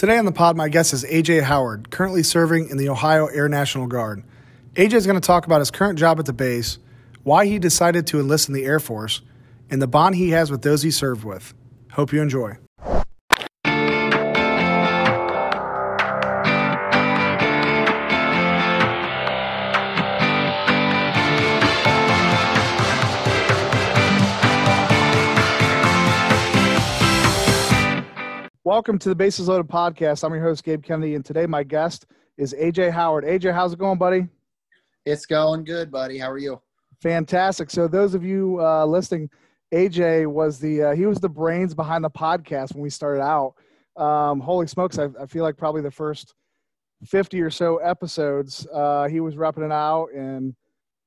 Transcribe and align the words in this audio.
Today 0.00 0.16
on 0.16 0.24
the 0.24 0.32
pod, 0.32 0.56
my 0.56 0.70
guest 0.70 0.94
is 0.94 1.04
AJ 1.04 1.42
Howard, 1.42 1.90
currently 1.90 2.22
serving 2.22 2.70
in 2.70 2.78
the 2.78 2.88
Ohio 2.88 3.26
Air 3.26 3.50
National 3.50 3.86
Guard. 3.86 4.24
AJ 4.74 4.94
is 4.94 5.06
going 5.06 5.20
to 5.20 5.26
talk 5.26 5.44
about 5.44 5.58
his 5.58 5.70
current 5.70 5.98
job 5.98 6.18
at 6.18 6.24
the 6.24 6.32
base, 6.32 6.78
why 7.22 7.44
he 7.44 7.58
decided 7.58 8.06
to 8.06 8.18
enlist 8.18 8.48
in 8.48 8.54
the 8.54 8.64
Air 8.64 8.80
Force, 8.80 9.20
and 9.68 9.82
the 9.82 9.86
bond 9.86 10.14
he 10.14 10.30
has 10.30 10.50
with 10.50 10.62
those 10.62 10.80
he 10.80 10.90
served 10.90 11.22
with. 11.22 11.52
Hope 11.92 12.14
you 12.14 12.22
enjoy. 12.22 12.56
Welcome 28.70 29.00
to 29.00 29.08
the 29.08 29.16
Bases 29.16 29.48
Loaded 29.48 29.68
podcast. 29.68 30.22
I'm 30.22 30.32
your 30.32 30.44
host, 30.44 30.62
Gabe 30.62 30.80
Kennedy, 30.80 31.16
and 31.16 31.24
today 31.24 31.44
my 31.44 31.64
guest 31.64 32.06
is 32.38 32.54
AJ 32.54 32.92
Howard. 32.92 33.24
AJ, 33.24 33.52
how's 33.52 33.72
it 33.72 33.80
going, 33.80 33.98
buddy? 33.98 34.28
It's 35.04 35.26
going 35.26 35.64
good, 35.64 35.90
buddy. 35.90 36.18
How 36.18 36.30
are 36.30 36.38
you? 36.38 36.62
Fantastic. 37.02 37.68
So, 37.68 37.88
those 37.88 38.14
of 38.14 38.22
you 38.22 38.60
uh, 38.60 38.86
listening, 38.86 39.28
AJ 39.74 40.28
was 40.28 40.60
the 40.60 40.84
uh, 40.84 40.94
he 40.94 41.04
was 41.04 41.18
the 41.18 41.28
brains 41.28 41.74
behind 41.74 42.04
the 42.04 42.10
podcast 42.10 42.72
when 42.72 42.82
we 42.82 42.90
started 42.90 43.20
out. 43.20 43.54
Um, 43.96 44.38
holy 44.38 44.68
smokes! 44.68 45.00
I, 45.00 45.08
I, 45.20 45.26
feel 45.26 45.42
like 45.42 45.56
probably 45.56 45.82
the 45.82 45.90
first 45.90 46.34
fifty 47.04 47.40
or 47.40 47.50
so 47.50 47.78
episodes, 47.78 48.68
uh, 48.72 49.08
he 49.08 49.18
was 49.18 49.34
repping 49.34 49.66
it 49.66 49.72
out, 49.72 50.10
and 50.14 50.54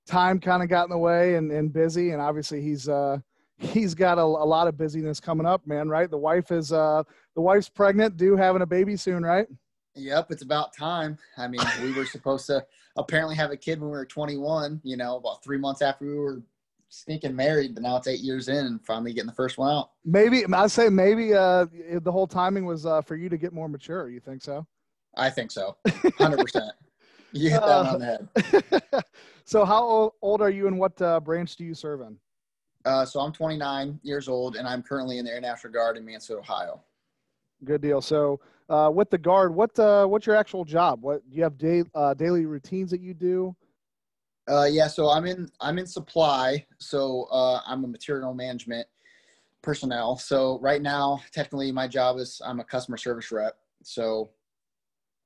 time 0.05 0.41
kind 0.41 0.63
of 0.63 0.67
got 0.67 0.83
in 0.83 0.89
the 0.89 0.97
way 0.97 1.35
and, 1.35 1.49
and 1.49 1.71
busy, 1.71 2.09
and 2.09 2.21
obviously 2.21 2.61
he's 2.61 2.89
uh, 2.89 3.19
he's 3.63 3.93
got 3.95 4.17
a, 4.17 4.21
a, 4.21 4.23
lot 4.23 4.67
of 4.67 4.77
busyness 4.77 5.19
coming 5.19 5.45
up, 5.45 5.65
man. 5.65 5.89
Right? 5.89 6.09
The 6.09 6.17
wife 6.17 6.51
is 6.51 6.71
uh, 6.71 7.03
the 7.35 7.41
wife's 7.41 7.69
pregnant, 7.69 8.17
due 8.17 8.35
having 8.35 8.61
a 8.61 8.65
baby 8.65 8.95
soon, 8.95 9.23
right? 9.23 9.47
Yep, 9.95 10.31
it's 10.31 10.41
about 10.41 10.75
time. 10.75 11.17
I 11.37 11.47
mean, 11.47 11.61
we 11.81 11.93
were 11.93 12.05
supposed 12.05 12.47
to 12.47 12.65
apparently 12.95 13.35
have 13.35 13.51
a 13.51 13.57
kid 13.57 13.79
when 13.79 13.89
we 13.89 13.97
were 13.97 14.05
21. 14.05 14.81
You 14.83 14.97
know, 14.97 15.17
about 15.17 15.43
three 15.43 15.57
months 15.57 15.81
after 15.81 16.05
we 16.05 16.15
were 16.15 16.41
sneaking 16.89 17.35
married, 17.35 17.73
but 17.73 17.83
now 17.83 17.97
it's 17.97 18.07
eight 18.07 18.19
years 18.19 18.47
in 18.47 18.65
and 18.65 18.85
finally 18.85 19.13
getting 19.13 19.27
the 19.27 19.35
first 19.35 19.57
one 19.57 19.73
out. 19.75 19.91
Maybe 20.05 20.45
I'd 20.45 20.71
say 20.71 20.89
maybe 20.89 21.33
uh, 21.33 21.65
the 22.01 22.11
whole 22.11 22.27
timing 22.27 22.65
was 22.65 22.85
uh, 22.85 23.01
for 23.01 23.15
you 23.15 23.29
to 23.29 23.37
get 23.37 23.53
more 23.53 23.67
mature. 23.67 24.09
You 24.09 24.19
think 24.19 24.41
so? 24.41 24.65
I 25.15 25.29
think 25.29 25.51
so, 25.51 25.77
hundred 26.17 26.39
percent. 26.39 26.71
You 27.33 27.49
hit 27.49 27.61
that 27.61 27.67
uh, 27.67 27.93
on 27.93 27.99
the 27.99 28.05
head. 28.91 29.03
so, 29.45 29.65
how 29.65 30.13
old 30.21 30.41
are 30.41 30.49
you, 30.49 30.67
and 30.67 30.79
what 30.79 30.99
uh, 31.01 31.19
branch 31.19 31.55
do 31.55 31.63
you 31.63 31.73
serve 31.73 32.01
in? 32.01 32.17
Uh, 32.85 33.05
so 33.05 33.19
I'm 33.19 33.31
29 33.31 33.99
years 34.03 34.27
old, 34.27 34.55
and 34.55 34.67
I'm 34.67 34.83
currently 34.83 35.17
in 35.17 35.25
the 35.25 35.31
Air 35.31 35.41
National 35.41 35.71
Guard 35.71 35.97
in 35.97 36.05
Mansfield, 36.05 36.39
Ohio. 36.39 36.81
Good 37.63 37.81
deal. 37.81 38.01
So, 38.01 38.41
uh, 38.69 38.91
with 38.93 39.09
the 39.09 39.17
guard, 39.17 39.53
what 39.53 39.77
uh, 39.79 40.05
what's 40.05 40.25
your 40.25 40.35
actual 40.35 40.65
job? 40.65 41.01
What 41.01 41.27
do 41.29 41.37
you 41.37 41.43
have 41.43 41.57
day, 41.57 41.83
uh, 41.95 42.13
daily 42.13 42.45
routines 42.45 42.91
that 42.91 42.99
you 42.99 43.13
do? 43.13 43.55
Uh, 44.49 44.67
yeah, 44.69 44.87
so 44.87 45.09
I'm 45.09 45.25
in 45.25 45.49
I'm 45.61 45.77
in 45.77 45.87
supply. 45.87 46.65
So 46.77 47.27
uh, 47.31 47.61
I'm 47.65 47.83
a 47.85 47.87
material 47.87 48.33
management 48.33 48.87
personnel. 49.61 50.17
So 50.17 50.59
right 50.59 50.81
now, 50.81 51.21
technically, 51.31 51.71
my 51.71 51.87
job 51.87 52.17
is 52.17 52.41
I'm 52.45 52.59
a 52.59 52.63
customer 52.65 52.97
service 52.97 53.31
rep. 53.31 53.55
So 53.83 54.31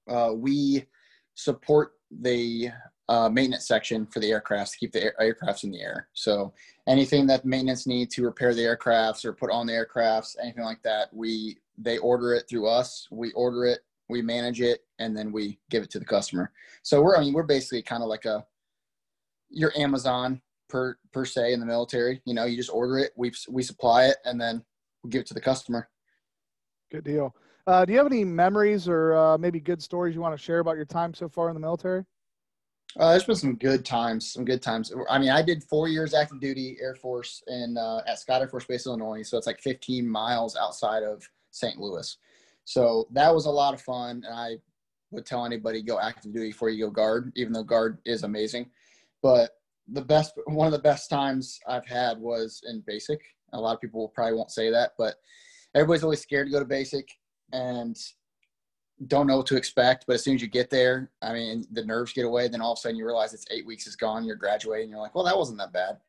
uh, 0.07 0.33
we 0.35 0.85
support 1.33 1.93
the 2.21 2.69
uh, 3.09 3.29
maintenance 3.29 3.67
section 3.67 4.05
for 4.05 4.19
the 4.19 4.29
aircrafts 4.29 4.71
to 4.71 4.77
keep 4.77 4.91
the 4.91 5.03
air, 5.03 5.15
aircrafts 5.19 5.63
in 5.63 5.71
the 5.71 5.81
air. 5.81 6.09
So 6.13 6.53
anything 6.87 7.25
that 7.27 7.45
maintenance 7.45 7.87
need 7.87 8.09
to 8.11 8.23
repair 8.23 8.53
the 8.53 8.63
aircrafts 8.63 9.23
or 9.23 9.33
put 9.33 9.51
on 9.51 9.67
the 9.67 9.73
aircrafts, 9.73 10.35
anything 10.41 10.63
like 10.63 10.81
that, 10.83 11.13
we 11.13 11.57
they 11.77 11.97
order 11.99 12.33
it 12.33 12.45
through 12.49 12.67
us. 12.67 13.07
We 13.11 13.31
order 13.33 13.65
it, 13.65 13.79
we 14.09 14.21
manage 14.21 14.61
it, 14.61 14.83
and 14.99 15.15
then 15.15 15.31
we 15.31 15.59
give 15.69 15.83
it 15.83 15.89
to 15.91 15.99
the 15.99 16.05
customer. 16.05 16.51
So 16.83 17.01
we're 17.01 17.15
I 17.15 17.21
mean 17.21 17.33
we're 17.33 17.43
basically 17.43 17.81
kind 17.81 18.03
of 18.03 18.09
like 18.09 18.25
a 18.25 18.45
your 19.49 19.71
Amazon 19.77 20.41
per 20.67 20.97
per 21.13 21.23
se 21.23 21.53
in 21.53 21.59
the 21.59 21.65
military. 21.65 22.21
You 22.25 22.33
know, 22.33 22.45
you 22.45 22.57
just 22.57 22.71
order 22.71 22.97
it, 22.97 23.11
we 23.15 23.31
we 23.49 23.63
supply 23.63 24.05
it, 24.05 24.17
and 24.25 24.39
then 24.39 24.63
we 25.03 25.09
give 25.09 25.21
it 25.21 25.27
to 25.27 25.33
the 25.33 25.41
customer. 25.41 25.89
Good 26.91 27.05
deal. 27.05 27.35
Uh, 27.67 27.83
do 27.83 27.91
you 27.91 27.97
have 27.97 28.07
any 28.07 28.23
memories 28.23 28.87
or 28.87 29.13
uh, 29.13 29.37
maybe 29.37 29.59
good 29.59 29.81
stories 29.81 30.15
you 30.15 30.21
want 30.21 30.33
to 30.33 30.41
share 30.41 30.59
about 30.59 30.77
your 30.77 30.85
time 30.85 31.13
so 31.13 31.27
far 31.27 31.49
in 31.49 31.53
the 31.53 31.59
military? 31.59 32.05
Uh, 32.95 33.11
there's 33.11 33.25
been 33.25 33.35
some 33.35 33.55
good 33.55 33.85
times, 33.85 34.33
some 34.33 34.45
good 34.45 34.61
times. 34.61 34.91
I 35.09 35.19
mean, 35.19 35.29
I 35.29 35.41
did 35.41 35.63
four 35.63 35.87
years 35.87 36.13
active 36.13 36.39
duty 36.39 36.77
Air 36.81 36.95
Force 36.95 37.43
and 37.47 37.77
uh, 37.77 38.01
at 38.07 38.19
Scott 38.19 38.41
Air 38.41 38.47
Force 38.47 38.65
Base, 38.65 38.87
Illinois. 38.87 39.23
So 39.23 39.37
it's 39.37 39.45
like 39.45 39.59
15 39.61 40.07
miles 40.07 40.55
outside 40.55 41.03
of 41.03 41.27
St. 41.51 41.77
Louis. 41.77 42.17
So 42.65 43.07
that 43.11 43.33
was 43.33 43.45
a 43.45 43.51
lot 43.51 43.73
of 43.73 43.81
fun, 43.81 44.23
and 44.25 44.33
I 44.33 44.57
would 45.11 45.25
tell 45.25 45.45
anybody 45.45 45.81
go 45.81 45.99
active 45.99 46.33
duty 46.33 46.49
before 46.49 46.69
you 46.69 46.85
go 46.85 46.91
guard, 46.91 47.31
even 47.35 47.53
though 47.53 47.63
guard 47.63 47.99
is 48.05 48.23
amazing. 48.23 48.69
But 49.21 49.51
the 49.87 50.01
best, 50.01 50.33
one 50.47 50.67
of 50.67 50.73
the 50.73 50.79
best 50.79 51.09
times 51.09 51.59
I've 51.67 51.85
had 51.85 52.17
was 52.17 52.61
in 52.67 52.83
basic. 52.85 53.21
A 53.53 53.59
lot 53.59 53.75
of 53.75 53.81
people 53.81 54.11
probably 54.13 54.33
won't 54.33 54.51
say 54.51 54.69
that, 54.69 54.91
but 54.97 55.15
everybody's 55.75 56.03
always 56.03 56.21
scared 56.21 56.47
to 56.47 56.51
go 56.51 56.59
to 56.59 56.65
basic 56.65 57.07
and 57.53 57.97
don't 59.05 59.27
know 59.27 59.37
what 59.37 59.45
to 59.47 59.57
expect. 59.57 60.05
But 60.07 60.13
as 60.15 60.23
soon 60.23 60.35
as 60.35 60.41
you 60.41 60.47
get 60.47 60.69
there, 60.69 61.11
I 61.21 61.33
mean, 61.33 61.65
the 61.71 61.85
nerves 61.85 62.13
get 62.13 62.25
away. 62.25 62.47
Then 62.47 62.61
all 62.61 62.73
of 62.73 62.77
a 62.77 62.81
sudden 62.81 62.97
you 62.97 63.05
realize 63.05 63.33
it's 63.33 63.45
eight 63.51 63.65
weeks 63.65 63.85
is 63.85 63.95
gone. 63.95 64.25
You're 64.25 64.35
graduating. 64.35 64.89
You're 64.89 64.99
like, 64.99 65.13
well, 65.13 65.25
that 65.25 65.37
wasn't 65.37 65.59
that 65.59 65.71
bad. 65.71 65.99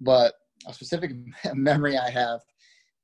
But 0.00 0.34
a 0.66 0.74
specific 0.74 1.12
memory 1.54 1.96
I 1.96 2.10
have 2.10 2.40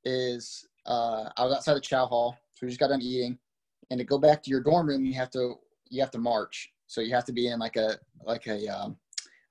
is 0.05 0.65
uh, 0.85 1.29
I 1.35 1.43
was 1.43 1.53
outside 1.53 1.75
the 1.75 1.81
chow 1.81 2.05
hall, 2.05 2.37
so 2.53 2.65
we 2.65 2.69
just 2.69 2.79
got 2.79 2.87
done 2.87 3.01
eating, 3.01 3.37
and 3.89 3.97
to 3.97 4.03
go 4.03 4.17
back 4.17 4.41
to 4.43 4.49
your 4.49 4.61
dorm 4.61 4.87
room, 4.87 5.05
you 5.05 5.13
have 5.15 5.29
to 5.31 5.55
you 5.89 6.01
have 6.01 6.11
to 6.11 6.17
march. 6.17 6.71
So 6.87 7.01
you 7.01 7.13
have 7.13 7.25
to 7.25 7.33
be 7.33 7.47
in 7.47 7.59
like 7.59 7.75
a 7.75 7.97
like 8.23 8.47
a 8.47 8.67
um, 8.67 8.97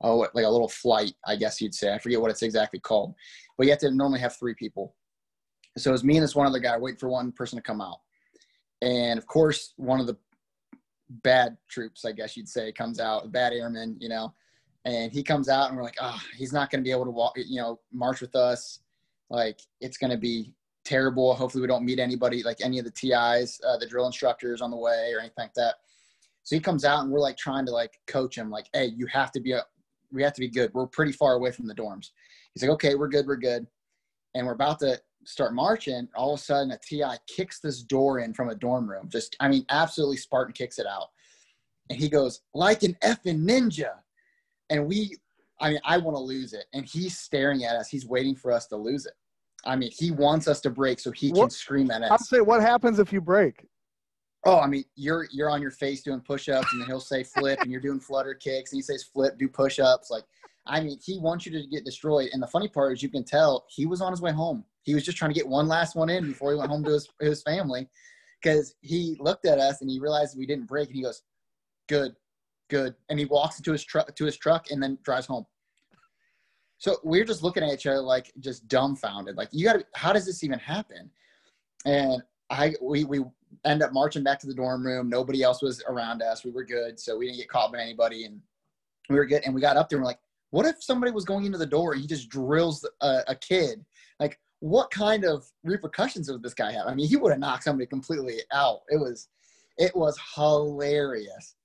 oh 0.03 0.27
like 0.35 0.45
a 0.45 0.49
little 0.49 0.69
flight, 0.69 1.13
I 1.27 1.37
guess 1.37 1.61
you'd 1.61 1.75
say. 1.75 1.93
I 1.93 1.99
forget 1.99 2.21
what 2.21 2.31
it's 2.31 2.43
exactly 2.43 2.81
called, 2.81 3.15
but 3.57 3.67
you 3.67 3.73
have 3.73 3.81
to 3.81 3.91
normally 3.91 4.21
have 4.21 4.37
three 4.37 4.55
people. 4.55 4.95
So 5.77 5.91
it 5.91 5.93
was 5.93 6.05
me 6.05 6.17
and 6.17 6.25
this 6.25 6.35
one 6.35 6.47
other 6.47 6.59
guy 6.59 6.79
waiting 6.79 6.99
for 6.99 7.11
one 7.11 7.33
person 7.33 7.57
to 7.57 7.63
come 7.63 7.83
out, 7.83 7.99
and 8.83 9.19
of 9.19 9.27
course 9.27 9.73
one 9.77 10.01
of 10.01 10.07
the 10.07 10.17
bad 11.09 11.57
troops, 11.69 12.05
I 12.05 12.13
guess 12.13 12.37
you'd 12.37 12.49
say, 12.49 12.73
comes 12.73 13.01
out, 13.01 13.31
bad 13.33 13.53
airman, 13.53 13.97
you 14.01 14.09
know, 14.09 14.35
and 14.85 15.13
he 15.13 15.23
comes 15.23 15.49
out 15.49 15.69
and 15.69 15.77
we're 15.77 15.83
like, 15.83 15.97
oh, 16.01 16.21
he's 16.37 16.53
not 16.53 16.71
going 16.71 16.83
to 16.83 16.85
be 16.85 16.93
able 16.93 17.05
to 17.05 17.11
walk, 17.11 17.35
you 17.37 17.61
know, 17.61 17.81
march 17.93 18.21
with 18.21 18.35
us. 18.35 18.81
Like 19.31 19.61
it's 19.81 19.99
going 19.99 20.13
to 20.13 20.17
be 20.17 20.55
terrible. 20.85 21.35
Hopefully, 21.35 21.63
we 21.63 21.69
don't 21.69 21.85
meet 21.85 21.99
anybody 21.99 22.43
like 22.43 22.59
any 22.63 22.79
of 22.79 22.85
the 22.85 22.91
TIs, 22.91 23.61
uh, 23.67 23.77
the 23.79 23.87
drill 23.87 24.07
instructors 24.07 24.61
on 24.61 24.71
the 24.71 24.77
way 24.77 25.11
or 25.13 25.19
anything 25.19 25.35
like 25.39 25.55
that. 25.55 25.77
So 26.45 26.55
he 26.55 26.61
comes 26.61 26.85
out 26.85 27.03
and 27.03 27.11
we're 27.11 27.21
like 27.21 27.37
trying 27.37 27.67
to 27.67 27.73
like 27.73 27.99
coach 28.07 28.39
him, 28.39 28.51
like, 28.51 28.69
hey, 28.73 28.87
you 28.97 29.07
have 29.07 29.33
to 29.33 29.41
be 29.41 29.53
a, 29.53 29.65
we 30.13 30.23
have 30.23 30.35
to 30.35 30.41
be 30.41 30.49
good. 30.49 30.73
We're 30.73 30.87
pretty 30.87 31.11
far 31.11 31.35
away 31.35 31.51
from 31.51 31.67
the 31.67 31.75
dorms. 31.75 32.11
He's 32.55 32.63
like, 32.63 32.71
okay, 32.73 32.95
we're 32.95 33.09
good, 33.09 33.27
we're 33.27 33.37
good, 33.37 33.67
and 34.35 34.47
we're 34.47 34.53
about 34.53 34.79
to 34.81 35.01
start 35.27 35.55
marching. 35.55 36.09
All 36.15 36.35
of 36.35 36.41
a 36.41 36.43
sudden, 36.43 36.71
a 36.73 36.79
TI 36.79 37.19
kicks 37.27 37.61
this 37.61 37.83
door 37.83 38.21
in 38.21 38.33
from 38.33 38.49
a 38.49 38.55
dorm 38.55 38.89
room. 38.89 39.09
Just, 39.11 39.37
I 39.41 39.49
mean, 39.49 39.67
absolutely 39.69 40.17
Spartan 40.17 40.55
kicks 40.55 40.79
it 40.79 40.87
out, 40.87 41.09
and 41.91 41.99
he 41.99 42.09
goes 42.09 42.41
like 42.55 42.83
an 42.83 42.97
effing 43.03 43.45
ninja, 43.45 43.91
and 44.71 44.87
we. 44.87 45.17
I 45.59 45.71
mean, 45.71 45.81
I 45.87 45.97
want 45.97 46.15
to 46.19 46.21
lose 46.21 46.53
it. 46.53 46.67
And 46.75 46.85
he's 46.85 47.17
staring 47.17 47.65
at 47.65 47.77
us. 47.77 47.89
He's 47.89 48.05
waiting 48.05 48.37
for 48.37 48.53
us 48.53 48.67
to 48.67 48.77
lose 48.77 49.07
it. 49.07 49.15
I 49.65 49.75
mean, 49.75 49.91
he 49.91 50.11
wants 50.11 50.49
us 50.49 50.61
to 50.61 50.71
break 50.71 51.01
so 51.01 51.11
he 51.11 51.33
can 51.33 51.49
scream 51.49 51.91
at 51.91 52.03
us. 52.03 52.11
I'll 52.11 52.19
say, 52.19 52.43
what 52.43 52.61
happens 52.61 52.99
if 52.99 53.11
you 53.11 53.23
break? 53.23 53.67
Oh, 54.45 54.61
I 54.61 54.67
mean, 54.67 54.85
you're 54.97 55.27
you're 55.33 55.49
on 55.49 55.63
your 55.63 55.71
face 55.71 56.03
doing 56.03 56.21
push-ups, 56.21 56.69
and 56.73 56.83
then 56.83 56.87
he'll 56.89 57.01
say 57.01 57.25
flip, 57.25 57.61
and 57.63 57.73
you're 57.73 57.81
doing 57.81 58.01
flutter 58.01 58.35
kicks, 58.35 58.73
and 58.73 58.77
he 58.79 58.83
says 58.83 59.03
flip, 59.03 59.39
do 59.39 59.49
push-ups. 59.49 60.11
Like, 60.11 60.25
I 60.67 60.81
mean, 60.81 60.99
he 61.03 61.19
wants 61.19 61.47
you 61.47 61.53
to 61.53 61.67
get 61.69 61.85
destroyed. 61.85 62.31
And 62.33 62.43
the 62.43 62.47
funny 62.47 62.69
part 62.69 62.93
is, 62.93 63.03
you 63.03 63.09
can 63.09 63.25
tell 63.25 63.67
he 63.69 63.87
was 63.87 64.01
on 64.01 64.13
his 64.13 64.21
way 64.21 64.33
home. 64.33 64.65
He 64.83 64.95
was 64.95 65.05
just 65.05 65.19
trying 65.19 65.31
to 65.31 65.35
get 65.35 65.47
one 65.47 65.69
last 65.69 65.97
one 65.97 66.11
in 66.11 66.27
before 66.27 66.53
he 66.53 66.59
went 66.59 66.71
home 66.71 66.85
to 66.85 66.93
his 66.93 67.09
his 67.21 67.43
family, 67.43 67.89
because 68.43 68.75
he 68.81 69.17
looked 69.21 69.47
at 69.47 69.59
us 69.59 69.81
and 69.81 69.91
he 69.91 70.01
realized 70.01 70.37
we 70.37 70.47
didn't 70.47 70.67
break, 70.67 70.89
and 70.89 70.97
he 70.97 71.03
goes, 71.03 71.23
"Good, 71.89 72.15
good," 72.69 72.95
and 73.09 73.19
he 73.19 73.25
walks 73.25 73.59
into 73.59 73.73
his 73.73 73.85
truck 73.85 74.15
to 74.15 74.25
his 74.25 74.37
truck 74.37 74.71
and 74.71 74.83
then 74.83 74.99
drives 75.03 75.27
home. 75.27 75.47
So 76.79 76.99
we're 77.03 77.25
just 77.25 77.43
looking 77.43 77.63
at 77.63 77.73
each 77.73 77.87
other 77.87 78.01
like 78.01 78.33
just 78.41 78.69
dumbfounded. 78.69 79.37
Like, 79.37 79.49
you 79.51 79.65
got 79.65 79.75
to, 79.75 79.87
how 79.95 80.13
does 80.13 80.27
this 80.27 80.45
even 80.45 80.59
happen? 80.59 81.11
And 81.87 82.23
I, 82.51 82.75
we, 82.83 83.05
we 83.05 83.21
end 83.65 83.83
up 83.83 83.93
marching 83.93 84.23
back 84.23 84.39
to 84.41 84.47
the 84.47 84.55
dorm 84.55 84.85
room. 84.85 85.09
Nobody 85.09 85.43
else 85.43 85.63
was 85.63 85.83
around 85.89 86.23
us. 86.23 86.45
We 86.45 86.51
were 86.51 86.65
good. 86.65 87.01
So 87.01 87.17
we 87.17 87.27
didn't 87.27 87.39
get 87.39 87.49
caught 87.49 87.73
by 87.73 87.81
anybody. 87.81 88.25
And 88.25 88.41
we 89.09 89.17
were 89.17 89.25
good. 89.25 89.43
And 89.45 89.55
we 89.55 89.61
got 89.61 89.77
up 89.77 89.89
there 89.89 89.97
and 89.97 90.05
we're 90.05 90.09
like, 90.09 90.19
what 90.57 90.65
if 90.65 90.83
somebody 90.83 91.13
was 91.13 91.27
going 91.27 91.45
into 91.45 91.59
the 91.59 91.67
door 91.67 91.93
and 91.93 92.01
he 92.01 92.09
just 92.09 92.31
drills 92.31 92.89
a, 93.03 93.21
a 93.29 93.35
kid? 93.35 93.85
Like, 94.19 94.41
what 94.61 94.91
kind 94.91 95.23
of 95.27 95.45
repercussions 95.65 96.33
would 96.33 96.43
this 96.43 96.55
guy 96.55 96.73
have? 96.73 96.87
I 96.87 96.95
mean, 96.95 97.07
he 97.07 97.17
would 97.17 97.31
have 97.31 97.39
knocked 97.39 97.65
somebody 97.65 97.87
completely 97.87 98.39
out. 98.55 98.81
It 98.89 98.97
was, 98.97 99.29
it 99.77 99.95
was 99.95 100.19
hilarious. 100.35 101.57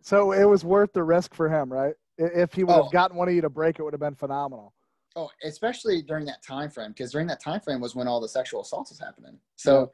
So 0.00 0.32
it 0.32 0.44
was 0.44 0.64
worth 0.64 0.94
the 0.94 1.02
risk 1.02 1.34
for 1.34 1.50
him, 1.50 1.70
right? 1.70 1.92
If 2.16 2.54
he 2.54 2.64
would 2.64 2.72
have 2.72 2.84
oh. 2.86 2.90
gotten 2.90 3.18
one 3.18 3.28
of 3.28 3.34
you 3.34 3.42
to 3.42 3.50
break, 3.50 3.78
it 3.78 3.82
would 3.82 3.92
have 3.92 4.00
been 4.00 4.14
phenomenal. 4.14 4.72
Oh, 5.14 5.28
especially 5.44 6.00
during 6.00 6.24
that 6.24 6.42
time 6.42 6.70
frame, 6.70 6.92
because 6.92 7.12
during 7.12 7.26
that 7.26 7.42
time 7.42 7.60
frame 7.60 7.82
was 7.82 7.94
when 7.94 8.08
all 8.08 8.18
the 8.18 8.30
sexual 8.30 8.62
assaults 8.62 8.90
was 8.90 8.98
happening. 8.98 9.38
So, 9.56 9.92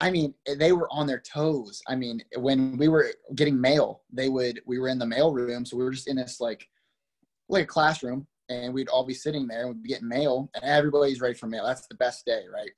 I 0.00 0.10
mean, 0.10 0.34
they 0.58 0.72
were 0.72 0.88
on 0.90 1.06
their 1.06 1.20
toes. 1.20 1.80
I 1.86 1.94
mean, 1.94 2.24
when 2.38 2.76
we 2.76 2.88
were 2.88 3.12
getting 3.36 3.60
mail, 3.60 4.02
they 4.12 4.28
would 4.28 4.60
we 4.66 4.80
were 4.80 4.88
in 4.88 4.98
the 4.98 5.06
mail 5.06 5.32
room, 5.32 5.64
so 5.64 5.76
we 5.76 5.84
were 5.84 5.92
just 5.92 6.08
in 6.08 6.16
this 6.16 6.40
like 6.40 6.68
like 7.48 7.64
a 7.64 7.66
classroom, 7.66 8.26
and 8.48 8.72
we'd 8.72 8.88
all 8.88 9.04
be 9.04 9.14
sitting 9.14 9.46
there 9.46 9.66
and 9.66 9.70
we'd 9.70 9.82
be 9.82 9.88
getting 9.88 10.08
mail, 10.08 10.50
and 10.54 10.64
everybody's 10.64 11.20
ready 11.20 11.34
for 11.34 11.46
mail. 11.46 11.64
That's 11.64 11.86
the 11.86 11.94
best 11.96 12.24
day, 12.24 12.42
right? 12.52 12.70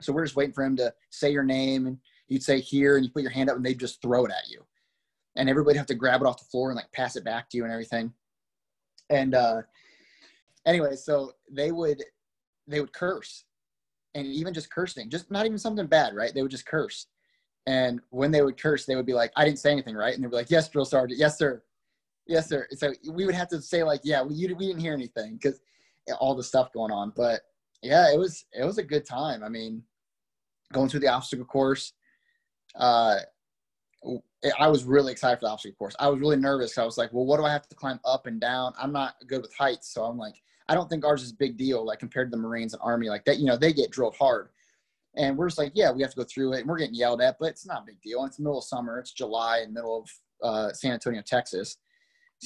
So 0.00 0.12
we're 0.12 0.24
just 0.24 0.36
waiting 0.36 0.54
for 0.54 0.64
him 0.64 0.76
to 0.76 0.92
say 1.10 1.30
your 1.30 1.44
name, 1.44 1.86
and 1.86 1.98
you'd 2.28 2.42
say 2.42 2.60
here, 2.60 2.96
and 2.96 3.04
you 3.04 3.10
put 3.12 3.22
your 3.22 3.30
hand 3.30 3.50
up, 3.50 3.56
and 3.56 3.64
they'd 3.64 3.78
just 3.78 4.02
throw 4.02 4.24
it 4.24 4.30
at 4.30 4.50
you, 4.50 4.64
and 5.36 5.48
everybody 5.48 5.78
have 5.78 5.86
to 5.86 5.94
grab 5.94 6.20
it 6.20 6.26
off 6.26 6.38
the 6.38 6.44
floor 6.44 6.70
and 6.70 6.76
like 6.76 6.90
pass 6.92 7.16
it 7.16 7.24
back 7.24 7.48
to 7.50 7.56
you 7.56 7.64
and 7.64 7.72
everything. 7.72 8.12
And 9.10 9.34
uh, 9.34 9.62
anyway, 10.66 10.96
so 10.96 11.32
they 11.50 11.72
would 11.72 12.02
they 12.66 12.80
would 12.80 12.92
curse 12.92 13.44
and 14.14 14.26
even 14.26 14.54
just 14.54 14.70
cursing, 14.70 15.10
just 15.10 15.30
not 15.30 15.44
even 15.44 15.58
something 15.58 15.86
bad, 15.86 16.14
right? 16.14 16.32
They 16.32 16.42
would 16.42 16.50
just 16.50 16.66
curse. 16.66 17.06
And 17.66 18.00
when 18.10 18.30
they 18.30 18.42
would 18.42 18.60
curse, 18.60 18.86
they 18.86 18.94
would 18.94 19.06
be 19.06 19.14
like, 19.14 19.32
I 19.36 19.44
didn't 19.44 19.58
say 19.58 19.72
anything, 19.72 19.96
right? 19.96 20.14
And 20.14 20.22
they'd 20.22 20.30
be 20.30 20.36
like, 20.36 20.50
Yes, 20.50 20.68
drill 20.68 20.84
sergeant. 20.84 21.18
Yes, 21.18 21.38
sir. 21.38 21.62
Yes, 22.26 22.48
sir. 22.48 22.66
So 22.72 22.92
we 23.10 23.26
would 23.26 23.34
have 23.34 23.48
to 23.48 23.60
say, 23.60 23.82
like, 23.82 24.00
Yeah, 24.04 24.22
we, 24.22 24.34
we 24.34 24.66
didn't 24.66 24.80
hear 24.80 24.94
anything 24.94 25.34
because 25.34 25.60
all 26.18 26.34
the 26.34 26.42
stuff 26.42 26.72
going 26.72 26.92
on. 26.92 27.12
But 27.14 27.42
yeah, 27.82 28.12
it 28.12 28.18
was, 28.18 28.46
it 28.52 28.64
was 28.64 28.78
a 28.78 28.82
good 28.82 29.06
time. 29.06 29.42
I 29.42 29.48
mean, 29.48 29.82
going 30.72 30.88
through 30.88 31.00
the 31.00 31.08
obstacle 31.08 31.44
course, 31.44 31.92
uh, 32.76 33.16
I 34.58 34.68
was 34.68 34.84
really 34.84 35.12
excited 35.12 35.38
for 35.38 35.46
the 35.46 35.52
obstacle 35.52 35.76
course. 35.76 35.96
I 35.98 36.08
was 36.08 36.20
really 36.20 36.36
nervous. 36.36 36.76
I 36.76 36.84
was 36.84 36.98
like, 36.98 37.12
well, 37.12 37.24
what 37.24 37.38
do 37.38 37.44
I 37.44 37.52
have 37.52 37.68
to 37.68 37.74
climb 37.74 38.00
up 38.04 38.26
and 38.26 38.40
down? 38.40 38.74
I'm 38.78 38.92
not 38.92 39.14
good 39.26 39.42
with 39.42 39.54
heights. 39.54 39.92
So 39.92 40.04
I'm 40.04 40.18
like, 40.18 40.34
I 40.68 40.74
don't 40.74 40.88
think 40.88 41.04
ours 41.04 41.22
is 41.22 41.32
a 41.32 41.36
big 41.36 41.56
deal, 41.56 41.84
like 41.84 41.98
compared 41.98 42.30
to 42.30 42.36
the 42.36 42.42
Marines 42.42 42.72
and 42.72 42.82
Army, 42.82 43.08
like 43.08 43.24
that, 43.24 43.38
you 43.38 43.46
know, 43.46 43.56
they 43.56 43.72
get 43.72 43.90
drilled 43.90 44.16
hard. 44.16 44.48
And 45.16 45.36
we're 45.36 45.48
just 45.48 45.58
like, 45.58 45.72
yeah, 45.74 45.92
we 45.92 46.02
have 46.02 46.10
to 46.10 46.16
go 46.16 46.24
through 46.24 46.54
it 46.54 46.60
and 46.60 46.68
we're 46.68 46.78
getting 46.78 46.94
yelled 46.94 47.20
at, 47.20 47.36
but 47.38 47.50
it's 47.50 47.66
not 47.66 47.82
a 47.82 47.86
big 47.86 48.00
deal. 48.02 48.20
And 48.20 48.28
it's 48.28 48.38
middle 48.38 48.58
of 48.58 48.64
summer. 48.64 48.98
It's 48.98 49.12
July 49.12 49.60
in 49.60 49.72
middle 49.72 50.02
of 50.02 50.10
uh, 50.42 50.72
San 50.72 50.92
Antonio, 50.92 51.22
Texas. 51.24 51.76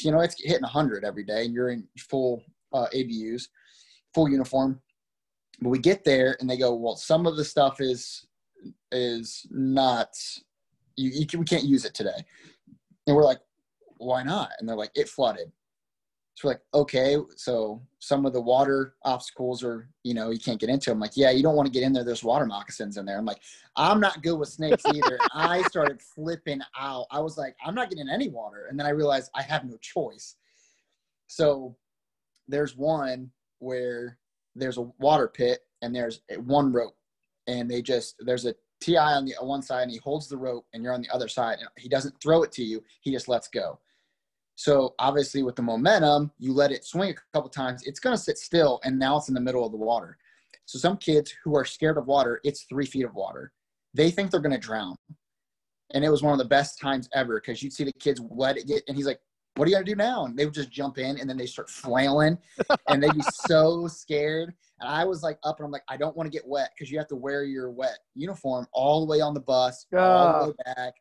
You 0.05 0.13
know, 0.13 0.21
it's 0.21 0.41
hitting 0.43 0.63
100 0.63 1.05
every 1.05 1.25
day 1.25 1.45
and 1.45 1.55
you're 1.55 1.71
in 1.71 1.87
full 1.99 2.43
uh, 2.73 2.87
ABUs, 2.95 3.49
full 4.15 4.29
uniform. 4.29 4.81
But 5.61 5.71
we 5.71 5.79
get 5.79 6.05
there 6.05 6.37
and 6.41 6.49
they 6.49 6.57
go, 6.57 6.75
well, 6.75 6.97
some 6.97 7.27
of 7.27 7.37
the 7.37 7.45
stuff 7.45 7.81
is 7.81 8.27
is 8.91 9.47
not 9.51 10.15
you, 10.99 11.11
you 11.11 11.27
can, 11.27 11.39
we 11.41 11.47
can't 11.47 11.65
use 11.65 11.85
it 11.85 11.95
today. 11.95 12.25
And 13.07 13.17
we're 13.17 13.25
like, 13.25 13.41
why 13.99 14.23
not? 14.23 14.51
And 14.59 14.69
they're 14.69 14.77
like, 14.77 14.91
it 14.95 15.09
flooded. 15.09 15.51
So 16.39 16.47
we're 16.47 16.53
like, 16.53 16.63
okay, 16.73 17.17
so 17.35 17.83
some 17.99 18.25
of 18.25 18.33
the 18.33 18.41
water 18.41 18.95
obstacles 19.05 19.65
are, 19.65 19.89
you 20.05 20.15
know, 20.15 20.31
you 20.31 20.39
can't 20.39 20.61
get 20.61 20.69
into. 20.69 20.93
I'm 20.93 21.01
like, 21.01 21.17
yeah, 21.17 21.33
you 21.33 21.43
don't 21.43 21.57
want 21.57 21.67
to 21.67 21.73
get 21.73 21.83
in 21.83 21.93
there. 21.93 22.05
There's 22.05 22.23
water 22.23 22.47
moccasins 22.47 22.97
in 22.97 23.05
there. 23.05 23.19
I'm 23.19 23.25
like, 23.25 23.41
I'm 23.75 23.99
not 23.99 24.23
good 24.23 24.37
with 24.37 24.49
snakes 24.49 24.85
either. 24.87 25.19
I 25.35 25.63
started 25.63 26.01
flipping 26.01 26.61
out. 26.79 27.07
I 27.11 27.19
was 27.19 27.37
like, 27.37 27.57
I'm 27.67 27.75
not 27.75 27.91
getting 27.91 28.09
any 28.09 28.29
water. 28.29 28.67
And 28.71 28.79
then 28.79 28.87
I 28.87 28.91
realized 28.91 29.33
I 29.35 29.43
have 29.43 29.65
no 29.65 29.77
choice. 29.79 30.37
So 31.27 31.77
there's 32.47 32.77
one 32.77 33.33
where 33.59 34.17
there's 34.55 34.79
a 34.79 34.89
water 35.01 35.27
pit 35.27 35.63
and 35.83 35.93
there's 35.93 36.21
one 36.45 36.73
rope 36.73 36.95
and 37.49 37.69
they 37.69 37.83
just, 37.83 38.15
there's 38.21 38.47
a 38.47 38.55
TI 38.81 38.97
on 38.97 39.25
the 39.25 39.35
one 39.41 39.63
side 39.63 39.83
and 39.83 39.91
he 39.91 39.99
holds 39.99 40.29
the 40.29 40.37
rope 40.37 40.67
and 40.73 40.85
you're 40.85 40.95
on 40.95 41.03
the 41.03 41.13
other 41.13 41.27
side 41.27 41.59
and 41.59 41.69
he 41.77 41.89
doesn't 41.89 42.15
throw 42.23 42.45
it 42.45 42.53
to 42.53 42.63
you. 42.63 42.81
He 43.01 43.11
just 43.11 43.27
lets 43.27 43.49
go. 43.49 43.81
So 44.59 44.97
obviously, 44.99 45.45
with 45.45 45.55
the 45.55 45.63
momentum, 45.63 46.33
you 46.37 46.53
let 46.53 46.73
it 46.73 46.85
swing 46.85 47.11
a 47.11 47.15
couple 47.33 47.49
times, 47.49 47.85
it's 47.85 48.01
going 48.01 48.17
to 48.17 48.21
sit 48.21 48.39
still, 48.39 48.81
and 48.83 48.99
now 48.99 49.17
it's 49.17 49.29
in 49.29 49.35
the 49.35 49.41
middle 49.41 49.65
of 49.65 49.71
the 49.71 49.79
water. 49.79 50.19
So 50.65 50.81
some 50.81 50.97
kids 50.97 51.33
who 51.45 51.55
are 51.55 51.65
scared 51.65 51.97
of 51.97 52.09
water, 52.09 52.41
it's 52.43 52.65
three 52.65 52.85
feet 52.85 53.05
of 53.05 53.15
water. 53.15 53.53
They 53.95 54.11
think 54.11 54.33
they're 54.33 54.41
going 54.41 54.51
to 54.51 54.59
drown, 54.59 54.97
and 55.95 56.05
it 56.05 56.11
was 56.11 56.25
one 56.25 56.33
of 56.33 56.41
the 56.41 56.45
best 56.45 56.81
times 56.81 57.09
ever 57.15 57.41
because 57.41 57.63
you'd 57.63 57.73
see 57.73 57.85
the 57.85 57.93
kids 58.01 58.21
let 58.33 58.57
it 58.57 58.67
get, 58.67 58.83
and 58.89 58.97
he's 58.97 59.07
like, 59.07 59.21
"What 59.55 59.67
are 59.67 59.71
you 59.71 59.77
going 59.77 59.87
to 59.87 59.93
do 59.93 59.97
now?" 59.97 60.25
And 60.25 60.37
they 60.37 60.45
would 60.45 60.55
just 60.55 60.73
jump 60.73 60.99
in, 60.99 61.21
and 61.21 61.31
then 61.31 61.37
they 61.37 61.47
start 61.47 61.71
flailing, 61.71 62.37
and 62.89 63.01
they'd 63.01 63.15
be 63.15 63.23
so 63.47 63.87
scared. 63.87 64.53
And 64.81 64.91
I 64.91 65.05
was 65.05 65.23
like 65.23 65.39
up, 65.45 65.61
and 65.61 65.67
I'm 65.67 65.71
like, 65.71 65.85
I 65.89 65.97
don't 65.97 66.17
want 66.17 66.27
to 66.27 66.37
get 66.37 66.45
wet 66.45 66.73
because 66.75 66.91
you 66.91 66.99
have 66.99 67.07
to 67.09 67.17
wear 67.17 67.45
your 67.45 67.71
wet 67.71 68.01
uniform 68.17 68.67
all 68.73 69.07
the 69.07 69.09
way 69.09 69.21
on 69.21 69.35
the 69.35 69.41
bus, 69.41 69.87
all 69.97 70.47
the 70.47 70.49
way 70.49 70.55
back. 70.65 70.95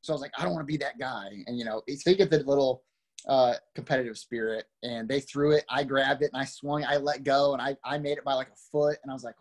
So 0.00 0.12
I 0.12 0.14
was 0.14 0.22
like, 0.22 0.32
I 0.38 0.44
don't 0.44 0.54
want 0.54 0.66
to 0.66 0.72
be 0.72 0.78
that 0.78 0.98
guy. 0.98 1.28
And 1.46 1.58
you 1.58 1.66
know, 1.66 1.82
so 1.94 2.08
you 2.08 2.16
get 2.16 2.30
the 2.30 2.38
little 2.38 2.82
uh, 3.28 3.54
competitive 3.74 4.18
spirit 4.18 4.66
and 4.82 5.08
they 5.08 5.20
threw 5.20 5.52
it. 5.52 5.64
I 5.68 5.84
grabbed 5.84 6.22
it 6.22 6.30
and 6.32 6.40
I 6.40 6.44
swung, 6.44 6.84
I 6.84 6.96
let 6.96 7.24
go 7.24 7.52
and 7.52 7.62
I, 7.62 7.76
I 7.84 7.98
made 7.98 8.18
it 8.18 8.24
by 8.24 8.34
like 8.34 8.48
a 8.48 8.56
foot 8.70 8.98
and 9.02 9.10
I 9.10 9.14
was 9.14 9.24
like, 9.24 9.36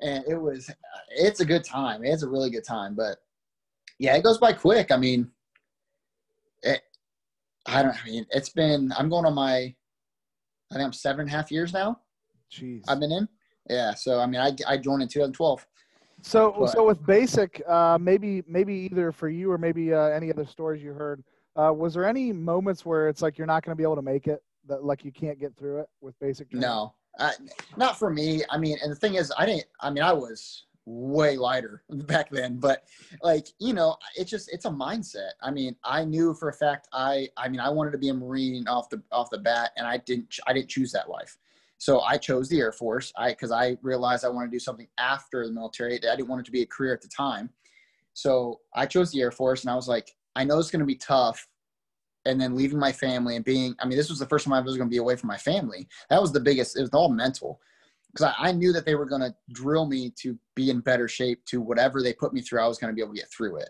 and 0.00 0.24
it 0.28 0.40
was, 0.40 0.70
it's 1.10 1.40
a 1.40 1.44
good 1.44 1.64
time. 1.64 2.04
It's 2.04 2.22
a 2.22 2.28
really 2.28 2.50
good 2.50 2.64
time, 2.64 2.94
but 2.94 3.18
yeah, 3.98 4.14
it 4.16 4.22
goes 4.22 4.38
by 4.38 4.52
quick. 4.52 4.92
I 4.92 4.96
mean, 4.96 5.30
it, 6.62 6.82
I 7.66 7.82
don't, 7.82 7.94
I 7.94 8.06
mean, 8.06 8.26
it's 8.30 8.50
been, 8.50 8.92
I'm 8.96 9.08
going 9.08 9.26
on 9.26 9.34
my, 9.34 9.74
I 10.70 10.74
think 10.74 10.84
I'm 10.84 10.92
seven 10.92 11.20
and 11.20 11.28
a 11.28 11.32
half 11.32 11.50
years 11.50 11.72
now. 11.72 12.00
Jeez. 12.52 12.82
I've 12.88 13.00
been 13.00 13.12
in. 13.12 13.28
Yeah. 13.68 13.94
So, 13.94 14.20
I 14.20 14.26
mean, 14.26 14.40
I, 14.40 14.52
I 14.66 14.76
joined 14.76 15.02
in 15.02 15.08
2012. 15.08 15.66
So, 16.22 16.54
but, 16.58 16.66
so 16.68 16.86
with 16.86 17.04
basic, 17.06 17.62
uh, 17.68 17.98
maybe, 18.00 18.42
maybe 18.46 18.88
either 18.90 19.12
for 19.12 19.28
you 19.28 19.50
or 19.50 19.58
maybe 19.58 19.92
uh, 19.92 20.06
any 20.06 20.30
other 20.30 20.46
stories 20.46 20.82
you 20.82 20.92
heard, 20.92 21.22
uh, 21.56 21.72
was 21.72 21.94
there 21.94 22.06
any 22.06 22.32
moments 22.32 22.84
where 22.84 23.08
it's 23.08 23.22
like 23.22 23.38
you're 23.38 23.46
not 23.46 23.64
going 23.64 23.72
to 23.72 23.76
be 23.76 23.82
able 23.82 23.96
to 23.96 24.02
make 24.02 24.26
it, 24.26 24.42
that 24.68 24.84
like 24.84 25.04
you 25.04 25.12
can't 25.12 25.38
get 25.38 25.56
through 25.56 25.80
it 25.80 25.88
with 26.00 26.18
basic? 26.18 26.50
Training? 26.50 26.68
No, 26.68 26.94
uh, 27.18 27.32
not 27.76 27.98
for 27.98 28.10
me. 28.10 28.42
I 28.50 28.58
mean, 28.58 28.78
and 28.82 28.90
the 28.90 28.96
thing 28.96 29.14
is, 29.14 29.32
I 29.36 29.46
didn't. 29.46 29.64
I 29.80 29.90
mean, 29.90 30.02
I 30.02 30.12
was 30.12 30.64
way 30.84 31.36
lighter 31.36 31.82
back 31.90 32.30
then, 32.30 32.58
but 32.58 32.84
like 33.22 33.48
you 33.58 33.72
know, 33.72 33.96
it's 34.16 34.30
just 34.30 34.52
it's 34.52 34.66
a 34.66 34.70
mindset. 34.70 35.30
I 35.42 35.50
mean, 35.50 35.76
I 35.84 36.04
knew 36.04 36.34
for 36.34 36.48
a 36.48 36.52
fact 36.52 36.88
I. 36.92 37.28
I 37.36 37.48
mean, 37.48 37.60
I 37.60 37.70
wanted 37.70 37.92
to 37.92 37.98
be 37.98 38.08
a 38.08 38.14
Marine 38.14 38.68
off 38.68 38.90
the 38.90 39.02
off 39.10 39.30
the 39.30 39.38
bat, 39.38 39.72
and 39.76 39.86
I 39.86 39.98
didn't. 39.98 40.38
I 40.46 40.52
didn't 40.52 40.68
choose 40.68 40.92
that 40.92 41.08
life. 41.08 41.38
So 41.78 42.00
I 42.00 42.16
chose 42.16 42.48
the 42.48 42.60
Air 42.60 42.72
Force. 42.72 43.12
I 43.16 43.30
because 43.30 43.50
I 43.50 43.76
realized 43.82 44.24
I 44.24 44.28
wanted 44.28 44.46
to 44.46 44.52
do 44.52 44.60
something 44.60 44.88
after 44.98 45.46
the 45.46 45.52
military. 45.52 45.96
I 45.96 46.16
didn't 46.16 46.28
want 46.28 46.40
it 46.40 46.46
to 46.46 46.52
be 46.52 46.62
a 46.62 46.66
career 46.66 46.92
at 46.92 47.02
the 47.02 47.08
time. 47.08 47.50
So 48.14 48.60
I 48.74 48.86
chose 48.86 49.10
the 49.10 49.20
Air 49.20 49.30
Force, 49.30 49.62
and 49.62 49.70
I 49.70 49.74
was 49.74 49.88
like, 49.88 50.15
I 50.36 50.44
know 50.44 50.58
it's 50.58 50.70
going 50.70 50.80
to 50.80 50.86
be 50.86 50.96
tough. 50.96 51.48
And 52.26 52.40
then 52.40 52.56
leaving 52.56 52.78
my 52.78 52.90
family 52.90 53.36
and 53.36 53.44
being, 53.44 53.76
I 53.78 53.86
mean, 53.86 53.96
this 53.96 54.10
was 54.10 54.18
the 54.18 54.26
first 54.26 54.44
time 54.44 54.52
I 54.52 54.60
was 54.60 54.76
going 54.76 54.88
to 54.88 54.92
be 54.92 54.98
away 54.98 55.14
from 55.14 55.28
my 55.28 55.36
family. 55.36 55.88
That 56.10 56.20
was 56.20 56.32
the 56.32 56.40
biggest, 56.40 56.76
it 56.76 56.80
was 56.80 56.90
all 56.90 57.08
mental. 57.08 57.60
Because 58.12 58.34
I, 58.36 58.48
I 58.48 58.52
knew 58.52 58.72
that 58.72 58.84
they 58.84 58.96
were 58.96 59.06
going 59.06 59.20
to 59.20 59.34
drill 59.52 59.86
me 59.86 60.12
to 60.22 60.36
be 60.56 60.70
in 60.70 60.80
better 60.80 61.06
shape 61.06 61.44
to 61.46 61.60
whatever 61.60 62.02
they 62.02 62.12
put 62.12 62.32
me 62.32 62.40
through, 62.40 62.60
I 62.60 62.66
was 62.66 62.78
going 62.78 62.90
to 62.90 62.94
be 62.94 63.00
able 63.00 63.14
to 63.14 63.20
get 63.20 63.30
through 63.30 63.58
it. 63.58 63.68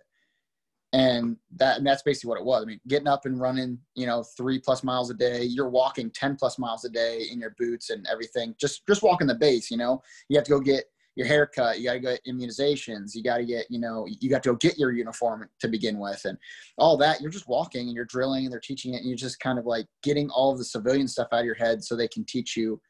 And 0.92 1.36
that 1.56 1.76
and 1.76 1.86
that's 1.86 2.02
basically 2.02 2.29
what 2.29 2.38
it 2.38 2.46
was. 2.46 2.62
I 2.62 2.67
mean, 2.67 2.81
getting 2.88 3.08
up 3.08 3.26
and 3.26 3.38
running, 3.38 3.79
you 3.94 4.06
know, 4.06 4.22
three 4.22 4.58
plus 4.58 4.82
miles 4.82 5.10
a 5.10 5.14
day. 5.14 5.43
You're 5.43 5.69
walking 5.69 6.10
ten 6.10 6.36
plus 6.36 6.58
miles 6.58 6.84
a 6.86 6.88
day 6.88 7.26
in 7.31 7.41
your 7.41 7.55
boots 7.58 7.91
and 7.91 8.06
everything. 8.10 8.55
Just 8.58 8.86
just 8.86 9.02
walking 9.02 9.26
the 9.26 9.34
base, 9.34 9.70
you 9.70 9.76
know. 9.76 10.00
You 10.29 10.38
have 10.38 10.46
to 10.46 10.52
go 10.52 10.60
get 10.60 10.84
your 11.17 11.27
haircut, 11.27 11.79
you 11.79 11.87
got 11.87 11.94
to 11.94 12.01
get 12.01 12.25
immunizations, 12.29 13.15
you 13.15 13.23
got 13.23 13.39
to 13.39 13.44
get, 13.44 13.67
you 13.70 13.81
know, 13.81 14.06
you 14.20 14.29
got 14.29 14.43
to 14.43 14.51
go 14.51 14.56
get 14.56 14.79
your 14.79 14.93
uniform 14.93 15.49
to 15.61 15.67
begin 15.67 15.99
with, 15.99 16.23
and 16.27 16.37
all 16.77 16.96
that. 16.99 17.20
You're 17.20 17.31
just 17.31 17.49
walking 17.49 17.87
and 17.87 17.96
you're 17.96 18.05
drilling 18.05 18.44
and 18.44 18.53
they're 18.53 18.61
teaching 18.61 18.94
it, 18.94 18.99
and 18.99 19.08
you're 19.08 19.17
just 19.17 19.41
kind 19.41 19.58
of 19.58 19.65
like 19.65 19.87
getting 20.03 20.29
all 20.31 20.53
of 20.53 20.58
the 20.58 20.65
civilian 20.65 21.08
stuff 21.08 21.29
out 21.32 21.41
of 21.41 21.46
your 21.46 21.55
head 21.55 21.82
so 21.82 21.96
they 21.96 22.06
can 22.06 22.25
teach 22.25 22.56
you 22.56 22.81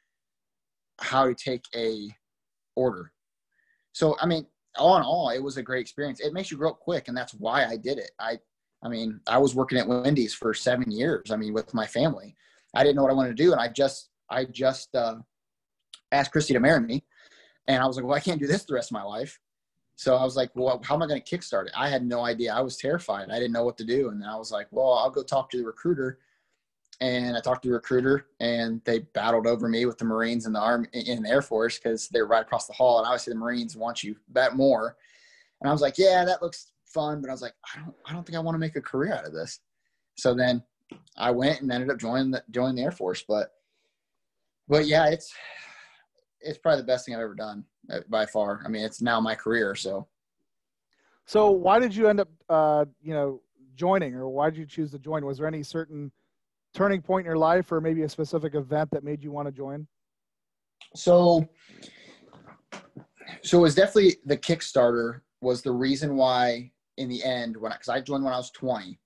how 1.00 1.26
to 1.26 1.34
take 1.34 1.64
a 1.74 2.10
order. 2.74 3.12
So, 3.92 4.16
I 4.20 4.26
mean, 4.26 4.46
all 4.76 4.96
in 4.96 5.02
all, 5.02 5.30
it 5.30 5.42
was 5.42 5.56
a 5.56 5.62
great 5.62 5.80
experience. 5.80 6.20
It 6.20 6.34
makes 6.34 6.50
you 6.50 6.56
grow 6.56 6.70
up 6.70 6.80
quick, 6.80 7.08
and 7.08 7.16
that's 7.16 7.32
why 7.34 7.64
I 7.64 7.76
did 7.76 7.98
it. 7.98 8.10
I, 8.18 8.38
I 8.82 8.88
mean, 8.88 9.20
I 9.28 9.38
was 9.38 9.54
working 9.54 9.78
at 9.78 9.86
Wendy's 9.86 10.34
for 10.34 10.52
seven 10.52 10.90
years. 10.90 11.30
I 11.30 11.36
mean, 11.36 11.54
with 11.54 11.72
my 11.72 11.86
family, 11.86 12.34
I 12.74 12.82
didn't 12.82 12.96
know 12.96 13.02
what 13.02 13.12
I 13.12 13.14
wanted 13.14 13.36
to 13.36 13.42
do, 13.42 13.52
and 13.52 13.60
I 13.60 13.68
just, 13.68 14.10
I 14.28 14.46
just 14.46 14.94
uh, 14.96 15.16
asked 16.10 16.32
Christy 16.32 16.54
to 16.54 16.60
marry 16.60 16.80
me 16.80 17.04
and 17.68 17.82
I 17.82 17.86
was 17.86 17.96
like, 17.96 18.04
well, 18.04 18.16
I 18.16 18.20
can't 18.20 18.40
do 18.40 18.46
this 18.46 18.64
the 18.64 18.74
rest 18.74 18.90
of 18.90 18.94
my 18.94 19.02
life. 19.02 19.40
So 19.96 20.14
I 20.14 20.22
was 20.22 20.36
like, 20.36 20.50
well, 20.54 20.80
how 20.84 20.94
am 20.94 21.02
I 21.02 21.06
going 21.06 21.20
to 21.20 21.36
kickstart 21.36 21.66
it? 21.66 21.72
I 21.74 21.88
had 21.88 22.04
no 22.04 22.24
idea. 22.24 22.54
I 22.54 22.60
was 22.60 22.76
terrified. 22.76 23.30
I 23.30 23.38
didn't 23.38 23.52
know 23.52 23.64
what 23.64 23.78
to 23.78 23.84
do. 23.84 24.10
And 24.10 24.22
I 24.24 24.36
was 24.36 24.52
like, 24.52 24.68
well, 24.70 24.92
I'll 24.92 25.10
go 25.10 25.22
talk 25.22 25.50
to 25.50 25.56
the 25.56 25.64
recruiter. 25.64 26.18
And 27.00 27.36
I 27.36 27.40
talked 27.40 27.62
to 27.62 27.68
the 27.68 27.74
recruiter 27.74 28.26
and 28.40 28.80
they 28.84 29.00
battled 29.00 29.46
over 29.46 29.68
me 29.68 29.84
with 29.86 29.98
the 29.98 30.04
Marines 30.04 30.46
and 30.46 30.54
the 30.54 30.60
Army 30.60 30.88
in 30.92 31.22
the 31.22 31.30
Air 31.30 31.42
Force 31.42 31.78
because 31.78 32.08
they're 32.08 32.26
right 32.26 32.42
across 32.42 32.66
the 32.66 32.72
hall. 32.74 32.98
And 32.98 33.06
obviously 33.06 33.32
the 33.32 33.38
Marines 33.38 33.76
want 33.76 34.02
you 34.02 34.16
bet 34.28 34.54
more. 34.54 34.96
And 35.60 35.68
I 35.68 35.72
was 35.72 35.82
like, 35.82 35.98
yeah, 35.98 36.24
that 36.24 36.42
looks 36.42 36.72
fun. 36.84 37.20
But 37.20 37.28
I 37.28 37.32
was 37.32 37.42
like, 37.42 37.54
I 37.74 37.80
don't, 37.80 37.94
I 38.06 38.12
don't 38.12 38.24
think 38.24 38.36
I 38.36 38.40
want 38.40 38.54
to 38.54 38.60
make 38.60 38.76
a 38.76 38.82
career 38.82 39.14
out 39.14 39.26
of 39.26 39.32
this. 39.32 39.60
So 40.16 40.34
then 40.34 40.62
I 41.16 41.30
went 41.30 41.62
and 41.62 41.72
ended 41.72 41.90
up 41.90 41.98
joining 41.98 42.30
the, 42.30 42.44
joining 42.50 42.76
the 42.76 42.82
Air 42.82 42.92
Force. 42.92 43.24
But, 43.26 43.52
but 44.68 44.86
yeah, 44.86 45.06
it's, 45.08 45.34
it's 46.46 46.58
probably 46.58 46.80
the 46.80 46.86
best 46.86 47.04
thing 47.04 47.14
I've 47.14 47.20
ever 47.20 47.34
done 47.34 47.64
uh, 47.90 48.00
by 48.08 48.26
far. 48.26 48.62
I 48.64 48.68
mean, 48.68 48.84
it's 48.84 49.02
now 49.02 49.20
my 49.20 49.34
career. 49.34 49.74
So, 49.74 50.06
so 51.26 51.50
why 51.50 51.78
did 51.78 51.94
you 51.94 52.08
end 52.08 52.20
up, 52.20 52.28
uh, 52.48 52.84
you 53.02 53.12
know, 53.12 53.40
joining, 53.74 54.14
or 54.14 54.28
why 54.28 54.50
did 54.50 54.58
you 54.58 54.66
choose 54.66 54.90
to 54.92 54.98
join? 54.98 55.24
Was 55.24 55.38
there 55.38 55.46
any 55.46 55.62
certain 55.62 56.10
turning 56.74 57.02
point 57.02 57.24
in 57.24 57.26
your 57.26 57.38
life, 57.38 57.72
or 57.72 57.80
maybe 57.80 58.02
a 58.02 58.08
specific 58.08 58.54
event 58.54 58.90
that 58.92 59.04
made 59.04 59.22
you 59.22 59.32
want 59.32 59.48
to 59.48 59.52
join? 59.52 59.86
So, 60.94 61.48
so 63.42 63.58
it 63.58 63.62
was 63.62 63.74
definitely 63.74 64.16
the 64.24 64.36
Kickstarter 64.36 65.20
was 65.40 65.62
the 65.62 65.72
reason 65.72 66.16
why 66.16 66.70
in 66.96 67.08
the 67.08 67.22
end 67.22 67.56
when 67.56 67.72
because 67.72 67.88
I, 67.88 67.96
I, 67.96 68.00
joined 68.00 68.24
when 68.24 68.32
I 68.32 68.38
was 68.38 68.50
20, 68.52 68.98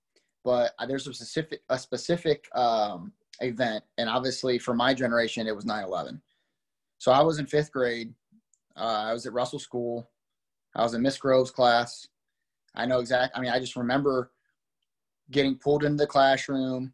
but 0.43 0.73
there's 0.87 1.07
a 1.07 1.13
specific 1.13 1.61
a 1.69 1.77
specific 1.77 2.47
um, 2.55 3.11
event, 3.41 3.83
and 3.97 4.09
obviously 4.09 4.59
for 4.59 4.73
my 4.73 4.93
generation 4.93 5.47
it 5.47 5.55
was 5.55 5.65
9/11. 5.65 6.21
So 7.01 7.11
I 7.11 7.23
was 7.23 7.39
in 7.39 7.47
fifth 7.47 7.71
grade. 7.71 8.13
Uh, 8.77 9.05
I 9.07 9.13
was 9.13 9.25
at 9.25 9.33
Russell 9.33 9.57
School. 9.57 10.07
I 10.75 10.83
was 10.83 10.93
in 10.93 11.01
Miss 11.01 11.17
Grove's 11.17 11.49
class. 11.49 12.07
I 12.75 12.85
know 12.85 12.99
exact. 12.99 13.35
I 13.35 13.41
mean, 13.41 13.49
I 13.49 13.59
just 13.59 13.75
remember 13.75 14.29
getting 15.31 15.55
pulled 15.55 15.83
into 15.83 15.97
the 15.97 16.05
classroom, 16.05 16.93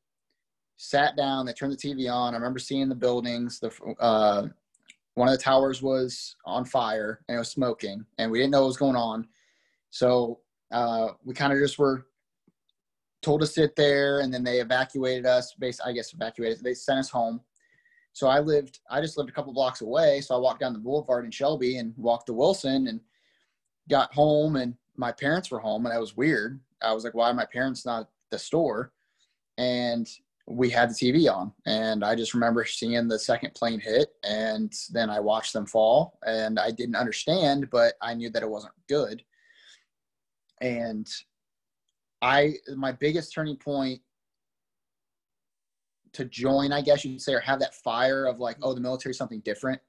sat 0.77 1.17
down. 1.17 1.45
They 1.45 1.51
turned 1.51 1.73
the 1.73 1.75
TV 1.75 2.09
on. 2.09 2.33
I 2.33 2.37
remember 2.37 2.57
seeing 2.57 2.87
the 2.87 2.95
buildings. 2.95 3.59
The 3.59 3.69
uh, 3.99 4.47
one 5.15 5.27
of 5.27 5.33
the 5.33 5.43
towers 5.43 5.81
was 5.81 6.37
on 6.45 6.63
fire 6.63 7.19
and 7.27 7.35
it 7.35 7.39
was 7.39 7.51
smoking, 7.51 8.05
and 8.17 8.31
we 8.31 8.37
didn't 8.37 8.51
know 8.51 8.61
what 8.61 8.67
was 8.67 8.77
going 8.77 8.95
on. 8.95 9.27
So 9.89 10.39
uh, 10.71 11.09
we 11.25 11.33
kind 11.33 11.51
of 11.51 11.59
just 11.59 11.77
were 11.77 12.05
told 13.21 13.41
to 13.41 13.47
sit 13.47 13.75
there, 13.75 14.21
and 14.21 14.33
then 14.33 14.45
they 14.45 14.61
evacuated 14.61 15.25
us. 15.25 15.53
Based, 15.59 15.81
I 15.83 15.91
guess, 15.91 16.13
evacuated. 16.13 16.63
They 16.63 16.75
sent 16.75 16.99
us 16.99 17.09
home. 17.09 17.41
So 18.17 18.25
I 18.25 18.39
lived. 18.39 18.79
I 18.89 18.99
just 18.99 19.15
lived 19.15 19.29
a 19.29 19.31
couple 19.31 19.53
blocks 19.53 19.81
away. 19.81 20.21
So 20.21 20.33
I 20.33 20.39
walked 20.39 20.61
down 20.61 20.73
the 20.73 20.79
boulevard 20.79 21.23
in 21.23 21.29
Shelby 21.29 21.77
and 21.77 21.93
walked 21.97 22.25
to 22.25 22.33
Wilson 22.33 22.87
and 22.87 22.99
got 23.91 24.11
home, 24.11 24.55
and 24.55 24.73
my 24.95 25.11
parents 25.11 25.51
were 25.51 25.59
home, 25.59 25.85
and 25.85 25.93
that 25.93 26.01
was 26.01 26.17
weird. 26.17 26.59
I 26.81 26.93
was 26.93 27.03
like, 27.03 27.13
"Why 27.13 27.29
are 27.29 27.35
my 27.35 27.45
parents 27.45 27.85
not 27.85 28.01
at 28.01 28.07
the 28.31 28.39
store?" 28.39 28.91
And 29.59 30.09
we 30.47 30.67
had 30.71 30.89
the 30.89 30.95
TV 30.95 31.31
on, 31.31 31.53
and 31.67 32.03
I 32.03 32.15
just 32.15 32.33
remember 32.33 32.65
seeing 32.65 33.07
the 33.07 33.19
second 33.19 33.53
plane 33.53 33.79
hit, 33.79 34.15
and 34.23 34.73
then 34.89 35.11
I 35.11 35.19
watched 35.19 35.53
them 35.53 35.67
fall, 35.67 36.17
and 36.25 36.57
I 36.57 36.71
didn't 36.71 36.95
understand, 36.95 37.69
but 37.69 37.93
I 38.01 38.15
knew 38.15 38.31
that 38.31 38.41
it 38.41 38.49
wasn't 38.49 38.73
good. 38.89 39.23
And 40.59 41.07
I, 42.23 42.55
my 42.75 42.93
biggest 42.93 43.31
turning 43.31 43.57
point 43.57 44.01
to 46.17 46.25
join, 46.25 46.71
I 46.71 46.81
guess 46.81 47.03
you 47.03 47.13
could 47.13 47.21
say, 47.21 47.33
or 47.33 47.39
have 47.39 47.59
that 47.59 47.75
fire 47.75 48.25
of 48.25 48.39
like, 48.39 48.57
oh, 48.61 48.73
the 48.73 48.81
military 48.81 49.11
is 49.11 49.17
something 49.17 49.39
different, 49.41 49.81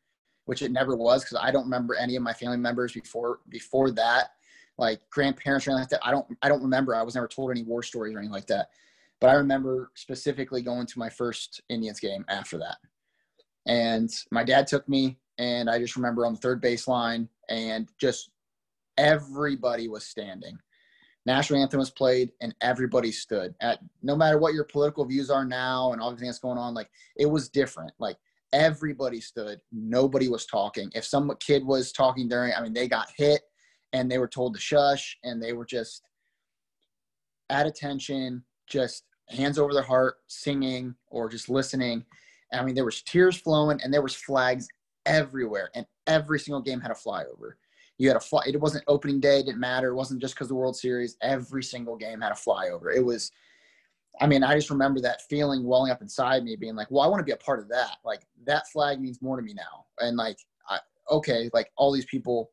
which 0.47 0.62
it 0.62 0.70
never 0.70 0.97
was, 0.97 1.25
because 1.25 1.38
I 1.40 1.50
don't 1.50 1.64
remember 1.64 1.94
any 1.94 2.16
of 2.16 2.23
my 2.23 2.32
family 2.32 2.56
members 2.56 2.92
before 2.92 3.40
before 3.49 3.90
that, 3.92 4.30
like 4.78 5.00
grandparents 5.11 5.66
or 5.66 5.73
anything 5.73 5.82
like 5.82 5.90
that. 5.90 6.06
I 6.06 6.11
don't, 6.11 6.26
I 6.42 6.49
don't 6.49 6.62
remember. 6.62 6.94
I 6.94 7.02
was 7.02 7.14
never 7.14 7.28
told 7.28 7.50
any 7.50 7.64
war 7.64 7.82
stories 7.82 8.14
or 8.14 8.18
anything 8.18 8.32
like 8.32 8.47
that 8.47 8.68
but 9.20 9.30
I 9.30 9.35
remember 9.35 9.90
specifically 9.94 10.62
going 10.62 10.87
to 10.87 10.99
my 10.99 11.08
first 11.08 11.62
Indians 11.68 12.00
game 12.00 12.25
after 12.28 12.58
that. 12.58 12.76
And 13.66 14.11
my 14.30 14.44
dad 14.44 14.66
took 14.66 14.88
me, 14.88 15.18
and 15.38 15.68
I 15.68 15.78
just 15.78 15.97
remember 15.97 16.25
on 16.25 16.35
the 16.35 16.40
third 16.40 16.62
baseline, 16.62 17.28
and 17.49 17.88
just 18.00 18.30
everybody 18.97 19.88
was 19.88 20.04
standing. 20.04 20.58
National 21.26 21.60
anthem 21.60 21.78
was 21.80 21.90
played, 21.90 22.32
and 22.40 22.54
everybody 22.60 23.12
stood. 23.12 23.54
At 23.60 23.80
no 24.02 24.16
matter 24.16 24.38
what 24.38 24.54
your 24.54 24.64
political 24.64 25.04
views 25.04 25.30
are 25.30 25.44
now, 25.44 25.92
and 25.92 26.02
everything 26.02 26.26
that's 26.26 26.38
going 26.38 26.58
on, 26.58 26.75
like 26.75 26.90
it 27.16 27.26
was 27.26 27.48
different. 27.48 27.92
Like 27.98 28.16
everybody 28.52 29.20
stood, 29.20 29.60
nobody 29.72 30.28
was 30.28 30.46
talking. 30.46 30.90
If 30.94 31.04
some 31.04 31.30
kid 31.40 31.64
was 31.64 31.92
talking 31.92 32.28
during, 32.28 32.54
I 32.54 32.62
mean, 32.62 32.72
they 32.72 32.88
got 32.88 33.08
hit, 33.16 33.42
and 33.92 34.10
they 34.10 34.18
were 34.18 34.28
told 34.28 34.54
to 34.54 34.60
shush, 34.60 35.18
and 35.22 35.42
they 35.42 35.52
were 35.52 35.66
just 35.66 36.02
at 37.50 37.66
attention, 37.66 38.44
just 38.66 39.04
hands 39.28 39.58
over 39.58 39.72
their 39.75 39.82
heart, 39.82 40.16
singing 40.26 40.94
or 41.08 41.28
just 41.28 41.48
listening. 41.48 42.04
I 42.52 42.62
mean, 42.62 42.75
there 42.75 42.84
was 42.84 43.02
tears 43.02 43.37
flowing 43.37 43.80
and 43.82 43.92
there 43.92 44.02
was 44.02 44.14
flags 44.14 44.68
everywhere, 45.06 45.70
and 45.75 45.87
every 46.06 46.38
single 46.38 46.62
game 46.62 46.80
had 46.80 46.90
a 46.90 46.94
flyover. 46.94 47.52
You 47.98 48.08
had 48.08 48.16
a 48.16 48.20
fly. 48.20 48.42
It 48.46 48.60
wasn't 48.60 48.84
opening 48.86 49.20
day. 49.20 49.40
It 49.40 49.46
didn't 49.46 49.60
matter. 49.60 49.88
It 49.88 49.94
wasn't 49.94 50.20
just 50.20 50.34
because 50.34 50.48
the 50.48 50.54
World 50.54 50.76
Series. 50.76 51.16
Every 51.20 51.62
single 51.62 51.96
game 51.96 52.20
had 52.20 52.32
a 52.32 52.36
flyover. 52.36 52.94
It 52.94 53.04
was. 53.04 53.30
I 54.20 54.26
mean, 54.26 54.42
I 54.42 54.54
just 54.54 54.70
remember 54.70 55.00
that 55.00 55.22
feeling 55.28 55.64
welling 55.64 55.92
up 55.92 56.02
inside 56.02 56.42
me, 56.42 56.56
being 56.56 56.74
like, 56.74 56.90
"Well, 56.90 57.04
I 57.04 57.08
want 57.08 57.20
to 57.20 57.24
be 57.24 57.32
a 57.32 57.36
part 57.36 57.60
of 57.60 57.68
that. 57.68 57.96
Like 58.04 58.22
that 58.46 58.68
flag 58.68 59.00
means 59.00 59.20
more 59.22 59.36
to 59.36 59.42
me 59.42 59.54
now." 59.54 59.86
And 59.98 60.16
like, 60.16 60.38
I, 60.68 60.78
okay, 61.10 61.50
like 61.52 61.70
all 61.76 61.92
these 61.92 62.06
people 62.06 62.50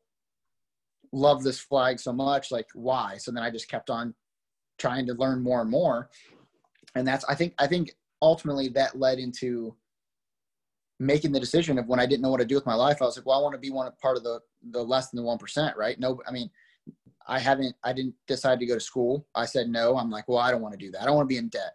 love 1.12 1.42
this 1.42 1.60
flag 1.60 1.98
so 1.98 2.12
much. 2.12 2.50
Like, 2.50 2.66
why? 2.74 3.16
So 3.18 3.30
then 3.30 3.42
I 3.42 3.50
just 3.50 3.68
kept 3.68 3.90
on 3.90 4.14
trying 4.78 5.06
to 5.06 5.14
learn 5.14 5.42
more 5.42 5.62
and 5.62 5.70
more 5.70 6.10
and 6.96 7.06
that's 7.06 7.24
I 7.26 7.34
think 7.34 7.54
I 7.58 7.66
think 7.66 7.94
ultimately 8.22 8.68
that 8.68 8.98
led 8.98 9.18
into 9.18 9.76
making 10.98 11.32
the 11.32 11.40
decision 11.40 11.78
of 11.78 11.86
when 11.86 12.00
I 12.00 12.06
didn't 12.06 12.22
know 12.22 12.30
what 12.30 12.40
to 12.40 12.46
do 12.46 12.54
with 12.54 12.66
my 12.66 12.74
life. 12.74 12.98
I 13.00 13.04
was 13.04 13.16
like, 13.16 13.26
well, 13.26 13.38
I 13.38 13.42
want 13.42 13.54
to 13.54 13.60
be 13.60 13.70
one 13.70 13.90
part 14.00 14.16
of 14.16 14.24
the 14.24 14.40
the 14.70 14.82
less 14.82 15.10
than 15.10 15.18
the 15.18 15.26
one 15.26 15.38
percent, 15.38 15.76
right? 15.76 15.98
No, 15.98 16.20
I 16.26 16.32
mean, 16.32 16.50
I 17.26 17.38
haven't. 17.38 17.74
I 17.84 17.92
didn't 17.92 18.14
decide 18.26 18.60
to 18.60 18.66
go 18.66 18.74
to 18.74 18.80
school. 18.80 19.26
I 19.34 19.46
said 19.46 19.68
no. 19.68 19.96
I'm 19.96 20.10
like, 20.10 20.28
well, 20.28 20.38
I 20.38 20.50
don't 20.50 20.62
want 20.62 20.78
to 20.78 20.84
do 20.84 20.90
that. 20.92 21.02
I 21.02 21.06
don't 21.06 21.16
want 21.16 21.28
to 21.28 21.32
be 21.32 21.38
in 21.38 21.48
debt, 21.48 21.74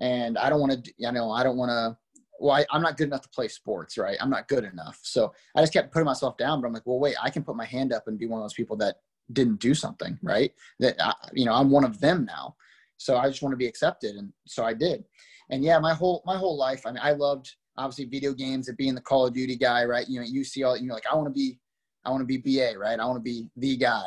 and 0.00 0.38
I 0.38 0.48
don't 0.48 0.60
want 0.60 0.84
to. 0.84 0.94
You 0.96 1.12
know, 1.12 1.30
I 1.30 1.42
don't 1.42 1.56
want 1.56 1.70
to. 1.70 1.96
Well, 2.38 2.56
I, 2.56 2.66
I'm 2.70 2.82
not 2.82 2.96
good 2.96 3.06
enough 3.06 3.22
to 3.22 3.28
play 3.30 3.48
sports, 3.48 3.96
right? 3.96 4.18
I'm 4.20 4.30
not 4.30 4.48
good 4.48 4.64
enough. 4.64 4.98
So 5.02 5.32
I 5.54 5.60
just 5.62 5.72
kept 5.72 5.92
putting 5.92 6.06
myself 6.06 6.36
down. 6.36 6.60
But 6.60 6.66
I'm 6.66 6.72
like, 6.72 6.86
well, 6.86 6.98
wait, 6.98 7.16
I 7.22 7.30
can 7.30 7.44
put 7.44 7.56
my 7.56 7.64
hand 7.64 7.92
up 7.92 8.08
and 8.08 8.18
be 8.18 8.26
one 8.26 8.40
of 8.40 8.44
those 8.44 8.54
people 8.54 8.76
that 8.78 8.96
didn't 9.32 9.60
do 9.60 9.74
something, 9.74 10.18
right? 10.22 10.52
That 10.80 10.96
I, 11.00 11.14
you 11.32 11.44
know, 11.44 11.52
I'm 11.52 11.70
one 11.70 11.84
of 11.84 12.00
them 12.00 12.24
now. 12.24 12.56
So 12.98 13.16
I 13.16 13.28
just 13.28 13.42
want 13.42 13.52
to 13.52 13.58
be 13.58 13.66
accepted, 13.66 14.16
and 14.16 14.32
so 14.46 14.64
I 14.64 14.74
did. 14.74 15.04
And 15.50 15.62
yeah, 15.62 15.78
my 15.78 15.94
whole 15.94 16.22
my 16.26 16.36
whole 16.36 16.56
life, 16.56 16.86
I 16.86 16.90
mean, 16.90 17.00
I 17.02 17.12
loved 17.12 17.54
obviously 17.78 18.04
video 18.06 18.32
games 18.32 18.68
and 18.68 18.76
being 18.76 18.94
the 18.94 19.00
Call 19.00 19.26
of 19.26 19.34
Duty 19.34 19.56
guy, 19.56 19.84
right? 19.84 20.08
You 20.08 20.20
know, 20.20 20.26
you 20.26 20.44
see 20.44 20.62
all, 20.62 20.76
you 20.76 20.86
know, 20.86 20.94
like 20.94 21.06
I 21.10 21.14
want 21.14 21.26
to 21.26 21.32
be, 21.32 21.58
I 22.04 22.10
want 22.10 22.26
to 22.26 22.38
be 22.38 22.38
BA, 22.38 22.78
right? 22.78 22.98
I 22.98 23.04
want 23.04 23.16
to 23.16 23.22
be 23.22 23.50
the 23.56 23.76
guy. 23.76 24.06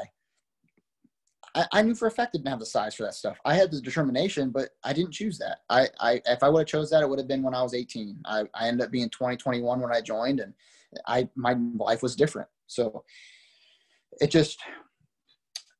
I, 1.56 1.66
I 1.74 1.82
knew 1.82 1.96
for 1.96 2.08
a 2.08 2.12
fact 2.12 2.36
I 2.36 2.38
didn't 2.38 2.50
have 2.50 2.60
the 2.60 2.66
size 2.66 2.96
for 2.96 3.04
that 3.04 3.16
stuff. 3.16 3.38
I 3.46 3.56
had 3.56 3.72
the 3.72 3.82
determination, 3.82 4.52
but 4.52 4.70
I 4.84 4.94
didn't 4.94 5.14
choose 5.14 5.38
that. 5.40 5.60
I, 5.70 5.88
I 6.00 6.22
if 6.26 6.44
I 6.44 6.50
would 6.50 6.60
have 6.60 6.68
chose 6.68 6.90
that, 6.92 7.02
it 7.02 7.10
would 7.10 7.20
have 7.20 7.28
been 7.28 7.44
when 7.44 7.56
I 7.56 7.64
was 7.64 7.74
18. 7.74 8.20
I, 8.26 8.44
I 8.54 8.68
ended 8.68 8.86
up 8.86 8.92
being 8.92 9.10
2021 9.10 9.80
when 9.80 9.92
I 9.92 10.02
joined, 10.02 10.40
and 10.40 10.54
I 11.08 11.28
my 11.36 11.56
life 11.76 12.04
was 12.04 12.16
different. 12.16 12.48
So 12.68 13.04
it 14.22 14.30
just, 14.32 14.60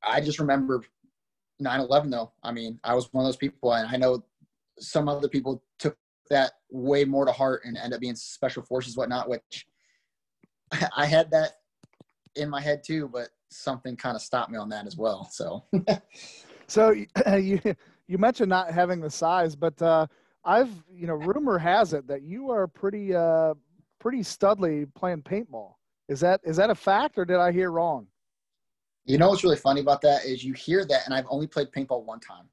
I 0.04 0.22
just 0.22 0.40
remember 0.40 0.82
9-11 1.62 2.12
though 2.12 2.32
i 2.44 2.52
mean 2.52 2.80
i 2.84 2.94
was 2.94 3.12
one 3.12 3.26
of 3.26 3.28
those 3.28 3.38
people 3.38 3.74
and 3.74 3.88
i 3.90 3.98
know 3.98 4.24
some 4.80 5.10
other 5.10 5.28
people 5.28 5.62
took 5.78 5.98
that 6.30 6.52
way 6.70 7.06
more 7.06 7.26
to 7.26 7.32
heart 7.32 7.62
and 7.66 7.78
end 7.78 7.94
up 7.94 8.00
being 8.00 8.16
special 8.16 8.64
forces 8.64 8.96
whatnot 8.96 9.30
which 9.30 9.66
i 10.96 11.06
had 11.06 11.30
that 11.32 11.54
in 12.36 12.50
my 12.50 12.62
head 12.62 12.84
too 12.84 13.10
but 13.12 13.30
something 13.50 13.96
kind 13.96 14.16
of 14.16 14.22
stopped 14.22 14.52
me 14.52 14.58
on 14.58 14.70
that 14.70 14.86
as 14.86 14.96
well 14.96 15.28
so. 15.32 15.64
So 16.68 16.92
you 17.36 17.60
you 18.08 18.18
mentioned 18.20 18.50
not 18.50 18.72
having 18.72 19.02
the 19.02 19.10
size 19.10 19.56
but 19.56 19.82
uh 19.82 20.06
i've 20.46 20.70
you 20.94 21.08
know 21.08 21.16
rumor 21.16 21.58
has 21.58 21.94
it 21.94 22.08
that 22.08 22.22
you 22.22 22.52
are 22.52 22.68
pretty 22.68 23.16
uh 23.16 23.56
pretty 24.00 24.20
studly 24.20 24.88
playing 24.96 25.22
paintball. 25.22 25.74
Is 26.08 26.20
that 26.22 26.42
is 26.44 26.58
that 26.58 26.70
a 26.70 26.76
fact 26.76 27.18
or 27.18 27.26
did 27.26 27.38
i 27.38 27.52
hear 27.52 27.72
wrong? 27.72 28.08
You 29.06 29.18
know 29.18 29.30
what's 29.30 29.44
really 29.44 29.58
funny 29.58 29.82
about 29.82 30.02
that 30.02 30.26
is 30.26 30.44
you 30.44 30.54
hear 30.54 30.86
that, 30.86 31.02
and 31.06 31.14
I've 31.14 31.26
only 31.30 31.48
played 31.48 31.72
paintball 31.72 32.04
one 32.04 32.20
time. 32.20 32.46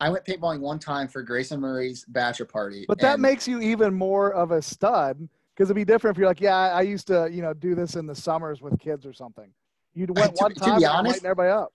I 0.00 0.08
went 0.08 0.24
paintballing 0.24 0.60
one 0.60 0.78
time 0.78 1.08
for 1.08 1.22
Grayson 1.22 1.60
Murray's 1.60 2.04
bachelor 2.08 2.46
party. 2.46 2.84
But 2.88 3.00
that 3.00 3.20
makes 3.20 3.46
you 3.46 3.60
even 3.60 3.94
more 3.94 4.32
of 4.32 4.50
a 4.50 4.62
stud 4.62 5.28
because 5.54 5.68
it'd 5.68 5.76
be 5.76 5.84
different 5.84 6.16
if 6.16 6.18
you're 6.18 6.28
like, 6.28 6.40
yeah, 6.40 6.56
I 6.56 6.82
used 6.82 7.06
to, 7.08 7.28
you 7.30 7.42
know, 7.42 7.52
do 7.52 7.74
this 7.74 7.96
in 7.96 8.06
the 8.06 8.14
summers 8.14 8.62
with 8.62 8.78
kids 8.80 9.04
or 9.04 9.12
something. 9.12 9.50
You 9.94 10.06
went 10.10 10.34
one 10.36 10.54
time, 10.54 10.74
to 10.74 10.80
be 10.80 10.86
honest, 10.86 11.24
everybody 11.24 11.50
up 11.50 11.72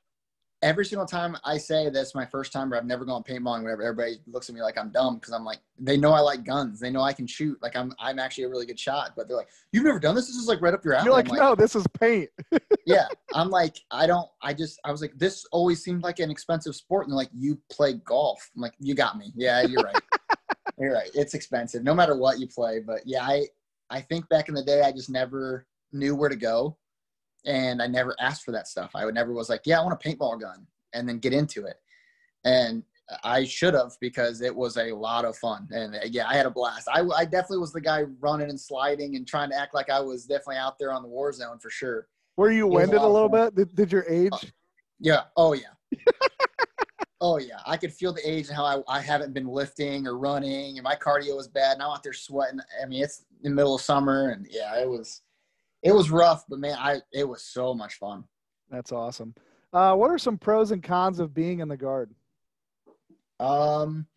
every 0.62 0.86
single 0.86 1.06
time 1.06 1.38
I 1.44 1.58
say 1.58 1.90
that's 1.90 2.16
my 2.16 2.26
first 2.26 2.52
time, 2.52 2.70
but 2.70 2.78
I've 2.78 2.86
never 2.86 3.06
gone 3.06 3.24
paintballing, 3.24 3.64
whatever, 3.64 3.84
everybody 3.84 4.18
looks 4.28 4.50
at 4.50 4.56
me 4.56 4.62
like 4.62 4.78
I'm 4.78 4.90
dumb 4.90 5.16
because 5.16 5.34
I'm 5.34 5.44
like, 5.44 5.60
they 5.78 5.98
know 5.98 6.12
I 6.12 6.20
like 6.20 6.44
guns. 6.44 6.80
They 6.80 6.90
know 6.90 7.02
I 7.02 7.14
can 7.14 7.28
shoot. 7.28 7.58
Like 7.62 7.76
I'm, 7.76 7.94
I'm 8.00 8.20
actually 8.20 8.46
a 8.46 8.50
really 8.50 8.66
good 8.66 8.80
shot. 8.80 9.12
But 9.16 9.28
they're 9.28 9.38
like, 9.38 9.50
you've 9.72 9.84
never 9.84 10.00
done 10.00 10.16
this. 10.16 10.28
This 10.28 10.38
is 10.38 10.48
like 10.48 10.62
right 10.62 10.74
up 10.74 10.84
your 10.84 10.94
alley. 10.94 11.06
You're 11.06 11.14
like, 11.14 11.28
like 11.28 11.40
no, 11.40 11.56
this 11.56 11.76
is 11.76 11.86
paint. 12.00 12.30
yeah, 12.86 13.08
I'm 13.34 13.50
like, 13.50 13.76
I 13.92 14.08
don't. 14.08 14.28
I 14.42 14.54
just, 14.54 14.80
I 14.86 14.92
was 14.92 15.02
like, 15.02 15.14
this 15.18 15.46
always 15.52 15.84
seemed 15.84 16.04
like 16.04 16.20
an 16.20 16.32
expensive 16.32 16.76
sport, 16.76 17.06
and 17.06 17.12
they're 17.12 17.18
like, 17.18 17.30
you 17.34 17.60
play 17.70 17.94
golf. 17.94 18.50
I'm 18.56 18.62
like, 18.62 18.74
you 18.80 18.96
got 18.96 19.18
me. 19.18 19.32
Yeah, 19.36 19.62
you're 19.62 19.84
right. 19.84 20.02
you're 20.80 20.94
right. 20.94 21.10
It's 21.14 21.34
expensive, 21.34 21.84
no 21.84 21.94
matter 21.94 22.16
what 22.16 22.40
you 22.40 22.48
play. 22.48 22.80
But 22.80 23.02
yeah, 23.06 23.24
I, 23.24 23.46
I 23.90 24.02
think 24.02 24.28
back 24.30 24.50
in 24.50 24.56
the 24.56 24.64
day, 24.64 24.82
I 24.82 24.92
just 24.92 25.10
never 25.10 25.68
knew 25.92 26.16
where 26.16 26.30
to 26.30 26.36
go 26.36 26.78
and 27.46 27.82
I 27.82 27.88
never 27.88 28.16
asked 28.20 28.44
for 28.44 28.52
that 28.52 28.68
stuff. 28.68 28.92
I 28.96 29.06
would 29.06 29.16
never 29.16 29.34
was 29.34 29.50
like, 29.50 29.62
yeah, 29.66 29.80
I 29.80 29.84
want 29.84 29.94
a 29.94 30.10
paintball 30.10 30.42
gun, 30.42 30.68
and 30.94 31.08
then 31.08 31.20
get 31.20 31.34
into 31.34 31.66
it. 31.66 31.78
And 32.44 32.84
I 33.24 33.46
should 33.46 33.74
have 33.74 33.94
because 34.02 34.42
it 34.42 34.56
was 34.56 34.78
a 34.78 34.92
lot 34.92 35.26
of 35.26 35.38
fun. 35.38 35.68
And 35.72 35.96
uh, 35.96 36.00
yeah, 36.06 36.28
I 36.28 36.36
had 36.36 36.46
a 36.46 36.52
blast. 36.52 36.88
I, 36.92 37.02
I 37.16 37.26
definitely 37.26 37.60
was 37.60 37.72
the 37.72 37.82
guy 37.82 38.04
running 38.20 38.50
and 38.50 38.60
sliding 38.60 39.16
and 39.16 39.28
trying 39.28 39.50
to 39.52 39.60
act 39.60 39.74
like 39.74 39.90
I 39.90 40.00
was 40.00 40.26
definitely 40.26 40.58
out 40.58 40.80
there 40.80 40.92
on 40.92 41.04
the 41.04 41.08
war 41.08 41.32
zone 41.32 41.60
for 41.60 41.70
sure. 41.70 42.08
Were 42.38 42.52
you 42.52 42.68
winded 42.68 43.00
a, 43.00 43.06
a 43.06 43.08
little 43.08 43.30
bit? 43.30 43.56
Did, 43.56 43.76
did 43.76 43.92
your 43.92 44.06
age? 44.10 44.32
Uh, 44.34 44.40
yeah. 45.00 45.22
Oh 45.38 45.54
yeah. 45.54 45.74
oh 47.22 47.38
yeah. 47.38 47.60
I 47.66 47.78
could 47.78 47.94
feel 47.94 48.12
the 48.12 48.28
age 48.28 48.48
and 48.48 48.56
how 48.56 48.66
I, 48.66 48.98
I 48.98 49.02
haven't 49.02 49.34
been 49.34 49.48
lifting 49.48 50.08
or 50.08 50.18
running 50.18 50.78
and 50.78 50.84
my 50.84 50.96
cardio 50.96 51.36
was 51.36 51.48
bad 51.48 51.74
and 51.74 51.84
I'm 51.84 51.92
out 51.92 52.04
there 52.04 52.14
sweating. 52.14 52.60
I 52.82 52.88
mean, 52.88 53.04
it's 53.04 53.24
in 53.44 53.52
the 53.52 53.56
middle 53.56 53.76
of 53.76 53.82
summer 53.82 54.30
and 54.30 54.48
yeah, 54.50 54.80
it 54.80 54.90
was, 54.90 55.22
it 55.86 55.94
was 55.94 56.10
rough, 56.10 56.44
but 56.50 56.60
man, 56.60 56.76
I 56.80 57.00
it 57.14 57.24
was 57.26 57.44
so 57.44 57.74
much 57.74 57.94
fun. 57.94 58.26
That's 58.72 58.92
awesome. 58.92 59.36
Uh, 59.72 59.94
what 59.96 60.10
are 60.10 60.18
some 60.18 60.38
pros 60.38 60.72
and 60.72 60.82
cons 60.82 61.20
of 61.20 61.34
being 61.34 61.60
in 61.60 61.68
the 61.68 61.78
guard? 61.78 62.10
Um, 63.40 64.08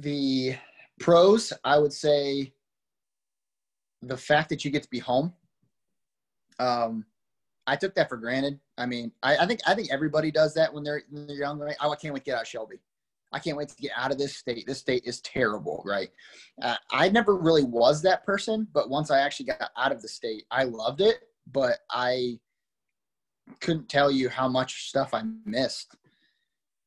the 0.00 0.56
pros, 0.98 1.52
I 1.62 1.78
would 1.78 1.92
say, 1.92 2.52
the 4.02 4.16
fact 4.16 4.48
that 4.48 4.64
you 4.64 4.72
get 4.72 4.82
to 4.82 4.90
be 4.90 4.98
home. 4.98 5.32
Um, 6.58 7.06
I 7.68 7.76
took 7.76 7.94
that 7.94 8.08
for 8.08 8.16
granted. 8.16 8.58
I 8.76 8.86
mean, 8.86 9.12
I, 9.22 9.36
I 9.36 9.46
think 9.46 9.60
I 9.68 9.74
think 9.74 9.92
everybody 9.92 10.32
does 10.32 10.52
that 10.54 10.74
when 10.74 10.82
they're 10.82 11.02
when 11.10 11.28
they're 11.28 11.36
young, 11.36 11.60
right? 11.60 11.76
Oh, 11.80 11.92
I 11.92 11.96
can't 11.96 12.12
wait 12.12 12.20
to 12.20 12.24
get 12.24 12.34
out 12.34 12.42
of 12.42 12.48
Shelby. 12.48 12.80
I 13.32 13.38
can't 13.38 13.56
wait 13.56 13.68
to 13.68 13.76
get 13.76 13.92
out 13.96 14.10
of 14.10 14.18
this 14.18 14.36
state. 14.36 14.66
This 14.66 14.78
state 14.78 15.02
is 15.04 15.20
terrible, 15.20 15.82
right? 15.84 16.10
Uh, 16.62 16.76
I 16.90 17.08
never 17.10 17.36
really 17.36 17.64
was 17.64 18.00
that 18.02 18.24
person, 18.24 18.66
but 18.72 18.88
once 18.88 19.10
I 19.10 19.20
actually 19.20 19.46
got 19.46 19.70
out 19.76 19.92
of 19.92 20.00
the 20.00 20.08
state, 20.08 20.44
I 20.50 20.64
loved 20.64 21.00
it, 21.00 21.18
but 21.52 21.78
I 21.90 22.38
couldn't 23.60 23.88
tell 23.88 24.10
you 24.10 24.28
how 24.28 24.48
much 24.48 24.88
stuff 24.88 25.12
I 25.12 25.22
missed. 25.44 25.96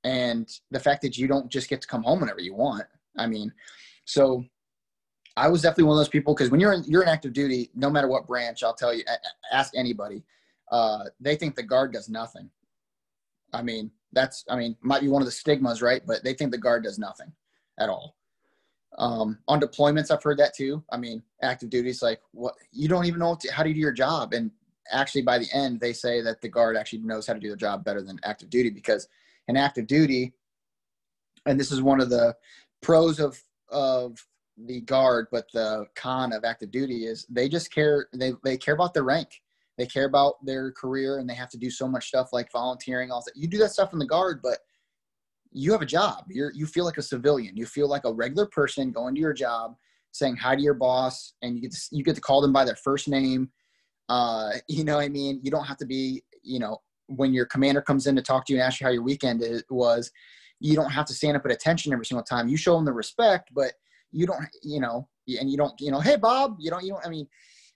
And 0.03 0.50
the 0.71 0.79
fact 0.79 1.03
that 1.03 1.17
you 1.17 1.27
don't 1.27 1.50
just 1.50 1.69
get 1.69 1.81
to 1.81 1.88
come 1.88 2.03
home 2.03 2.21
whenever 2.21 2.41
you 2.41 2.55
want. 2.55 2.86
I 3.17 3.27
mean, 3.27 3.53
so 4.05 4.43
I 5.38 5.48
was 5.48 5.62
definitely 5.62 5.86
one 5.86 5.95
of 5.95 6.00
those 6.00 6.10
people 6.10 6.33
because 6.33 6.50
when 6.50 6.60
you're 6.60 6.74
in, 6.74 6.83
you're 6.86 7.03
in 7.03 7.07
active 7.07 7.33
duty, 7.33 7.69
no 7.75 7.89
matter 7.89 8.07
what 8.07 8.27
branch, 8.27 8.63
I'll 8.63 8.74
tell 8.74 8.93
you, 8.93 9.03
ask 9.51 9.74
anybody, 9.75 10.24
uh, 10.71 11.03
they 11.19 11.36
think 11.36 11.55
the 11.55 11.63
guard 11.63 11.93
does 11.93 12.10
nothing. 12.10 12.50
I 13.53 13.62
mean, 13.62 13.91
that's 14.13 14.43
I 14.50 14.55
mean 14.55 14.75
might 14.81 15.01
be 15.01 15.08
one 15.08 15.22
of 15.22 15.25
the 15.25 15.31
stigmas, 15.31 15.81
right? 15.81 16.01
But 16.05 16.24
they 16.24 16.34
think 16.34 16.51
the 16.51 16.58
guard 16.58 16.84
does 16.84 17.00
nothing 17.00 17.31
at 17.79 17.89
all. 17.89 18.15
Um, 18.98 19.39
on 19.48 19.62
deployments, 19.62 20.12
I've 20.12 20.24
heard 20.24 20.39
that 20.39 20.53
too. 20.53 20.84
I 20.91 20.98
mean, 20.98 21.24
active 21.41 21.70
duty 21.70 21.89
is 21.89 22.01
like 22.01 22.22
what 22.31 22.55
you 22.72 22.88
don't 22.88 23.05
even 23.05 23.20
know 23.20 23.36
to, 23.39 23.51
how 23.51 23.63
to 23.63 23.74
do 23.74 23.79
your 23.79 23.93
job, 23.93 24.34
and 24.34 24.51
actually 24.91 25.22
by 25.22 25.38
the 25.38 25.48
end 25.53 25.79
they 25.79 25.93
say 25.93 26.22
that 26.22 26.41
the 26.41 26.50
guard 26.50 26.75
actually 26.75 27.00
knows 27.00 27.25
how 27.25 27.34
to 27.34 27.39
do 27.39 27.50
the 27.50 27.55
job 27.55 27.84
better 27.84 28.01
than 28.01 28.20
active 28.24 28.50
duty 28.50 28.70
because 28.70 29.08
in 29.48 29.55
active 29.55 29.88
duty, 29.88 30.34
and 31.46 31.60
this 31.60 31.72
is 31.72 31.81
one 31.81 32.01
of 32.01 32.10
the 32.10 32.36
pros 32.81 33.20
of 33.20 33.41
of 33.70 34.25
the 34.58 34.81
guard, 34.81 35.27
but 35.31 35.50
the 35.53 35.86
con 35.96 36.34
of 36.34 36.43
active 36.43 36.72
duty 36.72 37.05
is 37.05 37.25
they 37.29 37.48
just 37.48 37.74
care 37.74 38.08
they 38.13 38.34
they 38.43 38.58
care 38.58 38.74
about 38.74 38.93
their 38.93 39.03
rank 39.03 39.41
they 39.81 39.88
care 39.88 40.05
about 40.05 40.35
their 40.45 40.71
career 40.71 41.17
and 41.17 41.27
they 41.27 41.33
have 41.33 41.50
to 41.50 41.57
do 41.57 41.71
so 41.71 41.88
much 41.88 42.07
stuff 42.07 42.29
like 42.31 42.51
volunteering 42.51 43.09
all 43.09 43.23
that. 43.25 43.35
You 43.35 43.47
do 43.47 43.57
that 43.57 43.71
stuff 43.71 43.93
in 43.93 44.00
the 44.00 44.05
guard 44.05 44.39
but 44.43 44.59
you 45.51 45.71
have 45.71 45.81
a 45.81 45.88
job. 45.88 46.25
You're 46.29 46.51
you 46.53 46.67
feel 46.67 46.85
like 46.85 46.97
a 46.97 47.01
civilian. 47.01 47.57
You 47.57 47.65
feel 47.65 47.89
like 47.89 48.05
a 48.05 48.13
regular 48.13 48.45
person 48.45 48.91
going 48.91 49.15
to 49.15 49.21
your 49.21 49.33
job 49.33 49.75
saying 50.11 50.35
hi 50.35 50.55
to 50.55 50.61
your 50.61 50.75
boss 50.75 51.33
and 51.41 51.55
you 51.55 51.61
get 51.61 51.71
to, 51.71 51.79
you 51.91 52.03
get 52.03 52.15
to 52.15 52.21
call 52.21 52.41
them 52.41 52.53
by 52.53 52.63
their 52.63 52.75
first 52.75 53.07
name. 53.07 53.50
Uh, 54.07 54.51
you 54.67 54.83
know 54.83 54.97
what 54.97 55.05
i 55.05 55.09
mean? 55.09 55.39
You 55.41 55.50
don't 55.50 55.65
have 55.65 55.77
to 55.77 55.85
be 55.85 56.23
you 56.43 56.59
know 56.59 56.77
when 57.07 57.33
your 57.33 57.45
commander 57.45 57.81
comes 57.81 58.05
in 58.05 58.15
to 58.15 58.21
talk 58.21 58.45
to 58.45 58.53
you 58.53 58.59
and 58.59 58.65
ask 58.65 58.79
you 58.79 58.85
how 58.85 58.93
your 58.93 59.03
weekend 59.03 59.43
was 59.69 60.11
you 60.59 60.75
don't 60.75 60.91
have 60.91 61.07
to 61.07 61.13
stand 61.13 61.35
up 61.35 61.43
at 61.43 61.51
attention 61.51 61.91
every 61.91 62.05
single 62.05 62.23
time. 62.23 62.47
You 62.47 62.55
show 62.55 62.75
them 62.75 62.85
the 62.85 62.93
respect 62.93 63.50
but 63.53 63.73
you 64.11 64.27
don't 64.27 64.45
you 64.61 64.79
know 64.79 65.07
and 65.39 65.50
you 65.50 65.57
don't 65.57 65.73
you 65.79 65.91
know 65.91 66.01
hey 66.01 66.17
bob 66.17 66.57
you 66.59 66.69
don't 66.69 66.83
you 66.83 66.91
don't 66.91 67.05
i 67.05 67.09
mean 67.09 67.25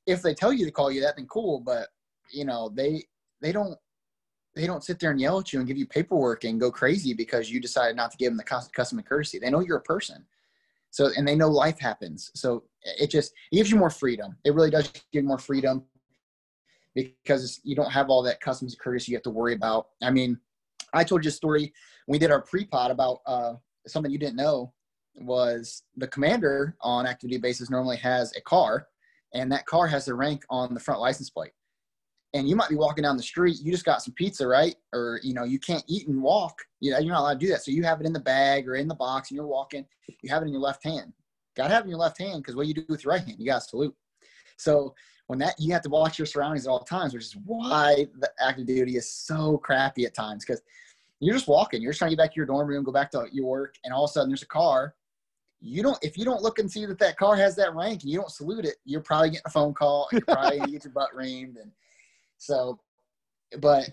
if 0.06 0.22
they 0.22 0.34
tell 0.34 0.54
you 0.54 0.66
to 0.66 0.72
call 0.72 0.92
you 0.92 1.02
that, 1.02 1.16
then 1.16 1.28
cool. 1.28 1.60
But 1.60 1.88
you 2.32 2.46
know, 2.46 2.70
they 2.74 3.04
they 3.42 3.52
don't 3.52 3.78
they 4.56 4.66
don't 4.66 4.84
sit 4.84 5.00
there 5.00 5.12
and 5.12 5.20
yell 5.20 5.40
at 5.40 5.52
you 5.52 5.60
and 5.60 5.68
give 5.68 5.78
you 5.78 5.86
paperwork 5.86 6.46
and 6.46 6.60
go 6.60 6.72
crazy 6.72 7.14
because 7.14 7.52
you 7.52 7.60
decided 7.60 7.96
not 7.96 8.12
to 8.12 8.18
give 8.18 8.32
them 8.32 8.38
the 8.38 8.70
custom 8.74 8.98
and 8.98 9.08
courtesy. 9.08 9.38
They 9.38 9.50
know 9.50 9.60
you're 9.60 9.78
a 9.78 9.82
person. 9.82 10.26
So, 10.92 11.10
and 11.18 11.28
they 11.28 11.36
know 11.36 11.50
life 11.50 11.78
happens. 11.78 12.32
So 12.36 12.64
it 12.84 13.12
just 13.12 13.34
gives 13.52 13.70
you 13.70 13.76
more 13.76 13.90
freedom. 13.90 14.38
It 14.46 14.54
really 14.54 14.70
does 14.70 14.90
give 15.12 15.24
you 15.24 15.24
more 15.24 15.38
freedom 15.38 15.84
because 16.94 17.60
you 17.66 17.76
don't 17.76 17.92
have 17.92 18.10
all 18.10 18.24
that 18.24 18.40
customs 18.40 18.74
and 18.74 18.80
courtesy 18.80 19.12
you 19.12 19.18
have 19.18 19.24
to 19.24 19.30
worry 19.30 19.54
about. 19.54 19.88
I 20.02 20.10
mean, 20.10 20.40
I 20.94 21.04
told 21.04 21.26
you 21.26 21.30
a 21.30 21.34
story. 21.34 21.74
We 22.08 22.18
did 22.18 22.32
our 22.32 22.42
pre-pod 22.42 22.92
about 22.92 23.20
uh, 23.26 23.56
something 23.86 24.10
you 24.10 24.18
didn't 24.18 24.38
know 24.38 24.72
was 25.16 25.84
the 25.98 26.08
commander 26.08 26.78
on 26.80 27.06
activity 27.06 27.40
basis 27.40 27.70
normally 27.70 27.98
has 27.98 28.34
a 28.38 28.42
car 28.42 28.88
and 29.34 29.52
that 29.52 29.66
car 29.66 29.88
has 29.88 30.06
the 30.06 30.16
rank 30.16 30.44
on 30.50 30.74
the 30.74 30.80
front 30.80 31.02
license 31.02 31.30
plate. 31.30 31.52
And 32.36 32.50
you 32.50 32.56
might 32.56 32.70
be 32.70 32.76
walking 32.76 33.04
down 33.04 33.16
the 33.16 33.24
street, 33.24 33.60
you 33.62 33.72
just 33.72 33.86
got 33.86 34.04
some 34.04 34.14
pizza, 34.14 34.46
right? 34.46 34.76
Or 34.94 35.20
you 35.24 35.34
know, 35.34 35.46
you 35.46 35.58
can't 35.58 35.84
eat 35.88 36.08
and 36.08 36.22
walk. 36.22 36.60
You 36.82 36.92
know, 36.92 37.00
you're 37.00 37.14
not 37.14 37.22
allowed 37.22 37.40
to 37.40 37.46
do 37.46 37.52
that. 37.52 37.64
So 37.64 37.72
you 37.72 37.84
have 37.84 38.02
it 38.02 38.06
in 38.06 38.12
the 38.14 38.20
bag 38.20 38.68
or 38.68 38.76
in 38.76 38.88
the 38.88 38.96
box, 38.96 39.32
and 39.32 39.38
you're 39.38 39.48
walking. 39.48 39.86
You 40.22 40.30
have 40.30 40.44
it 40.44 40.48
in 40.48 40.52
your 40.52 40.62
left 40.62 40.84
hand. 40.84 41.14
Got 41.56 41.70
to 41.70 41.74
have 41.74 41.84
it 41.84 41.86
in 41.86 41.92
your 41.92 42.00
left 42.00 42.20
hand 42.20 42.44
because 42.44 42.56
what 42.56 42.68
you 42.68 42.74
do 42.74 42.84
with 42.90 43.06
your 43.06 43.14
right 43.14 43.24
hand, 43.24 43.38
you 43.40 43.46
got 43.46 43.62
to 43.62 43.70
salute. 43.70 43.96
So 44.58 44.94
when 45.28 45.40
that 45.40 45.56
you 45.58 45.72
have 45.72 45.82
to 45.84 45.90
watch 45.90 46.20
your 46.20 46.26
surroundings 46.26 46.68
at 46.68 46.70
all 46.70 46.82
times, 46.82 47.14
which 47.14 47.24
is 47.24 47.38
why 47.46 48.06
the 48.20 48.30
active 48.40 48.68
duty 48.68 48.98
is 48.98 49.10
so 49.10 49.58
crappy 49.58 50.06
at 50.06 50.14
times 50.14 50.44
because 50.46 50.62
you're 51.22 51.34
just 51.34 51.48
walking, 51.48 51.82
you're 51.82 51.94
just 51.94 52.00
trying 52.00 52.12
to 52.12 52.18
get 52.18 52.24
back 52.24 52.32
to 52.32 52.36
your 52.36 52.46
dorm 52.46 52.68
room, 52.68 52.84
go 52.84 52.92
back 52.92 53.12
to 53.12 53.28
your 53.32 53.48
work, 53.48 53.76
and 53.86 53.94
all 53.94 54.04
of 54.04 54.10
a 54.10 54.14
sudden 54.14 54.30
there's 54.30 54.44
a 54.44 54.48
car 54.48 54.94
you 55.62 55.82
don't 55.82 55.98
if 56.04 56.18
you 56.18 56.26
don't 56.26 56.44
look 56.44 56.60
and 56.60 56.70
see 56.70 56.86
that 56.86 57.00
that 57.00 57.18
car 57.18 57.36
has 57.36 57.56
that 57.56 57.74
rank 57.74 58.04
and 58.04 58.12
you 58.12 58.20
don't 58.20 58.30
salute 58.30 58.66
it 58.66 58.76
you're 58.86 59.02
probably 59.02 59.30
getting 59.30 59.42
a 59.46 59.50
phone 59.50 59.74
call 59.74 60.08
and 60.12 60.20
you're 60.20 60.36
probably 60.36 60.60
gonna 60.60 60.72
get 60.72 60.84
your 60.84 60.94
butt 60.94 61.10
reamed 61.16 61.60
and 61.60 61.72
so 62.46 62.80
but 63.60 63.90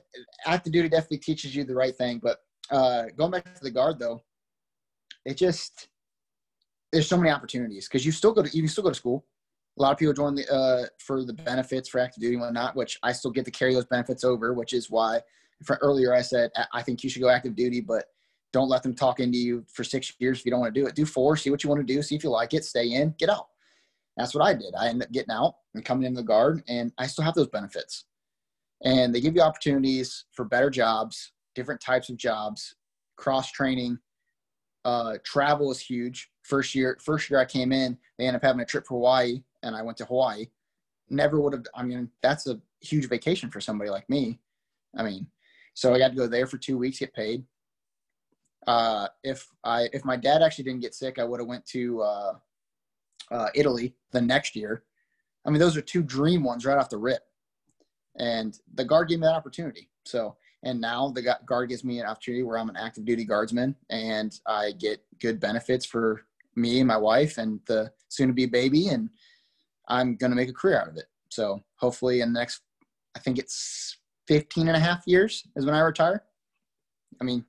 active 0.47 0.73
duty 0.73 0.89
definitely 0.89 1.19
teaches 1.19 1.55
you 1.55 1.65
the 1.65 1.75
right 1.75 1.97
thing 1.97 2.21
but 2.23 2.39
uh 2.71 3.05
going 3.17 3.31
back 3.31 3.55
to 3.55 3.63
the 3.63 3.71
guard 3.71 3.99
though 3.99 4.23
it 5.25 5.37
just 5.37 5.89
there's 6.93 7.09
so 7.09 7.17
many 7.17 7.31
opportunities 7.31 7.89
because 7.89 8.05
you 8.05 8.13
still 8.13 8.33
go 8.33 8.43
to 8.43 8.51
you 8.55 8.63
can 8.63 8.69
still 8.69 8.85
go 8.85 8.91
to 8.91 8.95
school 8.95 9.25
a 9.79 9.83
lot 9.83 9.93
of 9.93 9.99
people 9.99 10.13
join 10.13 10.35
the 10.35 10.49
uh 10.53 10.87
for 10.99 11.25
the 11.25 11.33
benefits 11.33 11.89
for 11.89 12.01
active 12.01 12.21
duty 12.21 12.35
and 12.35 12.43
whatnot 12.43 12.77
which 12.77 12.99
i 13.03 13.13
still 13.13 13.31
get 13.31 13.45
to 13.45 13.51
carry 13.51 13.75
those 13.75 13.87
benefits 13.87 14.25
over 14.25 14.53
which 14.53 14.73
is 14.73 14.91
why 14.91 15.21
for 15.65 15.79
earlier 15.81 16.15
i 16.15 16.21
said 16.21 16.51
i 16.73 16.83
think 16.83 17.03
you 17.03 17.11
should 17.11 17.23
go 17.23 17.29
active 17.29 17.55
duty 17.55 17.81
but 17.81 18.07
don't 18.53 18.69
let 18.69 18.83
them 18.83 18.95
talk 18.95 19.19
into 19.21 19.39
you 19.39 19.65
for 19.73 19.83
six 19.83 20.13
years 20.19 20.39
if 20.39 20.45
you 20.45 20.51
don't 20.51 20.61
want 20.61 20.75
to 20.75 20.81
do 20.81 20.87
it. 20.87 20.95
Do 20.95 21.07
four, 21.07 21.37
see 21.37 21.51
what 21.51 21.65
you 21.65 21.71
want 21.71 21.87
to 21.87 21.95
do, 21.95 22.03
see 22.03 22.15
if 22.15 22.23
you 22.23 22.31
like 22.31 22.55
it, 22.55 22.65
stay 22.65 22.93
in, 22.93 23.15
get 23.19 23.31
out. 23.31 23.47
That's 24.17 24.35
what 24.35 24.45
I 24.45 24.53
did. 24.53 24.75
I 24.79 24.89
ended 24.89 25.09
up 25.09 25.13
getting 25.13 25.33
out 25.33 25.55
and 25.75 25.85
coming 25.85 26.05
in 26.05 26.13
the 26.13 26.23
guard, 26.23 26.63
and 26.69 26.93
I 26.99 27.07
still 27.07 27.25
have 27.25 27.35
those 27.35 27.49
benefits. 27.49 28.05
And 28.85 29.15
they 29.15 29.21
give 29.21 29.35
you 29.35 29.43
opportunities 29.43 30.25
for 30.33 30.45
better 30.45 30.71
jobs, 30.71 31.33
different 31.55 31.81
types 31.81 32.09
of 32.09 32.17
jobs, 32.17 32.75
cross 33.17 33.51
training. 33.53 33.99
Uh, 34.85 35.19
travel 35.25 35.71
is 35.71 35.79
huge. 35.79 36.31
First 36.43 36.75
year, 36.75 36.99
first 37.01 37.31
year 37.31 37.39
I 37.39 37.45
came 37.45 37.71
in, 37.71 37.97
they 38.19 38.27
ended 38.27 38.41
up 38.41 38.45
having 38.45 38.61
a 38.61 38.65
trip 38.65 38.85
for 38.87 38.95
Hawaii, 38.95 39.45
and 39.63 39.77
I 39.77 39.83
went 39.83 39.97
to 39.99 40.05
Hawaii. 40.05 40.47
Never 41.09 41.41
would 41.41 41.53
have. 41.53 41.65
I 41.75 41.85
mean, 41.85 42.11
that's 42.23 42.49
a 42.49 42.61
huge 42.81 43.09
vacation 43.09 43.51
for 43.51 43.61
somebody 43.61 43.91
like 43.91 44.09
me. 44.11 44.41
I 44.97 45.05
mean, 45.05 45.29
so 45.75 45.95
I 45.95 45.99
got 45.99 46.09
to 46.09 46.17
go 46.17 46.27
there 46.27 46.47
for 46.47 46.59
two 46.59 46.79
weeks, 46.79 46.99
get 46.99 47.15
paid 47.15 47.45
uh, 48.67 49.09
if 49.25 49.49
I 49.65 49.89
if 49.93 50.05
my 50.05 50.17
dad 50.17 50.43
actually 50.43 50.65
didn't 50.65 50.83
get 50.83 50.95
sick, 50.95 51.19
I 51.19 51.25
would 51.25 51.41
have 51.41 51.49
went 51.49 51.67
to 51.67 52.03
uh, 52.03 52.33
uh, 53.31 53.49
Italy 53.55 53.95
the 54.13 54.21
next 54.21 54.55
year. 54.55 54.85
I 55.45 55.51
mean, 55.51 55.59
those 55.59 55.77
are 55.77 55.83
two 55.83 56.03
dream 56.03 56.45
ones 56.45 56.65
right 56.65 56.79
off 56.79 56.91
the 56.91 56.99
rip, 56.99 57.23
and 58.17 58.59
the 58.75 58.85
guard 58.85 59.09
gave 59.09 59.21
me 59.21 59.27
that 59.27 59.35
opportunity. 59.35 59.89
So, 60.05 60.37
and 60.63 60.81
now 60.81 61.09
the 61.11 61.37
guard 61.47 61.69
gives 61.69 61.85
me 61.85 61.99
an 62.01 62.07
opportunity 62.07 62.43
where 62.43 62.59
I'm 62.59 62.69
an 62.69 62.77
active 62.77 63.05
duty 63.05 63.25
guardsman, 63.25 63.75
and 63.91 64.39
I 64.47 64.73
get 64.73 65.03
good 65.21 65.41
benefits 65.41 65.85
for 65.85 66.23
me 66.55 66.79
and 66.81 66.89
my 66.89 66.97
wife 66.97 67.39
and 67.39 67.61
the 67.67 67.91
soon-to-be 68.09 68.47
baby, 68.47 68.89
and 68.89 69.09
I'm 69.89 70.17
going 70.17 70.31
to 70.31 70.37
make 70.37 70.49
a 70.49 70.53
career 70.53 70.81
out 70.81 70.89
of 70.89 70.97
it. 70.97 71.07
So, 71.31 71.63
hopefully, 71.77 72.21
in 72.21 72.33
the 72.33 72.39
next, 72.39 72.61
I 73.17 73.19
think 73.19 73.39
it's 73.39 73.99
15 74.29 74.69
and 74.69 74.77
a 74.77 74.81
half 74.81 75.03
years 75.07 75.47
is 75.57 75.67
when 75.67 75.75
I 75.75 75.81
retire. 75.81 76.25
I 77.21 77.25
mean, 77.25 77.45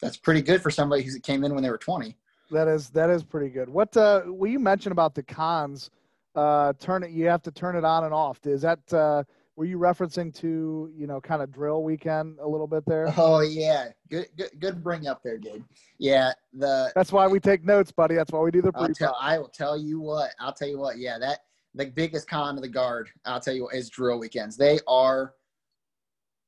that's 0.00 0.16
pretty 0.16 0.42
good 0.42 0.62
for 0.62 0.70
somebody 0.70 1.02
who 1.02 1.18
came 1.20 1.44
in 1.44 1.54
when 1.54 1.62
they 1.62 1.70
were 1.70 1.78
20. 1.78 2.16
That 2.50 2.68
is 2.68 2.90
that 2.90 3.10
is 3.10 3.24
pretty 3.24 3.48
good. 3.48 3.68
What 3.68 3.96
uh 3.96 4.22
well 4.26 4.50
you 4.50 4.58
mentioned 4.58 4.92
about 4.92 5.14
the 5.14 5.22
cons 5.22 5.90
uh 6.36 6.74
turn 6.78 7.02
it 7.02 7.10
you 7.10 7.26
have 7.26 7.42
to 7.42 7.50
turn 7.50 7.74
it 7.74 7.84
on 7.84 8.04
and 8.04 8.12
off. 8.12 8.46
Is 8.46 8.62
that 8.62 8.92
uh 8.92 9.24
were 9.56 9.64
you 9.64 9.78
referencing 9.78 10.34
to, 10.40 10.90
you 10.96 11.06
know, 11.06 11.20
kind 11.20 11.40
of 11.40 11.52
drill 11.52 11.82
weekend 11.82 12.38
a 12.40 12.48
little 12.48 12.66
bit 12.66 12.84
there? 12.86 13.12
Oh 13.16 13.40
yeah. 13.40 13.88
Good 14.10 14.26
good 14.36 14.50
good 14.58 14.82
bring 14.82 15.06
up 15.06 15.22
there, 15.22 15.38
Gabe. 15.38 15.62
Yeah, 15.98 16.32
the 16.52 16.92
That's 16.94 17.12
why 17.12 17.26
we 17.26 17.40
take 17.40 17.64
notes, 17.64 17.92
buddy. 17.92 18.14
That's 18.14 18.32
why 18.32 18.40
we 18.40 18.50
do 18.50 18.62
the 18.62 18.72
pre 18.72 18.92
tell, 18.94 19.16
I 19.20 19.38
will 19.38 19.48
tell 19.48 19.76
you 19.76 20.00
what. 20.00 20.30
I'll 20.40 20.52
tell 20.52 20.68
you 20.68 20.78
what. 20.78 20.98
Yeah, 20.98 21.18
that 21.18 21.40
the 21.74 21.86
biggest 21.86 22.28
con 22.28 22.56
of 22.56 22.62
the 22.62 22.68
guard, 22.68 23.08
I'll 23.24 23.40
tell 23.40 23.54
you 23.54 23.64
what, 23.64 23.74
is 23.74 23.90
drill 23.90 24.18
weekends. 24.18 24.56
They 24.56 24.78
are 24.88 25.34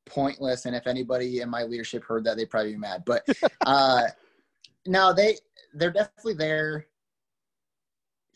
pointless. 0.06 0.66
And 0.66 0.74
if 0.74 0.86
anybody 0.86 1.40
in 1.40 1.50
my 1.50 1.64
leadership 1.64 2.04
heard 2.04 2.24
that, 2.24 2.36
they'd 2.36 2.50
probably 2.50 2.72
be 2.72 2.78
mad. 2.78 3.04
But 3.04 3.26
uh, 3.66 4.02
now 4.86 5.12
they 5.12 5.36
they're 5.74 5.92
definitely 5.92 6.34
there 6.34 6.86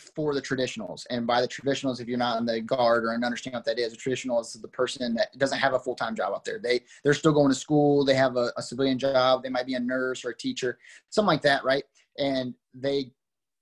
for 0.01 0.35
the 0.35 0.43
traditionals. 0.43 1.07
And 1.11 1.27
by 1.27 1.41
the 1.41 1.49
traditionals, 1.49 2.01
if 2.01 2.09
you're 2.09 2.19
not 2.19 2.39
in 2.39 2.47
the 2.47 2.61
guard 2.61 3.05
or 3.05 3.13
understand 3.13 3.55
what 3.55 3.65
that 3.67 3.79
is, 3.79 3.93
a 3.93 3.97
traditional 3.97 4.41
is 4.41 4.53
the 4.53 4.69
person 4.69 5.15
that 5.15 5.37
doesn't 5.39 5.59
have 5.59 5.75
a 5.75 5.79
full 5.79 5.95
time 5.95 6.15
job 6.15 6.33
out 6.33 6.45
there. 6.45 6.59
They 6.59 6.81
they're 7.05 7.15
still 7.15 7.33
going 7.33 7.51
to 7.51 7.55
school. 7.55 8.05
They 8.05 8.15
have 8.15 8.37
a, 8.37 8.53
a 8.57 8.63
civilian 8.63 8.99
job. 8.99 9.43
They 9.43 9.49
might 9.49 9.67
be 9.67 9.75
a 9.75 9.81
nurse 9.81 10.25
or 10.25 10.31
a 10.31 10.37
teacher, 10.37 10.79
something 11.11 11.29
like 11.29 11.43
that, 11.43 11.65
right? 11.65 11.85
And 12.19 12.55
they 12.75 13.13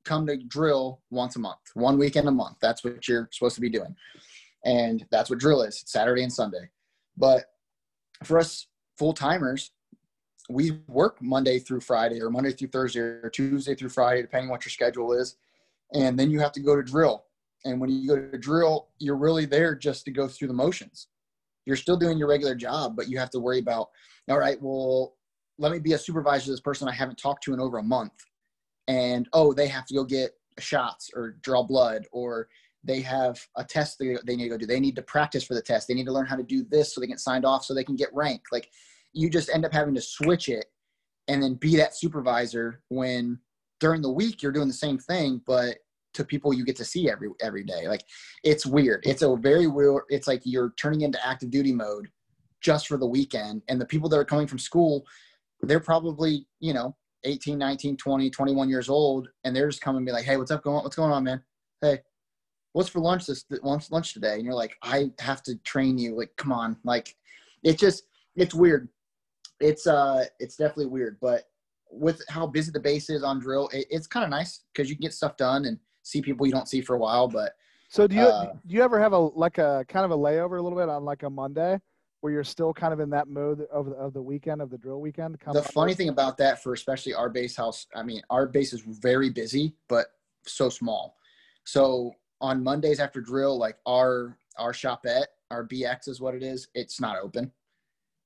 come 0.05 0.27
to 0.27 0.37
drill 0.37 1.01
once 1.11 1.37
a 1.37 1.39
month, 1.39 1.59
one 1.75 1.99
weekend 1.99 2.29
a 2.29 2.33
month. 2.33 2.57
That's 2.61 2.83
what 2.83 3.07
you're 3.07 3.29
supposed 3.33 3.57
to 3.57 3.61
be 3.61 3.69
doing. 3.69 3.95
And 4.65 5.07
that's 5.11 5.31
what 5.31 5.39
drill 5.39 5.63
is. 5.63 5.83
Saturday 5.87 6.23
and 6.23 6.33
Sunday 6.33 6.71
But 7.17 7.45
for 8.25 8.39
us 8.39 8.67
full 8.97 9.13
timers, 9.13 9.71
we 10.49 10.81
work 10.89 11.21
Monday 11.21 11.59
through 11.59 11.81
Friday 11.81 12.23
or 12.23 12.31
Monday 12.31 12.53
through 12.53 12.69
Thursday 12.69 13.01
or 13.01 13.31
Tuesday 13.31 13.75
through 13.75 13.91
Friday, 13.91 14.23
depending 14.23 14.51
what 14.51 14.65
your 14.65 14.71
schedule 14.71 15.13
is. 15.13 15.37
And 15.95 16.19
then 16.19 16.31
you 16.31 16.41
have 16.41 16.53
to 16.53 16.61
go 16.61 16.77
to 16.77 16.83
drill. 16.83 17.25
And 17.65 17.81
when 17.81 17.91
you 17.91 18.09
go 18.09 18.17
to 18.17 18.39
drill, 18.39 18.89
you're 18.99 19.17
really 19.17 19.47
there 19.47 19.75
just 19.75 20.05
to 20.05 20.11
go 20.11 20.29
through 20.29 20.49
the 20.49 20.55
motions. 20.55 21.09
You're 21.67 21.77
still 21.77 21.97
doing 21.97 22.19
your 22.19 22.29
regular 22.29 22.55
job, 22.55 22.97
but 22.97 23.09
you 23.09 23.19
have 23.19 23.31
to 23.31 23.41
worry 23.41 23.59
about, 23.59 23.89
all 24.31 24.39
right, 24.39 24.61
well, 24.61 25.15
let 25.59 25.73
me 25.73 25.79
be 25.79 25.93
a 25.93 25.99
supervisor 25.99 26.47
to 26.47 26.51
this 26.53 26.61
person 26.61 26.89
I 26.89 26.95
haven't 26.95 27.19
talked 27.19 27.43
to 27.45 27.55
in 27.55 27.61
over 27.61 27.79
a 27.79 27.83
month. 27.83 28.13
And 28.87 29.29
oh, 29.33 29.53
they 29.53 29.69
have 29.69 29.87
to 29.87 29.95
go 29.95 30.05
get 30.05 30.33
shots 30.59 31.11
or 31.15 31.37
draw 31.43 31.63
blood 31.63 32.07
or 32.13 32.49
they 32.85 33.01
have 33.01 33.41
a 33.57 33.65
test 33.65 33.99
they, 33.99 34.17
they 34.27 34.37
need 34.37 34.45
to 34.45 34.51
go 34.51 34.57
do. 34.57 34.67
They 34.67 34.81
need 34.81 34.97
to 34.97 35.03
practice 35.03 35.45
for 35.45 35.55
the 35.55 35.63
test. 35.63 35.89
They 35.89 35.95
need 35.95 36.07
to 36.07 36.13
learn 36.13 36.27
how 36.27 36.37
to 36.37 36.43
do 36.43 36.65
this 36.71 36.95
so 36.95 37.01
they 37.01 37.07
get 37.07 37.21
signed 37.21 37.45
off 37.45 37.65
so 37.65 37.75
they 37.75 37.85
can 37.85 37.97
get 37.97 38.15
rank. 38.15 38.43
Like 38.53 38.71
you 39.13 39.29
just 39.29 39.51
end 39.51 39.65
up 39.65 39.73
having 39.73 39.95
to 39.95 40.01
switch 40.01 40.49
it 40.49 40.67
and 41.27 41.43
then 41.43 41.55
be 41.55 41.77
that 41.77 41.97
supervisor 41.97 42.81
when 42.89 43.39
during 43.81 44.03
the 44.03 44.11
week 44.11 44.43
you're 44.43 44.53
doing 44.53 44.69
the 44.69 44.75
same 44.75 44.99
thing, 44.99 45.41
but 45.47 45.79
to 46.15 46.25
people 46.25 46.53
you 46.53 46.65
get 46.65 46.77
to 46.77 46.85
see 46.85 47.11
every 47.11 47.29
every 47.41 47.65
day. 47.65 47.89
Like 47.89 48.05
it's 48.45 48.67
weird. 48.67 49.03
It's 49.07 49.23
a 49.23 49.37
very 49.37 49.67
weird. 49.67 50.03
It's 50.09 50.27
like 50.27 50.43
you're 50.45 50.73
turning 50.77 51.03
into 51.03 51.25
active 51.27 51.51
duty 51.51 51.73
mode 51.73 52.09
just 52.61 52.89
for 52.89 52.97
the 52.97 53.07
weekend, 53.07 53.63
and 53.69 53.81
the 53.81 53.87
people 53.87 54.09
that 54.09 54.17
are 54.17 54.25
coming 54.25 54.47
from 54.47 54.59
school, 54.59 55.05
they're 55.63 55.81
probably 55.81 56.47
you 56.61 56.75
know 56.75 56.97
18, 57.25 57.59
19, 57.59 57.97
20, 57.97 58.31
21 58.31 58.69
years 58.69 58.89
old, 58.89 59.29
and 59.45 59.55
they're 59.55 59.69
just 59.69 59.81
coming 59.81 59.99
and 59.99 60.07
be 60.07 60.13
like, 60.13 60.25
"Hey, 60.25 60.37
what's 60.37 60.51
up 60.51 60.63
going? 60.63 60.83
What's 60.83 60.97
going 60.97 61.13
on, 61.13 61.25
man? 61.25 61.43
Hey, 61.81 62.01
what's 62.73 62.89
for 62.89 63.01
lunch 63.01 63.27
this 63.27 63.45
lunch 63.63 63.91
lunch 63.91 64.13
today?" 64.13 64.35
And 64.35 64.45
you're 64.45 64.55
like, 64.55 64.77
"I 64.83 65.11
have 65.21 65.43
to 65.45 65.57
train 65.59 65.99
you. 65.99 66.17
Like, 66.17 66.33
come 66.37 66.53
on. 66.53 66.77
Like, 66.85 67.15
it's 67.63 67.81
just 67.81 68.05
it's 68.37 68.55
weird. 68.55 68.89
It's 69.61 69.87
uh, 69.87 70.25
it's 70.39 70.57
definitely 70.57 70.87
weird, 70.87 71.19
but 71.21 71.45
with 71.91 72.23
how 72.29 72.47
busy 72.47 72.71
the 72.71 72.81
base 72.81 73.11
is 73.11 73.23
on 73.23 73.39
drill, 73.39 73.69
it, 73.73 73.87
it's 73.91 74.07
kind 74.07 74.25
of 74.25 74.31
nice 74.31 74.65
because 74.73 74.89
you 74.89 74.97
can 74.97 75.03
get 75.03 75.15
stuff 75.15 75.37
done 75.37 75.65
and 75.65 75.79
see 76.03 76.23
people 76.23 76.47
you 76.47 76.53
don't 76.53 76.69
see 76.69 76.81
for 76.81 76.95
a 76.95 76.99
while. 76.99 77.29
But 77.29 77.53
so 77.89 78.07
do 78.07 78.17
you 78.17 78.23
uh, 78.23 78.53
do 78.67 78.75
you 78.75 78.83
ever 78.83 79.01
have 79.01 79.13
a 79.13 79.19
like 79.19 79.59
a 79.59 79.85
kind 79.89 80.05
of 80.05 80.11
a 80.11 80.17
layover 80.17 80.59
a 80.59 80.63
little 80.63 80.79
bit 80.79 80.89
on 80.89 81.05
like 81.05 81.23
a 81.23 81.31
Monday 81.31 81.81
where 82.21 82.33
you're 82.33 82.45
still 82.45 82.75
kind 82.75 82.93
of 82.93 83.01
in 83.01 83.11
that 83.11 83.29
mode 83.29 83.63
of 83.73 83.87
the, 83.87 83.93
of 83.93 84.13
the 84.13 84.23
weekend 84.23 84.61
of 84.61 84.71
the 84.71 84.79
drill 84.79 85.01
weekend? 85.01 85.37
the 85.53 85.63
funny 85.63 85.95
thing 85.95 86.09
about 86.09 86.37
that 86.39 86.63
for 86.63 86.73
especially 86.73 87.15
our 87.15 87.29
base 87.29 87.55
house, 87.55 87.87
I 87.95 88.03
mean, 88.03 88.23
our 88.29 88.47
base 88.47 88.73
is 88.73 88.81
very 88.81 89.31
busy, 89.31 89.75
but 89.89 90.09
so 90.45 90.69
small. 90.69 91.17
So 91.65 92.13
on 92.41 92.63
Mondays 92.63 92.99
after 92.99 93.21
drill, 93.21 93.57
like 93.57 93.77
our 93.87 94.37
our 94.59 94.73
shopette, 94.73 95.27
our 95.51 95.67
BX 95.67 96.09
is 96.09 96.21
what 96.21 96.35
it 96.35 96.43
is. 96.43 96.69
It's 96.75 97.01
not 97.01 97.17
open. 97.23 97.53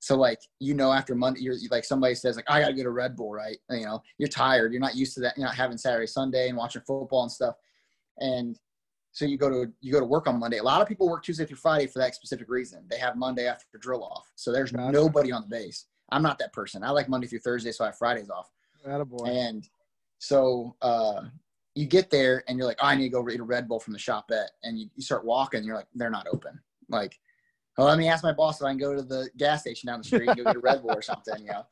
So 0.03 0.17
like 0.17 0.41
you 0.59 0.75
know 0.75 0.93
after 0.93 1.15
Monday, 1.15 1.43
you're 1.43 1.55
like 1.71 1.85
somebody 1.85 2.17
says 2.17 2.35
like 2.35 2.51
I 2.51 2.61
gotta 2.61 2.75
go 2.75 2.83
to 2.83 2.91
Red 2.91 3.15
Bull, 3.15 3.33
right? 3.33 3.57
And, 3.69 3.81
you 3.81 3.87
know 3.87 4.03
you're 4.19 4.29
tired. 4.29 4.73
You're 4.73 4.81
not 4.81 4.97
used 4.97 5.15
to 5.15 5.21
that. 5.21 5.39
You're 5.39 5.47
not 5.47 5.55
having 5.55 5.79
Saturday, 5.79 6.09
Sunday, 6.09 6.49
and 6.49 6.59
watching 6.59 6.83
football 6.83 7.23
and 7.23 7.31
stuff. 7.31 7.55
And 8.19 8.59
so 9.13 9.25
you 9.25 9.39
go 9.39 9.49
to 9.49 9.73
you 9.81 9.93
go 9.93 10.01
to 10.01 10.05
work 10.05 10.27
on 10.27 10.41
Monday. 10.41 10.59
A 10.59 10.63
lot 10.63 10.83
of 10.83 10.89
people 10.89 11.09
work 11.09 11.23
Tuesday 11.23 11.45
through 11.45 11.59
Friday 11.59 11.87
for 11.87 12.01
that 12.01 12.17
specific 12.17 12.49
reason. 12.49 12.85
They 12.91 12.99
have 12.99 13.17
Monday 13.17 13.47
after 13.47 13.79
drill 13.79 14.03
off. 14.03 14.29
So 14.35 14.51
there's 14.51 14.73
gotcha. 14.73 14.91
nobody 14.91 15.31
on 15.31 15.43
the 15.43 15.49
base. 15.49 15.87
I'm 16.11 16.23
not 16.23 16.37
that 16.41 16.53
person. 16.53 16.83
I 16.83 16.91
like 16.91 17.09
Monday 17.09 17.29
through 17.29 17.39
Thursday, 17.39 17.71
so 17.71 17.85
I 17.85 17.89
have 17.89 17.99
Fridays 17.99 18.29
off. 18.29 18.51
Attaboy. 18.85 19.29
And 19.29 19.69
so 20.19 20.75
uh, 20.83 21.23
you 21.77 21.87
get 21.87 22.11
there 22.11 22.43
and 22.49 22.59
you're 22.59 22.67
like, 22.67 22.79
oh, 22.83 22.87
I 22.89 22.97
need 22.97 23.05
to 23.05 23.11
go 23.11 23.31
eat 23.31 23.39
a 23.39 23.45
Red 23.45 23.69
Bull 23.69 23.79
from 23.79 23.93
the 23.93 24.01
shopette, 24.01 24.49
and 24.65 24.81
you, 24.81 24.89
you 24.97 25.03
start 25.05 25.25
walking. 25.25 25.59
And 25.59 25.67
you're 25.67 25.77
like, 25.77 25.87
they're 25.95 26.11
not 26.11 26.27
open. 26.27 26.61
Like 26.89 27.21
well, 27.79 27.87
let 27.87 27.99
me 27.99 28.09
ask 28.09 28.23
my 28.23 28.33
boss 28.33 28.61
if 28.61 28.67
I 28.67 28.71
can 28.71 28.79
go 28.79 28.95
to 28.95 29.03
the 29.03 29.31
gas 29.39 29.63
station 29.63 29.87
down 29.87 30.01
the 30.01 30.05
street 30.05 30.29
and 30.29 30.37
go 30.37 30.45
get 30.45 30.57
a 30.57 30.61
Red 30.61 30.83
Bull 30.83 30.93
or 30.93 31.03
something, 31.03 31.41
you 31.41 31.47
know. 31.47 31.65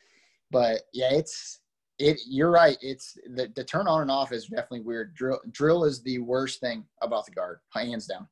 But 0.50 0.82
yeah, 0.92 1.12
it's 1.12 1.60
it. 1.98 2.18
You're 2.26 2.50
right. 2.50 2.78
It's 2.80 3.18
the 3.34 3.50
the 3.54 3.64
turn 3.64 3.86
on 3.86 4.00
and 4.00 4.10
off 4.10 4.32
is 4.32 4.46
definitely 4.46 4.80
weird. 4.80 5.14
Drill 5.14 5.40
drill 5.50 5.84
is 5.84 6.02
the 6.02 6.18
worst 6.18 6.60
thing 6.60 6.84
about 7.02 7.26
the 7.26 7.32
guard, 7.32 7.58
hands 7.74 8.06
down. 8.06 8.26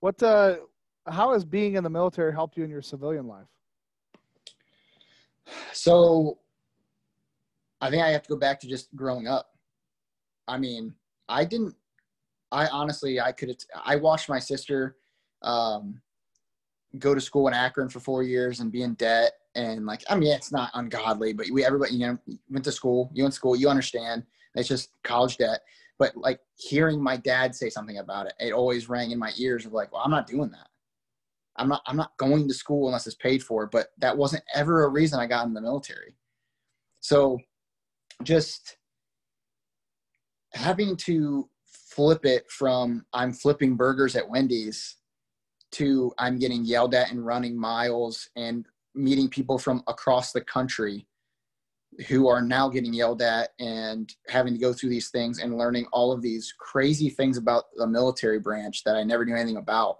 What 0.00 0.22
uh, 0.22 0.56
how 1.08 1.32
has 1.32 1.44
being 1.44 1.74
in 1.74 1.82
the 1.84 1.90
military 1.90 2.32
helped 2.32 2.56
you 2.56 2.64
in 2.64 2.70
your 2.70 2.82
civilian 2.82 3.26
life? 3.26 3.46
So, 5.72 6.38
I 7.80 7.90
think 7.90 8.02
I 8.02 8.10
have 8.10 8.22
to 8.22 8.28
go 8.28 8.36
back 8.36 8.60
to 8.60 8.68
just 8.68 8.94
growing 8.94 9.26
up. 9.26 9.50
I 10.46 10.56
mean, 10.56 10.94
I 11.28 11.44
didn't. 11.44 11.74
I 12.52 12.68
honestly, 12.68 13.20
I 13.20 13.32
could. 13.32 13.56
I 13.84 13.96
watched 13.96 14.28
my 14.28 14.38
sister 14.38 14.96
um, 15.42 16.00
go 16.98 17.14
to 17.14 17.20
school 17.20 17.48
in 17.48 17.54
Akron 17.54 17.88
for 17.88 18.00
four 18.00 18.22
years 18.22 18.60
and 18.60 18.72
be 18.72 18.82
in 18.82 18.94
debt. 18.94 19.32
And 19.54 19.86
like, 19.86 20.02
I 20.08 20.16
mean, 20.16 20.32
it's 20.32 20.52
not 20.52 20.70
ungodly, 20.74 21.32
but 21.32 21.46
we, 21.52 21.64
everybody, 21.64 21.94
you 21.94 22.06
know, 22.06 22.18
went 22.50 22.64
to 22.64 22.72
school, 22.72 23.10
you 23.14 23.24
went 23.24 23.32
to 23.32 23.36
school, 23.36 23.56
you 23.56 23.68
understand 23.68 24.24
it's 24.54 24.68
just 24.68 24.90
college 25.02 25.38
debt. 25.38 25.60
But 25.98 26.16
like 26.16 26.40
hearing 26.56 27.02
my 27.02 27.16
dad 27.16 27.54
say 27.54 27.70
something 27.70 27.98
about 27.98 28.26
it, 28.26 28.34
it 28.40 28.52
always 28.52 28.88
rang 28.88 29.10
in 29.10 29.18
my 29.18 29.32
ears 29.38 29.66
of 29.66 29.72
like, 29.72 29.92
well, 29.92 30.02
I'm 30.04 30.10
not 30.10 30.26
doing 30.26 30.50
that. 30.50 30.68
I'm 31.56 31.68
not, 31.68 31.82
I'm 31.86 31.96
not 31.96 32.16
going 32.16 32.48
to 32.48 32.54
school 32.54 32.88
unless 32.88 33.06
it's 33.06 33.16
paid 33.16 33.42
for, 33.42 33.66
but 33.66 33.88
that 33.98 34.16
wasn't 34.16 34.44
ever 34.54 34.84
a 34.84 34.88
reason 34.88 35.20
I 35.20 35.26
got 35.26 35.46
in 35.46 35.54
the 35.54 35.60
military. 35.60 36.16
So 37.00 37.38
just 38.22 38.76
having 40.54 40.96
to 40.96 41.48
flip 41.64 42.24
it 42.24 42.50
from 42.50 43.04
I'm 43.12 43.32
flipping 43.32 43.76
burgers 43.76 44.16
at 44.16 44.28
Wendy's 44.28 44.96
to 45.72 46.12
I'm 46.18 46.38
getting 46.38 46.64
yelled 46.64 46.94
at 46.94 47.10
and 47.10 47.24
running 47.24 47.58
miles 47.58 48.28
and 48.36 48.66
meeting 48.94 49.28
people 49.28 49.58
from 49.58 49.82
across 49.88 50.32
the 50.32 50.42
country 50.42 51.06
who 52.08 52.26
are 52.28 52.40
now 52.40 52.68
getting 52.68 52.94
yelled 52.94 53.20
at 53.20 53.50
and 53.58 54.14
having 54.28 54.54
to 54.54 54.58
go 54.58 54.72
through 54.72 54.90
these 54.90 55.10
things 55.10 55.38
and 55.38 55.58
learning 55.58 55.86
all 55.92 56.12
of 56.12 56.22
these 56.22 56.54
crazy 56.58 57.10
things 57.10 57.36
about 57.36 57.64
the 57.76 57.86
military 57.86 58.38
branch 58.38 58.82
that 58.84 58.96
I 58.96 59.02
never 59.02 59.24
knew 59.24 59.36
anything 59.36 59.58
about. 59.58 59.98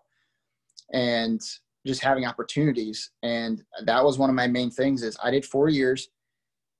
And 0.94 1.40
just 1.86 2.02
having 2.02 2.24
opportunities. 2.24 3.10
And 3.22 3.62
that 3.84 4.04
was 4.04 4.18
one 4.18 4.30
of 4.30 4.36
my 4.36 4.46
main 4.46 4.70
things 4.70 5.02
is 5.02 5.16
I 5.22 5.30
did 5.30 5.44
4 5.44 5.68
years 5.68 6.08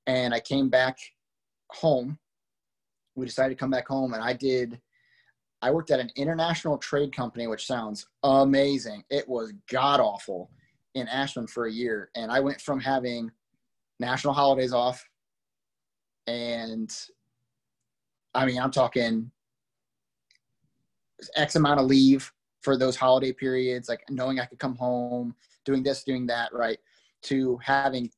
and 0.07 0.33
I 0.33 0.39
came 0.39 0.69
back 0.69 0.97
home. 1.71 2.17
We 3.15 3.25
decided 3.25 3.55
to 3.55 3.59
come 3.59 3.71
back 3.71 3.87
home 3.87 4.13
and 4.13 4.23
I 4.23 4.33
did 4.33 4.79
I 5.63 5.71
worked 5.71 5.91
at 5.91 6.01
an 6.01 6.11
international 6.17 6.77
trade 6.77 7.15
company, 7.15 7.47
which 7.47 7.65
sounds 7.65 8.07
amazing. 8.23 9.01
It 9.09 9.27
was 9.29 9.53
god 9.71 10.01
awful 10.01 10.51
in 10.93 11.07
Ashland 11.07 11.49
for 11.49 11.67
a 11.67 11.71
year. 11.71 12.09
And 12.17 12.29
I 12.29 12.41
went 12.41 12.59
from 12.59 12.81
having 12.81 13.31
national 13.97 14.33
holidays 14.33 14.73
off 14.73 15.03
and 16.27 16.93
I 18.35 18.45
mean, 18.45 18.59
I'm 18.59 18.71
talking 18.71 19.31
X 21.35 21.55
amount 21.55 21.79
of 21.79 21.85
leave 21.85 22.29
for 22.61 22.77
those 22.77 22.97
holiday 22.97 23.31
periods, 23.31 23.87
like 23.87 24.03
knowing 24.09 24.41
I 24.41 24.45
could 24.45 24.59
come 24.59 24.75
home, 24.75 25.33
doing 25.63 25.81
this, 25.81 26.03
doing 26.03 26.25
that, 26.27 26.53
right? 26.53 26.79
To 27.23 27.57
having 27.63 28.11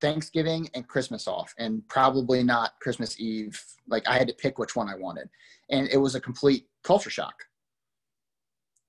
Thanksgiving 0.00 0.68
and 0.74 0.86
Christmas 0.86 1.26
off, 1.26 1.54
and 1.58 1.86
probably 1.88 2.42
not 2.42 2.78
Christmas 2.80 3.18
Eve. 3.20 3.60
Like 3.88 4.06
I 4.06 4.18
had 4.18 4.28
to 4.28 4.34
pick 4.34 4.58
which 4.58 4.76
one 4.76 4.88
I 4.88 4.94
wanted, 4.96 5.28
and 5.70 5.88
it 5.88 5.96
was 5.96 6.14
a 6.14 6.20
complete 6.20 6.66
culture 6.82 7.10
shock. 7.10 7.34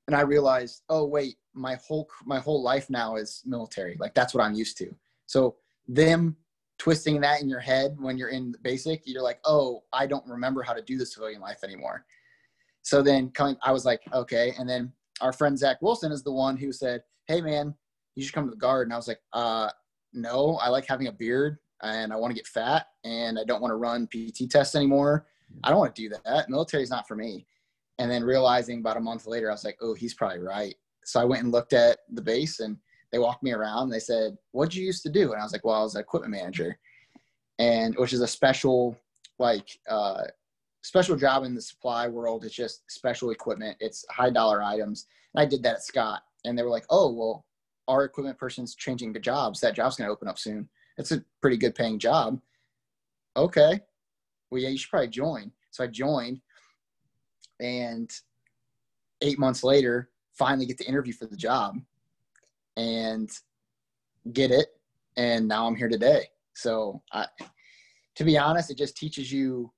And 0.08 0.16
I 0.16 0.22
realized, 0.22 0.84
oh 0.90 1.06
wait, 1.06 1.38
my 1.54 1.76
whole 1.76 2.10
my 2.26 2.40
whole 2.40 2.62
life 2.62 2.90
now 2.90 3.16
is 3.16 3.42
military. 3.46 3.98
Like 4.00 4.14
that's 4.14 4.34
what 4.34 4.44
I'm 4.44 4.54
used 4.54 4.78
to. 4.80 4.94
So 5.26 5.56
them 5.88 6.36
twisting 6.78 7.20
that 7.22 7.42
in 7.42 7.50
your 7.50 7.60
head 7.60 7.96
when 8.00 8.18
you're 8.18 8.30
in 8.30 8.54
basic, 8.62 9.02
you're 9.06 9.24
like, 9.24 9.40
oh, 9.46 9.84
I 9.94 10.06
don't 10.06 10.26
remember 10.28 10.62
how 10.62 10.74
to 10.74 10.82
do 10.82 10.98
the 10.98 11.06
civilian 11.06 11.42
life 11.42 11.64
anymore. 11.64 12.06
So 12.84 13.02
then 13.02 13.30
coming, 13.32 13.58
I 13.64 13.72
was 13.72 13.84
like, 13.84 14.02
okay. 14.14 14.54
And 14.58 14.70
then 14.70 14.94
our 15.22 15.34
friend 15.34 15.58
Zach 15.58 15.82
Wilson 15.82 16.12
is 16.12 16.24
the 16.24 16.32
one 16.32 16.56
who 16.56 16.72
said, 16.72 17.02
hey 17.28 17.42
man, 17.42 17.74
you 18.16 18.24
should 18.24 18.34
come 18.34 18.46
to 18.46 18.52
the 18.52 18.58
guard. 18.58 18.88
And 18.88 18.94
I 18.94 18.98
was 18.98 19.08
like, 19.08 19.20
uh, 19.34 19.70
no, 20.14 20.58
I 20.62 20.70
like 20.70 20.86
having 20.86 21.08
a 21.08 21.12
beard 21.12 21.58
and 21.82 22.12
I 22.12 22.16
want 22.16 22.32
to 22.32 22.36
get 22.36 22.48
fat 22.48 22.88
and 23.04 23.38
I 23.38 23.44
don't 23.44 23.62
want 23.62 23.72
to 23.72 23.76
run 23.76 24.08
PT 24.08 24.50
tests 24.50 24.76
anymore. 24.76 25.28
I 25.64 25.70
don't 25.70 25.80
want 25.80 25.96
to 25.96 26.02
do 26.02 26.16
that. 26.26 26.50
Military 26.50 26.84
is 26.84 26.90
not 26.90 27.08
for 27.08 27.16
me. 27.16 27.46
And 28.00 28.12
then 28.12 28.24
realizing 28.24 28.80
about 28.80 28.98
a 28.98 29.02
month 29.02 29.26
later, 29.26 29.50
I 29.50 29.54
was 29.54 29.64
like, 29.64 29.78
oh, 29.82 29.94
he's 29.94 30.14
probably 30.14 30.40
right. 30.40 30.76
So 31.04 31.20
I 31.20 31.26
went 31.26 31.44
and 31.44 31.52
looked 31.52 31.74
at 31.74 32.00
the 32.12 32.22
base 32.22 32.60
and 32.60 32.78
they 33.12 33.20
walked 33.20 33.44
me 33.44 33.54
around. 33.54 33.84
and 33.84 33.94
They 33.94 34.00
said, 34.00 34.38
what'd 34.52 34.76
you 34.76 34.86
used 34.86 35.04
to 35.04 35.10
do? 35.10 35.32
And 35.32 35.42
I 35.42 35.44
was 35.44 35.54
like, 35.54 35.66
well, 35.66 35.80
I 35.80 35.84
was 35.84 35.96
an 35.96 36.02
equipment 36.02 36.34
manager 36.34 36.78
and 37.60 37.96
which 37.98 38.14
is 38.14 38.22
a 38.22 38.28
special, 38.28 38.96
like, 39.40 39.68
uh, 39.90 40.24
special 40.84 41.16
job 41.16 41.44
in 41.44 41.56
the 41.56 41.62
supply 41.62 42.08
world. 42.08 42.46
It's 42.46 42.54
just 42.54 42.84
special 42.92 43.32
equipment. 43.32 43.78
It's 43.80 44.06
high 44.10 44.30
dollar 44.30 44.62
items. 44.62 45.08
And 45.34 45.42
I 45.42 45.46
did 45.46 45.64
that 45.64 45.76
at 45.76 45.84
Scott 45.84 46.22
and 46.46 46.58
they 46.58 46.64
were 46.64 46.70
like, 46.70 46.86
oh, 46.90 47.12
well, 47.12 47.46
our 47.88 48.04
equipment 48.04 48.38
person's 48.38 48.76
changing 48.76 49.14
the 49.14 49.20
jobs. 49.20 49.60
That 49.62 49.76
job's 49.76 49.96
going 49.96 50.08
to 50.08 50.12
open 50.12 50.28
up 50.28 50.40
soon. 50.40 50.70
It's 50.98 51.12
a 51.12 51.24
pretty 51.42 51.58
good 51.58 51.76
paying 51.76 52.00
job. 52.00 52.40
Okay. 53.36 53.80
Well, 54.50 54.62
yeah, 54.62 54.70
you 54.70 54.78
should 54.78 54.90
probably 54.90 55.10
join. 55.10 55.52
So 55.72 55.84
I 55.84 55.88
joined 55.88 56.42
and 57.60 58.10
eight 59.22 59.40
months 59.40 59.64
later, 59.64 60.10
finally 60.34 60.66
get 60.66 60.78
the 60.78 60.88
interview 60.88 61.14
for 61.14 61.26
the 61.26 61.36
job. 61.38 61.78
and 62.78 63.30
get 64.34 64.52
it. 64.52 64.68
And 65.18 65.48
now 65.48 65.66
I'm 65.68 65.76
here 65.76 65.90
today. 65.90 66.28
So 66.54 67.02
I, 67.12 67.26
to 68.16 68.24
be 68.24 68.38
honest, 68.38 68.72
it 68.72 68.78
just 68.78 68.96
teaches 68.96 69.32
you 69.32 69.72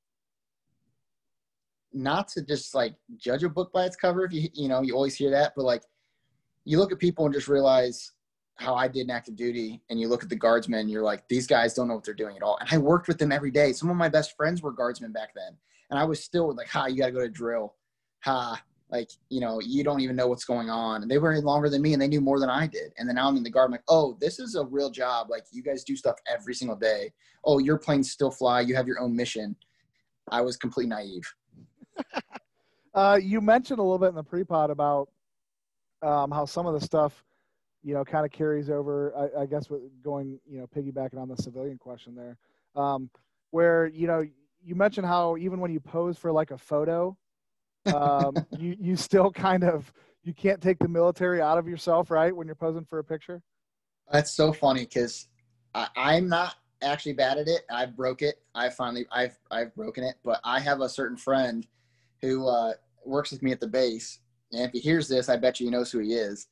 not 1.94 2.28
to 2.30 2.44
just 2.44 2.76
like 2.76 2.96
judge 3.18 3.44
a 3.44 3.50
book 3.50 3.72
by 3.74 3.86
its 3.86 3.96
cover. 3.96 4.26
If 4.26 4.34
you, 4.34 4.50
you 4.54 4.68
know, 4.68 4.82
you 4.82 4.94
always 4.94 5.16
hear 5.16 5.32
that, 5.32 5.54
but 5.56 5.66
like 5.66 5.84
you 6.70 6.78
look 6.78 6.92
at 6.92 7.00
people 7.00 7.26
and 7.26 7.34
just 7.34 7.48
realize 7.48 8.12
how 8.58 8.76
I 8.76 8.88
did 8.88 9.02
in 9.02 9.10
active 9.10 9.36
duty 9.36 9.82
and 9.90 10.00
you 10.00 10.08
look 10.08 10.22
at 10.22 10.30
the 10.30 10.36
guardsmen, 10.36 10.88
you're 10.88 11.02
like, 11.02 11.28
these 11.28 11.48
guys 11.48 11.74
don't 11.74 11.88
know 11.88 11.96
what 11.96 12.04
they're 12.04 12.14
doing 12.14 12.36
at 12.36 12.44
all. 12.44 12.60
And 12.60 12.70
I 12.72 12.78
worked 12.78 13.08
with 13.08 13.18
them 13.18 13.32
every 13.32 13.50
day. 13.50 13.74
Some 13.74 13.90
of 13.90 13.96
my 13.96 14.08
best 14.08 14.38
friends 14.38 14.62
were 14.62 14.72
guardsmen 14.72 15.12
back 15.12 15.30
then. 15.34 15.58
And 15.90 16.00
I 16.00 16.04
was 16.04 16.24
still 16.24 16.54
like, 16.56 16.68
ha, 16.68 16.86
you 16.86 17.00
got 17.00 17.08
to 17.08 17.12
go 17.12 17.22
to 17.22 17.30
drill. 17.30 17.74
Ha, 18.24 18.62
like, 18.92 19.10
you 19.30 19.40
know, 19.40 19.60
you 19.60 19.84
don't 19.84 20.02
even 20.02 20.16
know 20.16 20.28
what's 20.28 20.46
going 20.46 20.70
on. 20.70 21.02
And 21.02 21.10
they 21.10 21.18
were 21.18 21.36
longer 21.40 21.70
than 21.70 21.82
me 21.82 21.94
and 21.94 22.02
they 22.02 22.08
knew 22.08 22.22
more 22.22 22.40
than 22.40 22.52
I 22.52 22.68
did. 22.68 22.94
And 23.00 23.10
then 23.10 23.16
now 23.16 23.28
I'm 23.28 23.38
in 23.38 23.42
the 23.42 23.50
guard. 23.50 23.66
I'm 23.66 23.72
like, 23.72 23.82
oh, 23.88 24.16
this 24.22 24.38
is 24.38 24.54
a 24.54 24.64
real 24.64 24.92
job. 24.92 25.32
Like, 25.32 25.46
you 25.52 25.64
guys 25.64 25.84
do 25.84 25.96
stuff 25.96 26.18
every 26.32 26.54
single 26.54 26.78
day. 26.78 27.12
Oh, 27.46 27.58
your 27.58 27.80
planes 27.80 28.12
still 28.12 28.30
fly. 28.30 28.62
You 28.62 28.76
have 28.76 28.86
your 28.86 29.00
own 29.00 29.16
mission. 29.16 29.56
I 30.30 30.42
was 30.42 30.56
completely 30.56 30.90
naive. 30.90 31.34
uh, 32.94 33.20
you 33.20 33.42
mentioned 33.42 33.80
a 33.80 33.82
little 33.82 33.98
bit 33.98 34.10
in 34.10 34.16
the 34.16 34.24
pre-pod 34.24 34.70
about 34.70 35.10
um, 36.02 36.32
how 36.32 36.46
some 36.46 36.66
of 36.66 36.74
the 36.74 36.82
stuff 36.82 37.24
you 37.84 37.94
know, 37.94 38.04
kind 38.04 38.26
of 38.26 38.32
carries 38.32 38.70
over, 38.70 39.14
I, 39.16 39.42
I, 39.42 39.46
guess, 39.46 39.70
with 39.70 39.82
going, 40.04 40.40
you 40.46 40.60
know, 40.60 40.68
piggybacking 40.68 41.18
on 41.18 41.30
the 41.30 41.38
civilian 41.38 41.78
question 41.78 42.16
there, 42.16 42.38
um, 42.76 43.10
where, 43.52 43.88
you 43.88 44.08
know, 44.08 44.26
you 44.64 44.76
mentioned 44.76 45.08
how 45.08 45.38
even 45.38 45.60
when 45.60 45.72
you 45.72 45.80
pose 45.80 46.18
for 46.18 46.32
like 46.32 46.52
a 46.52 46.58
photo, 46.58 47.16
um, 47.94 48.36
you, 48.58 48.76
you 48.80 48.96
still 48.96 49.32
kind 49.32 49.64
of, 49.64 49.92
you 50.24 50.34
can't 50.34 50.62
take 50.62 50.80
the 50.80 50.88
military 50.88 51.42
out 51.42 51.58
of 51.58 51.68
yourself, 51.68 52.12
right? 52.12 52.36
When 52.36 52.48
you're 52.48 52.56
posing 52.56 52.84
for 52.84 53.00
a 53.00 53.04
picture. 53.04 53.42
That's 54.12 54.32
so 54.32 54.52
funny 54.52 54.82
because 54.82 55.28
I'm 55.74 56.28
not 56.28 56.56
actually 56.82 57.14
bad 57.14 57.38
at 57.38 57.48
it. 57.48 57.62
I 57.72 57.86
broke 57.86 58.22
it. 58.22 58.42
I 58.54 58.70
finally, 58.70 59.06
I've, 59.12 59.38
I've 59.52 59.74
broken 59.76 60.04
it, 60.04 60.16
but 60.24 60.42
I 60.44 60.60
have 60.60 60.82
a 60.82 60.90
certain 60.90 61.16
friend 61.16 61.66
who 62.22 62.48
uh, 62.48 62.74
works 63.06 63.32
with 63.32 63.42
me 63.42 63.52
at 63.52 63.62
the 63.62 63.68
base. 63.68 64.20
And 64.52 64.62
if 64.62 64.72
he 64.72 64.80
hears 64.80 65.08
this, 65.08 65.30
I 65.30 65.38
bet 65.38 65.60
you 65.60 65.68
he 65.68 65.72
knows 65.72 65.92
who 65.92 66.00
he 66.00 66.14
is 66.14 66.48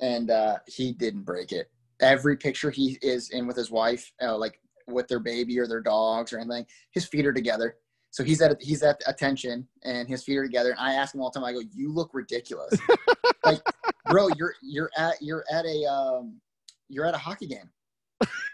and 0.00 0.30
uh, 0.30 0.58
he 0.66 0.92
didn't 0.92 1.22
break 1.22 1.52
it. 1.52 1.70
Every 2.00 2.36
picture 2.36 2.70
he 2.70 2.98
is 3.02 3.30
in 3.30 3.46
with 3.46 3.56
his 3.56 3.70
wife, 3.70 4.12
uh, 4.22 4.36
like 4.36 4.60
with 4.86 5.08
their 5.08 5.20
baby 5.20 5.58
or 5.58 5.66
their 5.66 5.80
dogs 5.80 6.32
or 6.32 6.38
anything, 6.38 6.66
his 6.92 7.06
feet 7.06 7.26
are 7.26 7.32
together. 7.32 7.76
So 8.10 8.24
he's 8.24 8.40
at 8.40 8.56
he's 8.62 8.82
at 8.82 9.02
attention 9.06 9.68
and 9.82 10.08
his 10.08 10.24
feet 10.24 10.38
are 10.38 10.44
together. 10.44 10.70
And 10.70 10.80
I 10.80 10.94
ask 10.94 11.14
him 11.14 11.20
all 11.20 11.30
the 11.30 11.40
time. 11.40 11.46
I 11.46 11.52
go, 11.52 11.60
"You 11.74 11.92
look 11.92 12.10
ridiculous, 12.14 12.78
like, 13.44 13.60
bro. 14.06 14.28
You're 14.38 14.54
you're 14.62 14.90
at 14.96 15.16
you're 15.20 15.44
at 15.50 15.66
a 15.66 15.84
um, 15.84 16.40
you're 16.88 17.04
at 17.04 17.14
a 17.14 17.18
hockey 17.18 17.46
game. 17.46 17.68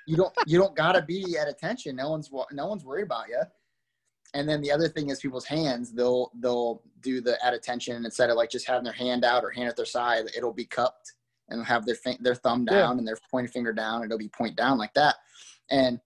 You 0.07 0.17
don't 0.17 0.33
you 0.47 0.59
don't 0.59 0.75
gotta 0.75 1.03
be 1.03 1.37
at 1.39 1.49
attention. 1.49 1.97
No 1.97 2.11
one's 2.11 2.31
no 2.51 2.67
one's 2.67 2.85
worried 2.85 3.05
about 3.05 3.29
you." 3.29 3.43
And 4.35 4.49
then 4.49 4.61
the 4.61 4.73
other 4.73 4.89
thing 4.89 5.11
is 5.11 5.21
people's 5.21 5.45
hands. 5.45 5.93
They'll 5.93 6.31
they'll 6.41 6.83
do 7.01 7.21
the 7.21 7.43
at 7.45 7.55
attention 7.55 8.05
instead 8.05 8.31
of 8.31 8.37
like 8.37 8.51
just 8.51 8.67
having 8.67 8.85
their 8.85 8.93
hand 8.93 9.25
out 9.25 9.45
or 9.45 9.51
hand 9.51 9.69
at 9.69 9.77
their 9.77 9.85
side. 9.87 10.27
It'll 10.37 10.53
be 10.53 10.67
cupped 10.67 11.13
and 11.49 11.65
have 11.65 11.87
their 11.87 11.97
their 12.21 12.35
thumb 12.35 12.65
down 12.65 12.97
yeah. 12.97 12.99
and 12.99 13.09
their 13.09 13.19
pointing 13.31 13.53
finger 13.53 13.73
down, 13.73 14.03
and 14.03 14.07
it'll 14.07 14.19
be 14.19 14.29
point 14.29 14.57
down 14.57 14.77
like 14.77 14.95
that, 14.95 15.17
and 15.71 16.01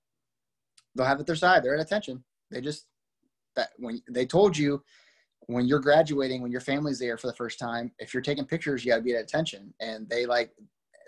they'll 0.95 1.07
have 1.07 1.21
it 1.21 1.27
their 1.27 1.37
side. 1.37 1.62
They're 1.62 1.75
at 1.75 1.81
attention. 1.81 2.23
They 2.51 2.61
just 2.61 2.87
that 3.57 3.71
when 3.79 4.03
they 4.11 4.27
told 4.27 4.57
you 4.57 4.83
when 5.47 5.67
you're 5.67 5.81
graduating, 5.81 6.43
when 6.43 6.53
your 6.53 6.61
family's 6.61 6.99
there 6.99 7.17
for 7.17 7.27
the 7.27 7.35
first 7.35 7.59
time, 7.59 7.91
if 7.99 8.12
you're 8.12 8.23
taking 8.23 8.45
pictures, 8.45 8.85
you 8.85 8.93
got 8.93 8.99
to 8.99 9.03
be 9.03 9.14
at 9.14 9.23
attention. 9.23 9.73
And 9.81 10.09
they 10.09 10.27
like 10.27 10.53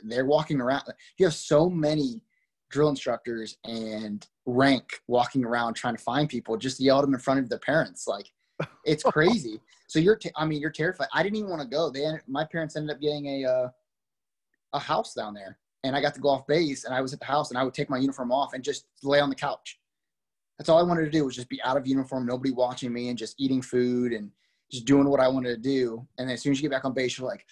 they're 0.03 0.25
walking 0.25 0.61
around. 0.61 0.85
You 1.19 1.27
have 1.27 1.35
so 1.35 1.69
many 1.69 2.23
drill 2.71 2.89
instructors 2.89 3.59
and 3.65 4.27
rank 4.51 5.01
walking 5.07 5.45
around 5.45 5.75
trying 5.75 5.97
to 5.97 6.03
find 6.03 6.29
people 6.29 6.57
just 6.57 6.79
to 6.79 6.85
yell 6.85 6.99
at 6.99 7.03
them 7.03 7.15
in 7.15 7.21
front 7.21 7.41
of 7.41 7.49
their 7.49 7.59
parents. 7.59 8.07
Like 8.07 8.31
it's 8.85 9.03
crazy. 9.13 9.61
so 9.87 9.99
you're, 9.99 10.17
t- 10.17 10.31
I 10.37 10.45
mean, 10.45 10.61
you're 10.61 10.71
terrified. 10.71 11.09
I 11.13 11.23
didn't 11.23 11.37
even 11.37 11.51
want 11.51 11.63
to 11.63 11.69
go. 11.69 11.91
They, 11.91 12.05
my 12.27 12.45
parents 12.45 12.77
ended 12.77 12.95
up 12.95 13.01
getting 13.01 13.27
a, 13.27 13.45
uh, 13.45 13.69
a 14.73 14.79
house 14.79 15.15
down 15.15 15.35
there 15.35 15.59
and 15.85 15.97
I 15.97 16.01
got 16.01 16.15
to 16.15 16.21
go 16.21 16.29
off 16.29 16.47
base 16.47 16.85
and 16.85 16.95
I 16.95 17.01
was 17.01 17.13
at 17.13 17.21
the 17.21 17.27
house 17.27 17.51
and 17.51 17.59
I 17.59 17.65
would 17.65 17.75
take 17.75 17.91
my 17.91 17.99
uniform 17.99 18.33
off 18.33 18.53
and 18.53 18.63
just 18.63 18.87
lay 19.03 19.21
on 19.21 19.31
the 19.31 19.37
couch. 19.37 19.79
That's 20.59 20.69
all 20.69 20.79
I 20.79 20.83
wanted 20.83 21.05
to 21.07 21.11
do 21.11 21.25
was 21.25 21.35
just 21.35 21.49
be 21.49 21.61
out 21.63 21.77
of 21.77 21.87
uniform, 21.87 22.27
nobody 22.27 22.53
watching 22.53 22.93
me 22.93 23.09
and 23.09 23.17
just 23.17 23.35
eating 23.41 23.63
food 23.63 24.13
and 24.13 24.31
just 24.71 24.85
doing 24.85 25.09
what 25.09 25.21
I 25.21 25.29
wanted 25.29 25.51
to 25.51 25.57
do. 25.57 26.07
And 26.19 26.29
then 26.29 26.35
as 26.35 26.43
soon 26.43 26.53
as 26.53 26.59
you 26.59 26.69
get 26.69 26.75
back 26.75 26.85
on 26.85 26.93
base, 26.93 27.19
you're 27.19 27.27
like, 27.27 27.47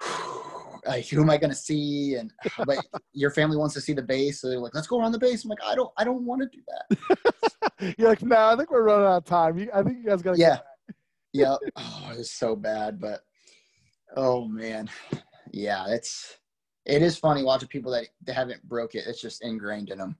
like 0.86 1.08
who 1.08 1.22
am 1.22 1.30
I 1.30 1.36
going 1.36 1.50
to 1.50 1.56
see? 1.56 2.14
And, 2.14 2.32
but 2.66 2.78
your 3.12 3.30
family 3.30 3.56
wants 3.56 3.74
to 3.74 3.80
see 3.80 3.92
the 3.92 4.02
base. 4.02 4.40
So 4.40 4.48
they're 4.48 4.58
like, 4.58 4.74
let's 4.74 4.86
go 4.86 5.00
around 5.00 5.12
the 5.12 5.18
base. 5.18 5.44
I'm 5.44 5.50
like, 5.50 5.62
I 5.64 5.74
don't, 5.74 5.90
I 5.96 6.04
don't 6.04 6.24
want 6.24 6.42
to 6.42 6.48
do 6.48 6.62
that. 6.68 7.94
you're 7.98 8.08
like, 8.08 8.22
no, 8.22 8.36
nah, 8.36 8.52
I 8.52 8.56
think 8.56 8.70
we're 8.70 8.82
running 8.82 9.06
out 9.06 9.18
of 9.18 9.24
time. 9.24 9.68
I 9.72 9.82
think 9.82 9.98
you 9.98 10.04
guys 10.04 10.22
got 10.22 10.34
to 10.34 10.38
Yeah. 10.38 10.58
yeah. 11.32 11.56
Oh, 11.76 12.12
it's 12.16 12.32
so 12.32 12.56
bad, 12.56 13.00
but 13.00 13.20
oh 14.16 14.46
man. 14.46 14.90
Yeah. 15.50 15.86
It's, 15.88 16.38
it 16.84 17.02
is 17.02 17.16
funny 17.16 17.42
watching 17.42 17.68
people 17.68 17.92
that, 17.92 18.08
that 18.24 18.34
haven't 18.34 18.62
broke 18.68 18.94
it. 18.94 19.04
It's 19.06 19.20
just 19.20 19.42
ingrained 19.44 19.90
in 19.90 19.98
them. 19.98 20.16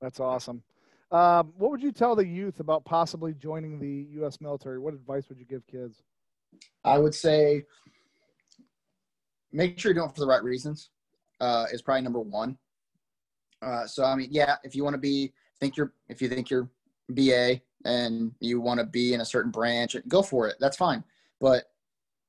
That's 0.00 0.20
awesome. 0.20 0.62
Um, 1.10 1.52
what 1.56 1.70
would 1.70 1.82
you 1.82 1.92
tell 1.92 2.14
the 2.14 2.26
youth 2.26 2.60
about 2.60 2.84
possibly 2.84 3.32
joining 3.32 3.78
the 3.78 4.06
U.S. 4.20 4.40
military? 4.40 4.78
What 4.78 4.94
advice 4.94 5.28
would 5.28 5.38
you 5.38 5.46
give 5.46 5.66
kids? 5.66 6.02
I 6.84 6.98
would 6.98 7.14
say 7.14 7.64
make 9.52 9.78
sure 9.78 9.90
you're 9.90 10.00
doing 10.00 10.10
it 10.10 10.14
for 10.14 10.20
the 10.20 10.26
right 10.26 10.42
reasons. 10.42 10.90
Uh, 11.40 11.66
is 11.72 11.82
probably 11.82 12.02
number 12.02 12.20
one. 12.20 12.58
Uh, 13.62 13.86
so 13.86 14.04
I 14.04 14.14
mean, 14.16 14.28
yeah, 14.30 14.56
if 14.64 14.74
you 14.74 14.84
want 14.84 14.94
to 14.94 15.00
be, 15.00 15.32
think 15.60 15.76
you're, 15.76 15.92
if 16.08 16.20
you 16.20 16.28
think 16.28 16.50
you're 16.50 16.68
BA 17.10 17.60
and 17.84 18.32
you 18.40 18.60
want 18.60 18.80
to 18.80 18.86
be 18.86 19.14
in 19.14 19.20
a 19.20 19.24
certain 19.24 19.50
branch, 19.50 19.96
go 20.08 20.22
for 20.22 20.48
it. 20.48 20.56
That's 20.60 20.76
fine. 20.76 21.04
But 21.40 21.64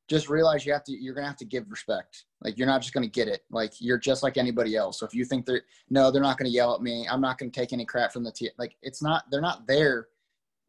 just 0.09 0.27
realize 0.27 0.65
you 0.65 0.73
have 0.73 0.83
to 0.83 0.91
you're 0.91 1.13
gonna 1.13 1.27
have 1.27 1.37
to 1.37 1.45
give 1.45 1.69
respect 1.69 2.25
like 2.41 2.57
you're 2.57 2.67
not 2.67 2.81
just 2.81 2.93
gonna 2.93 3.07
get 3.07 3.27
it 3.27 3.43
like 3.51 3.73
you're 3.79 3.97
just 3.97 4.23
like 4.23 4.37
anybody 4.37 4.75
else 4.75 4.99
so 4.99 5.05
if 5.05 5.13
you 5.13 5.23
think 5.23 5.45
they're 5.45 5.61
no 5.89 6.11
they're 6.11 6.21
not 6.21 6.37
gonna 6.37 6.49
yell 6.49 6.73
at 6.73 6.81
me 6.81 7.07
i'm 7.09 7.21
not 7.21 7.37
gonna 7.37 7.51
take 7.51 7.71
any 7.71 7.85
crap 7.85 8.11
from 8.11 8.23
the 8.23 8.31
t 8.31 8.49
like 8.57 8.75
it's 8.81 9.01
not 9.01 9.23
they're 9.29 9.39
not 9.39 9.67
there 9.67 10.07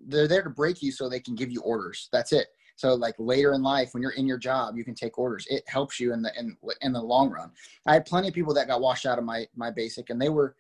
they're 0.07 0.29
there 0.29 0.43
to 0.43 0.51
break 0.51 0.83
you 0.83 0.93
so 0.93 1.09
they 1.09 1.19
can 1.19 1.35
give 1.35 1.51
you 1.51 1.61
orders 1.63 2.09
that's 2.13 2.33
it 2.33 2.49
so 2.81 2.95
like 2.95 3.15
later 3.19 3.53
in 3.53 3.63
life 3.63 3.93
when 3.93 4.03
you're 4.03 4.13
in 4.13 4.27
your 4.27 4.39
job 4.39 4.77
you 4.77 4.85
can 4.85 4.95
take 4.95 5.19
orders 5.19 5.47
it 5.51 5.63
helps 5.67 6.01
you 6.01 6.13
in 6.13 6.23
the 6.23 6.31
in, 6.39 6.57
in 6.81 6.93
the 6.93 7.03
long 7.03 7.31
run 7.31 7.51
i 7.87 7.93
had 7.93 8.07
plenty 8.07 8.29
of 8.29 8.35
people 8.35 8.55
that 8.55 8.69
got 8.69 8.81
washed 8.81 9.07
out 9.07 9.19
of 9.19 9.25
my 9.25 9.47
my 9.55 9.71
basic 9.71 10.11
and 10.11 10.21
they 10.21 10.29
were 10.29 10.55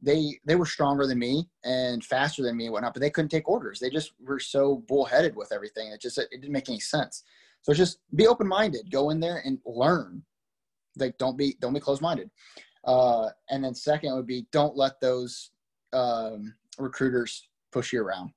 they 0.00 0.38
they 0.44 0.54
were 0.54 0.66
stronger 0.66 1.06
than 1.06 1.18
me 1.18 1.48
and 1.64 2.04
faster 2.04 2.42
than 2.42 2.56
me 2.56 2.66
and 2.66 2.72
whatnot 2.72 2.94
but 2.94 3.00
they 3.00 3.10
couldn't 3.10 3.28
take 3.28 3.48
orders 3.48 3.80
they 3.80 3.90
just 3.90 4.12
were 4.20 4.38
so 4.38 4.84
bullheaded 4.86 5.34
with 5.34 5.52
everything 5.52 5.90
it 5.90 6.00
just 6.00 6.18
it 6.18 6.28
didn't 6.30 6.52
make 6.52 6.68
any 6.68 6.80
sense 6.80 7.24
so 7.62 7.74
just 7.74 7.98
be 8.14 8.26
open 8.26 8.48
minded. 8.48 8.90
Go 8.90 9.10
in 9.10 9.20
there 9.20 9.42
and 9.44 9.58
learn. 9.66 10.22
Like 10.96 11.18
don't 11.18 11.36
be 11.36 11.56
don't 11.60 11.74
be 11.74 11.80
closed 11.80 12.02
minded. 12.02 12.30
Uh, 12.84 13.28
and 13.50 13.62
then 13.62 13.74
second 13.74 14.14
would 14.14 14.26
be 14.26 14.46
don't 14.52 14.76
let 14.76 15.00
those 15.00 15.50
um, 15.92 16.54
recruiters 16.78 17.48
push 17.72 17.92
you 17.92 18.02
around. 18.02 18.30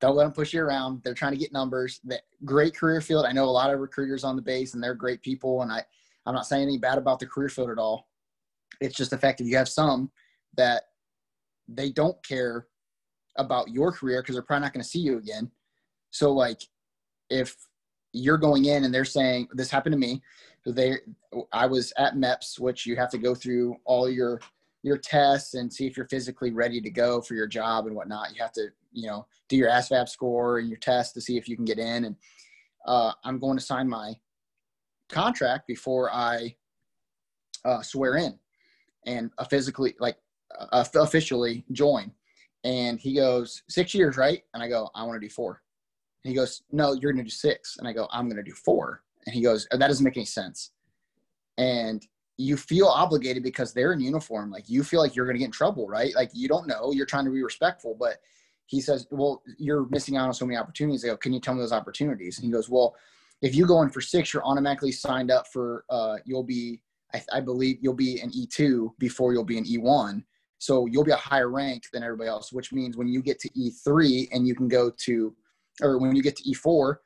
Don't 0.00 0.16
let 0.16 0.24
them 0.24 0.32
push 0.32 0.52
you 0.52 0.62
around. 0.62 1.02
They're 1.02 1.14
trying 1.14 1.32
to 1.32 1.38
get 1.38 1.52
numbers. 1.52 2.00
That 2.04 2.22
great 2.44 2.76
career 2.76 3.00
field. 3.00 3.24
I 3.24 3.32
know 3.32 3.44
a 3.44 3.46
lot 3.46 3.72
of 3.72 3.80
recruiters 3.80 4.24
on 4.24 4.36
the 4.36 4.42
base, 4.42 4.74
and 4.74 4.82
they're 4.82 4.94
great 4.94 5.22
people. 5.22 5.62
And 5.62 5.72
I, 5.72 5.82
I'm 6.26 6.34
not 6.34 6.46
saying 6.46 6.62
anything 6.62 6.80
bad 6.80 6.98
about 6.98 7.18
the 7.18 7.26
career 7.26 7.48
field 7.48 7.70
at 7.70 7.78
all. 7.78 8.08
It's 8.80 8.94
just 8.94 9.10
the 9.10 9.18
fact 9.18 9.38
that 9.38 9.44
you 9.44 9.56
have 9.56 9.68
some 9.68 10.10
that 10.56 10.84
they 11.68 11.90
don't 11.90 12.22
care 12.26 12.66
about 13.36 13.68
your 13.68 13.90
career 13.90 14.22
because 14.22 14.34
they're 14.34 14.42
probably 14.42 14.64
not 14.64 14.72
going 14.72 14.82
to 14.82 14.88
see 14.88 15.00
you 15.00 15.18
again. 15.18 15.50
So 16.10 16.32
like, 16.32 16.60
if 17.30 17.56
you're 18.12 18.38
going 18.38 18.64
in 18.66 18.84
and 18.84 18.94
they're 18.94 19.04
saying 19.04 19.48
this 19.52 19.70
happened 19.70 19.92
to 19.92 19.98
me 19.98 20.22
they 20.64 20.96
i 21.52 21.66
was 21.66 21.92
at 21.98 22.14
meps 22.14 22.58
which 22.58 22.86
you 22.86 22.96
have 22.96 23.10
to 23.10 23.18
go 23.18 23.34
through 23.34 23.76
all 23.84 24.08
your 24.08 24.40
your 24.82 24.96
tests 24.96 25.54
and 25.54 25.72
see 25.72 25.86
if 25.86 25.96
you're 25.96 26.08
physically 26.08 26.50
ready 26.50 26.80
to 26.80 26.90
go 26.90 27.20
for 27.20 27.34
your 27.34 27.46
job 27.46 27.86
and 27.86 27.94
whatnot 27.94 28.34
you 28.34 28.40
have 28.40 28.52
to 28.52 28.68
you 28.96 29.06
know 29.06 29.26
do 29.48 29.56
your 29.56 29.68
asvab 29.68 30.08
score 30.08 30.58
and 30.58 30.68
your 30.68 30.78
test 30.78 31.14
to 31.14 31.20
see 31.20 31.36
if 31.36 31.48
you 31.48 31.56
can 31.56 31.64
get 31.64 31.78
in 31.78 32.04
and 32.04 32.16
uh, 32.86 33.12
i'm 33.24 33.38
going 33.38 33.56
to 33.56 33.64
sign 33.64 33.88
my 33.88 34.14
contract 35.08 35.66
before 35.66 36.10
i 36.12 36.54
uh, 37.64 37.82
swear 37.82 38.16
in 38.16 38.38
and 39.06 39.30
physically 39.48 39.94
like 40.00 40.16
uh, 40.58 40.84
officially 40.96 41.64
join 41.72 42.10
and 42.64 42.98
he 42.98 43.14
goes 43.14 43.62
six 43.68 43.94
years 43.94 44.16
right 44.16 44.42
and 44.54 44.62
i 44.62 44.68
go 44.68 44.90
i 44.94 45.02
want 45.02 45.20
to 45.20 45.26
do 45.26 45.32
four 45.32 45.62
and 46.26 46.32
he 46.32 46.36
goes, 46.36 46.62
No, 46.72 46.92
you're 46.92 47.12
going 47.12 47.24
to 47.24 47.30
do 47.30 47.30
six. 47.30 47.76
And 47.78 47.86
I 47.86 47.92
go, 47.92 48.08
I'm 48.12 48.26
going 48.26 48.36
to 48.36 48.42
do 48.42 48.52
four. 48.52 49.04
And 49.26 49.34
he 49.34 49.40
goes, 49.40 49.68
oh, 49.70 49.78
That 49.78 49.86
doesn't 49.86 50.02
make 50.02 50.16
any 50.16 50.26
sense. 50.26 50.72
And 51.56 52.04
you 52.36 52.56
feel 52.56 52.88
obligated 52.88 53.44
because 53.44 53.72
they're 53.72 53.92
in 53.92 54.00
uniform. 54.00 54.50
Like 54.50 54.68
you 54.68 54.82
feel 54.82 55.00
like 55.00 55.14
you're 55.14 55.24
going 55.24 55.36
to 55.36 55.38
get 55.38 55.46
in 55.46 55.52
trouble, 55.52 55.86
right? 55.86 56.12
Like 56.16 56.30
you 56.34 56.48
don't 56.48 56.66
know. 56.66 56.90
You're 56.92 57.06
trying 57.06 57.26
to 57.26 57.30
be 57.30 57.44
respectful. 57.44 57.96
But 57.98 58.16
he 58.66 58.80
says, 58.80 59.06
Well, 59.10 59.42
you're 59.58 59.86
missing 59.90 60.16
out 60.16 60.26
on 60.26 60.34
so 60.34 60.46
many 60.46 60.58
opportunities. 60.58 61.04
I 61.04 61.08
go, 61.08 61.16
Can 61.16 61.32
you 61.32 61.40
tell 61.40 61.54
me 61.54 61.60
those 61.60 61.72
opportunities? 61.72 62.38
And 62.38 62.44
he 62.44 62.52
goes, 62.52 62.68
Well, 62.68 62.94
if 63.42 63.54
you 63.54 63.66
go 63.66 63.82
in 63.82 63.90
for 63.90 64.00
six, 64.00 64.32
you're 64.32 64.44
automatically 64.44 64.92
signed 64.92 65.30
up 65.30 65.46
for, 65.52 65.84
uh, 65.90 66.16
you'll 66.24 66.42
be 66.42 66.80
I, 67.14 67.22
I 67.34 67.40
believe 67.40 67.78
you'll 67.80 67.94
be 67.94 68.20
an 68.20 68.30
E2 68.30 68.90
before 68.98 69.32
you'll 69.32 69.44
be 69.44 69.58
an 69.58 69.64
E1. 69.64 70.22
So 70.58 70.86
you'll 70.86 71.04
be 71.04 71.12
a 71.12 71.16
higher 71.16 71.50
rank 71.50 71.84
than 71.92 72.02
everybody 72.02 72.28
else, 72.28 72.52
which 72.52 72.72
means 72.72 72.96
when 72.96 73.08
you 73.08 73.22
get 73.22 73.38
to 73.40 73.50
E3 73.50 74.28
and 74.32 74.46
you 74.46 74.54
can 74.54 74.68
go 74.68 74.90
to, 75.04 75.34
or 75.82 75.98
when 75.98 76.16
you 76.16 76.22
get 76.22 76.36
to 76.36 76.42
E4 76.44 76.96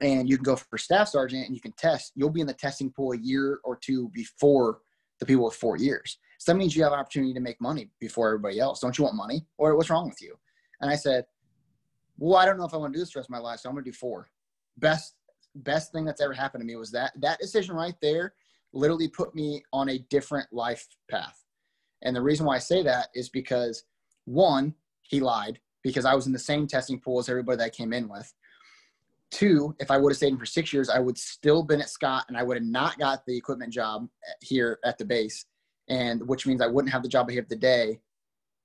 and 0.00 0.28
you 0.28 0.36
can 0.36 0.44
go 0.44 0.56
for 0.56 0.76
staff 0.76 1.08
sergeant 1.08 1.46
and 1.46 1.54
you 1.54 1.60
can 1.60 1.72
test, 1.72 2.12
you'll 2.14 2.30
be 2.30 2.40
in 2.40 2.46
the 2.46 2.54
testing 2.54 2.90
pool 2.90 3.12
a 3.12 3.18
year 3.18 3.60
or 3.64 3.76
two 3.76 4.10
before 4.12 4.78
the 5.20 5.26
people 5.26 5.44
with 5.44 5.54
four 5.54 5.76
years. 5.76 6.18
So 6.38 6.52
that 6.52 6.58
means 6.58 6.76
you 6.76 6.82
have 6.82 6.92
an 6.92 6.98
opportunity 6.98 7.32
to 7.32 7.40
make 7.40 7.60
money 7.60 7.90
before 8.00 8.28
everybody 8.28 8.58
else. 8.58 8.80
Don't 8.80 8.98
you 8.98 9.04
want 9.04 9.16
money? 9.16 9.46
Or 9.56 9.76
what's 9.76 9.88
wrong 9.88 10.08
with 10.08 10.20
you? 10.20 10.36
And 10.80 10.90
I 10.90 10.96
said, 10.96 11.24
well, 12.18 12.38
I 12.38 12.46
don't 12.46 12.58
know 12.58 12.64
if 12.64 12.74
I 12.74 12.78
want 12.78 12.92
to 12.92 12.98
do 12.98 13.02
this 13.02 13.12
the 13.12 13.18
rest 13.18 13.28
of 13.28 13.32
my 13.32 13.38
life, 13.38 13.60
so 13.60 13.68
I'm 13.68 13.74
going 13.74 13.84
to 13.84 13.90
do 13.90 13.96
four. 13.96 14.28
Best 14.78 15.14
best 15.56 15.90
thing 15.90 16.04
that's 16.04 16.20
ever 16.20 16.34
happened 16.34 16.60
to 16.60 16.66
me 16.66 16.76
was 16.76 16.90
that 16.90 17.12
that 17.16 17.38
decision 17.38 17.74
right 17.74 17.94
there 18.02 18.34
literally 18.72 19.08
put 19.08 19.34
me 19.34 19.62
on 19.72 19.88
a 19.88 19.98
different 20.10 20.46
life 20.52 20.86
path. 21.10 21.42
And 22.02 22.14
the 22.14 22.22
reason 22.22 22.46
why 22.46 22.56
I 22.56 22.60
say 22.60 22.82
that 22.82 23.08
is 23.14 23.28
because 23.30 23.84
one, 24.26 24.74
he 25.02 25.20
lied 25.20 25.58
because 25.82 26.04
I 26.04 26.14
was 26.14 26.26
in 26.26 26.32
the 26.32 26.38
same 26.38 26.66
testing 26.66 27.00
pool 27.00 27.18
as 27.18 27.28
everybody 27.28 27.58
that 27.58 27.64
I 27.64 27.70
came 27.70 27.92
in 27.92 28.08
with. 28.08 28.32
Two, 29.30 29.74
if 29.80 29.90
I 29.90 29.98
would 29.98 30.10
have 30.10 30.16
stayed 30.16 30.32
in 30.32 30.38
for 30.38 30.46
six 30.46 30.72
years, 30.72 30.88
I 30.88 30.98
would 30.98 31.18
still 31.18 31.62
been 31.62 31.80
at 31.80 31.90
Scott 31.90 32.24
and 32.28 32.36
I 32.36 32.42
would 32.42 32.56
have 32.56 32.66
not 32.66 32.98
got 32.98 33.24
the 33.26 33.36
equipment 33.36 33.72
job 33.72 34.08
here 34.40 34.78
at 34.84 34.98
the 34.98 35.04
base. 35.04 35.46
And 35.88 36.26
which 36.28 36.46
means 36.46 36.60
I 36.60 36.66
wouldn't 36.66 36.92
have 36.92 37.02
the 37.02 37.08
job 37.08 37.28
I 37.30 37.34
have 37.34 37.48
today, 37.48 38.00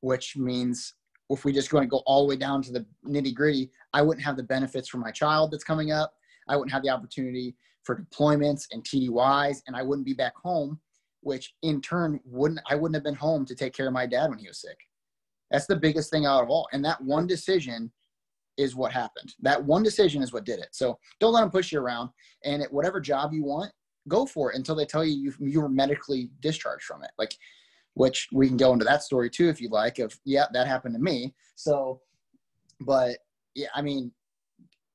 which 0.01 0.35
means 0.35 0.93
if 1.33 1.45
we 1.45 1.53
just 1.53 1.69
going 1.69 1.83
to 1.83 1.89
go 1.89 2.01
all 2.05 2.23
the 2.23 2.29
way 2.29 2.35
down 2.35 2.61
to 2.63 2.71
the 2.71 2.85
nitty 3.07 3.33
gritty, 3.33 3.71
I 3.93 4.01
wouldn't 4.01 4.25
have 4.25 4.37
the 4.37 4.43
benefits 4.43 4.87
for 4.87 4.97
my 4.97 5.11
child 5.11 5.51
that's 5.51 5.63
coming 5.63 5.91
up. 5.91 6.13
I 6.47 6.55
wouldn't 6.55 6.71
have 6.71 6.83
the 6.83 6.89
opportunity 6.89 7.55
for 7.83 7.95
deployments 7.95 8.67
and 8.71 8.83
TDYs, 8.83 9.61
and 9.67 9.75
I 9.75 9.81
wouldn't 9.81 10.05
be 10.05 10.13
back 10.13 10.35
home, 10.35 10.79
which 11.21 11.53
in 11.61 11.81
turn 11.81 12.19
wouldn't 12.25 12.61
I 12.69 12.75
wouldn't 12.75 12.95
have 12.95 13.03
been 13.03 13.15
home 13.15 13.45
to 13.45 13.55
take 13.55 13.73
care 13.73 13.87
of 13.87 13.93
my 13.93 14.05
dad 14.05 14.29
when 14.29 14.39
he 14.39 14.47
was 14.47 14.61
sick. 14.61 14.77
That's 15.49 15.67
the 15.67 15.75
biggest 15.75 16.09
thing 16.09 16.25
out 16.25 16.43
of 16.43 16.49
all. 16.49 16.67
And 16.71 16.83
that 16.85 17.01
one 17.01 17.27
decision 17.27 17.91
is 18.57 18.75
what 18.75 18.91
happened. 18.91 19.33
That 19.41 19.63
one 19.63 19.83
decision 19.83 20.21
is 20.21 20.31
what 20.31 20.45
did 20.45 20.59
it. 20.59 20.69
So 20.71 20.97
don't 21.19 21.33
let 21.33 21.41
them 21.41 21.51
push 21.51 21.71
you 21.71 21.79
around. 21.79 22.09
And 22.43 22.61
at 22.61 22.71
whatever 22.71 22.99
job 22.99 23.33
you 23.33 23.43
want, 23.43 23.71
go 24.07 24.25
for 24.25 24.51
it 24.51 24.57
until 24.57 24.75
they 24.75 24.85
tell 24.85 25.05
you 25.05 25.13
you 25.13 25.33
you 25.39 25.61
were 25.61 25.69
medically 25.69 26.29
discharged 26.41 26.85
from 26.85 27.03
it. 27.03 27.11
Like, 27.17 27.35
which 27.93 28.29
we 28.31 28.47
can 28.47 28.57
go 28.57 28.73
into 28.73 28.85
that 28.85 29.03
story 29.03 29.29
too 29.29 29.49
if 29.49 29.61
you 29.61 29.69
like. 29.69 29.99
Of 29.99 30.17
yeah, 30.25 30.45
that 30.53 30.67
happened 30.67 30.95
to 30.95 31.01
me. 31.01 31.33
So, 31.55 32.01
but 32.79 33.17
yeah, 33.55 33.67
I 33.75 33.81
mean, 33.81 34.11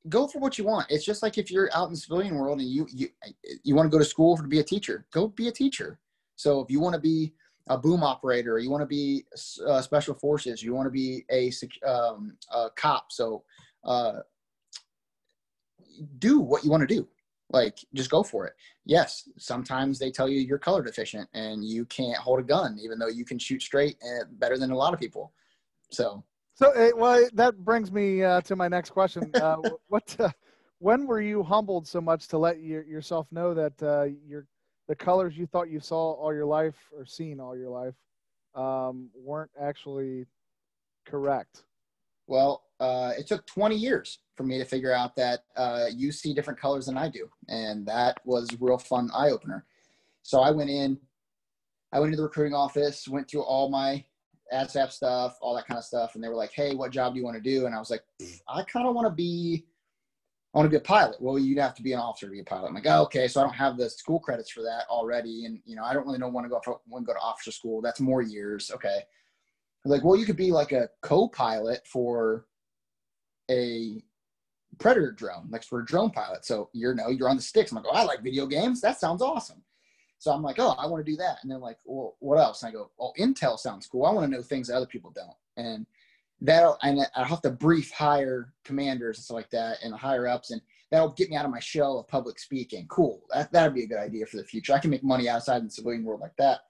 go 0.09 0.27
for 0.27 0.39
what 0.39 0.59
you 0.59 0.65
want. 0.65 0.91
It's 0.91 1.05
just 1.05 1.23
like 1.23 1.39
if 1.39 1.51
you're 1.51 1.71
out 1.75 1.87
in 1.87 1.93
the 1.93 1.99
civilian 1.99 2.35
world 2.35 2.61
and 2.61 2.69
you 2.69 2.87
you 2.93 3.09
you 3.63 3.75
want 3.75 3.87
to 3.87 3.91
go 3.91 3.99
to 3.99 4.05
school 4.05 4.37
to 4.37 4.43
be 4.43 4.61
a 4.61 4.65
teacher, 4.65 5.07
go 5.13 5.29
be 5.29 5.49
a 5.49 5.53
teacher. 5.53 5.99
So 6.37 6.61
if 6.61 6.71
you 6.71 6.81
want 6.81 6.95
to 6.95 7.01
be 7.01 7.33
a 7.69 7.77
boom 7.77 8.03
operator, 8.03 8.59
you 8.59 8.71
want 8.71 8.83
to 8.83 8.87
be 8.87 9.25
uh, 9.67 9.83
special 9.83 10.15
forces, 10.15 10.63
you 10.63 10.75
want 10.75 10.87
to 10.87 10.91
be 10.91 11.25
a, 11.31 11.51
um, 11.87 12.37
a 12.53 12.69
cop. 12.77 13.11
So 13.11 13.43
uh, 13.85 14.21
do 16.19 16.41
what 16.41 16.65
you 16.65 16.71
want 16.71 16.87
to 16.87 16.95
do. 16.95 17.09
Like 17.51 17.79
just 17.95 18.11
go 18.11 18.23
for 18.23 18.47
it. 18.47 18.55
Yes, 18.85 19.29
sometimes 19.39 19.99
they 19.99 20.11
tell 20.11 20.29
you 20.29 20.41
you're 20.41 20.59
color 20.59 20.83
deficient 20.83 21.29
and 21.33 21.65
you 21.65 21.85
can't 21.85 22.19
hold 22.19 22.41
a 22.41 22.43
gun, 22.43 22.77
even 22.83 22.99
though 22.99 23.09
you 23.09 23.25
can 23.25 23.39
shoot 23.39 23.63
straight 23.63 23.97
and 24.03 24.39
better 24.41 24.59
than 24.59 24.73
a 24.73 24.77
lot 24.77 24.93
of 24.93 25.01
people. 25.01 25.33
So 25.91 26.25
so, 26.57 26.73
uh, 26.73 26.97
well, 26.97 27.29
that 27.35 27.59
brings 27.59 27.93
me 27.93 28.25
uh, 28.25 28.41
to 28.43 28.57
my 28.57 28.67
next 28.69 28.91
question. 28.91 29.31
Uh, 29.37 29.57
what, 29.89 30.17
uh, 30.19 30.31
when 30.79 31.07
were 31.07 31.21
you 31.21 31.43
humbled 31.43 31.87
so 31.87 32.01
much 32.01 32.29
to 32.29 32.39
let 32.39 32.61
your, 32.61 32.83
yourself 32.85 33.27
know 33.31 33.53
that 33.53 33.83
uh, 33.83 34.05
your 34.27 34.47
the 34.89 34.95
colors 34.95 35.37
you 35.37 35.47
thought 35.47 35.69
you 35.69 35.81
saw 35.81 36.13
all 36.13 36.33
your 36.33 36.47
life 36.47 36.77
or 36.97 37.05
seen 37.05 37.41
all 37.41 37.57
your 37.57 37.69
life 37.69 37.95
um, 38.55 39.11
weren't 39.15 39.51
actually 39.61 40.25
correct? 41.05 41.65
Well, 42.27 42.65
uh, 42.81 43.13
it 43.19 43.27
took 43.27 43.47
20 43.47 43.77
years 43.77 44.19
for 44.35 44.43
me 44.43 44.59
to 44.59 44.65
figure 44.65 44.93
out 44.93 45.17
that 45.17 45.45
you 45.95 46.13
see 46.13 46.35
different 46.35 46.61
colors 46.61 46.87
than 46.87 46.99
I 46.99 47.09
do, 47.09 47.29
and 47.49 47.87
that 47.87 48.21
was 48.25 48.53
a 48.53 48.57
real 48.61 48.79
fun 48.79 49.11
eye 49.15 49.31
opener. 49.31 49.65
So 50.23 50.41
I 50.41 50.51
went 50.51 50.71
in, 50.71 50.99
I 51.93 52.01
went 52.01 52.09
into 52.09 52.17
the 52.17 52.25
recruiting 52.25 52.55
office, 52.55 53.07
went 53.09 53.31
through 53.31 53.43
all 53.43 53.71
my 53.71 54.05
ASVAB 54.53 54.91
stuff, 54.91 55.39
all 55.41 55.55
that 55.55 55.67
kind 55.67 55.79
of 55.79 55.85
stuff. 55.85 56.15
And 56.15 56.23
they 56.23 56.29
were 56.29 56.35
like, 56.35 56.53
"Hey, 56.53 56.75
what 56.75 56.91
job 56.91 57.15
do 57.15 57.19
you 57.19 57.25
want 57.25 57.37
to 57.37 57.41
do?" 57.41 57.67
And 57.67 57.75
I 57.75 57.79
was 57.79 57.91
like, 57.91 58.05
"I 58.49 58.63
kind 58.65 58.87
of 58.87 58.95
want 58.95 59.07
to 59.07 59.15
be, 59.15 59.67
I 60.53 60.59
want 60.59 60.67
to 60.67 60.71
be 60.71 60.77
a 60.77 60.81
pilot." 60.81 61.21
Well, 61.21 61.39
you'd 61.39 61.59
have 61.59 61.75
to 61.77 61.83
be 61.83 61.93
an 61.93 62.01
officer 62.01 62.27
to 62.27 62.33
be 62.33 62.41
a 62.41 62.45
pilot. 62.45 62.69
I'm 62.69 62.75
like, 62.75 62.87
oh, 62.87 63.03
"Okay, 63.05 63.29
so 63.29 63.41
I 63.41 63.45
don't 63.45 63.55
have 63.55 63.77
the 63.77 63.89
school 63.89 64.21
credits 64.21 64.51
for 64.51 64.63
that 64.63 64.87
already, 64.89 65.47
and 65.47 65.61
you 65.65 65.77
know, 65.77 65.85
I 65.85 65.95
don't 65.95 66.07
really 66.07 66.19
know 66.19 66.29
when 66.29 66.45
to 66.45 66.51
go 66.51 66.61
when 66.87 67.03
to 67.03 67.07
go 67.07 67.13
to 67.15 67.21
officer 67.21 67.53
school. 67.53 67.81
That's 67.81 68.01
more 68.01 68.23
years." 68.23 68.71
Okay, 68.73 69.01
like, 69.89 70.05
well, 70.05 70.17
you 70.17 70.27
could 70.27 70.37
be 70.37 70.53
like 70.53 70.73
a 70.73 70.89
co-pilot 71.03 71.87
for 71.87 72.47
a 73.51 74.03
predator 74.79 75.13
drone, 75.13 75.49
like 75.51 75.65
for 75.65 75.81
a 75.81 75.85
drone 75.85 76.11
pilot. 76.11 76.45
So 76.45 76.71
you're 76.73 76.95
no, 76.95 77.09
you're 77.09 77.29
on 77.29 77.37
the 77.37 77.43
sticks. 77.43 77.71
I'm 77.71 77.77
like, 77.77 77.87
"Oh, 77.89 77.97
I 77.97 78.05
like 78.05 78.23
video 78.23 78.47
games. 78.47 78.81
That 78.81 79.01
sounds 79.01 79.23
awesome." 79.23 79.63
So 80.19 80.33
I'm 80.33 80.43
like, 80.43 80.59
oh, 80.59 80.75
I 80.79 80.87
want 80.87 81.05
to 81.05 81.11
do 81.11 81.17
that. 81.19 81.39
And 81.43 81.51
they're 81.51 81.59
like, 81.59 81.79
well, 81.85 82.17
what 82.21 82.39
else? 82.39 82.63
And 82.63 82.71
I 82.71 82.73
go, 82.73 82.91
oh, 82.99 83.13
Intel 83.19 83.59
sounds 83.59 83.87
cool. 83.87 84.07
I 84.07 84.13
want 84.13 84.31
to 84.31 84.35
know 84.35 84.43
things 84.43 84.69
that 84.69 84.77
other 84.77 84.87
people 84.87 85.13
don't. 85.15 85.37
And 85.57 85.87
that'll 86.41 86.79
and 86.83 87.01
I'll 87.15 87.25
have 87.25 87.43
to 87.43 87.51
brief 87.51 87.91
higher 87.91 88.53
commanders 88.65 89.19
and 89.19 89.25
stuff 89.25 89.37
like 89.37 89.51
that 89.51 89.79
and 89.83 89.95
higher 89.95 90.27
ups, 90.27 90.51
and 90.51 90.61
that'll 90.91 91.13
get 91.13 91.31
me 91.31 91.37
out 91.37 91.45
of 91.45 91.51
my 91.51 91.61
shell 91.61 91.99
of 91.99 92.09
public 92.09 92.39
speaking. 92.39 92.87
Cool. 92.89 93.23
That 93.33 93.53
that'd 93.53 93.75
be 93.75 93.85
a 93.85 93.89
good 93.89 93.99
idea 93.99 94.27
for 94.27 94.37
the 94.37 94.45
future. 94.45 94.75
I 94.75 94.79
can 94.79 94.91
make 94.91 95.05
money 95.05 95.29
outside 95.29 95.59
in 95.59 95.65
the 95.65 95.71
civilian 95.71 96.05
world 96.05 96.21
like 96.21 96.37
that. 96.37 96.61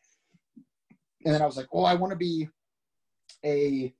And 1.24 1.34
then 1.34 1.42
I 1.42 1.46
was 1.46 1.56
like, 1.56 1.72
well, 1.74 1.86
I 1.86 1.94
want 1.94 2.12
to 2.12 2.16
be 2.16 2.48
a 3.46 3.94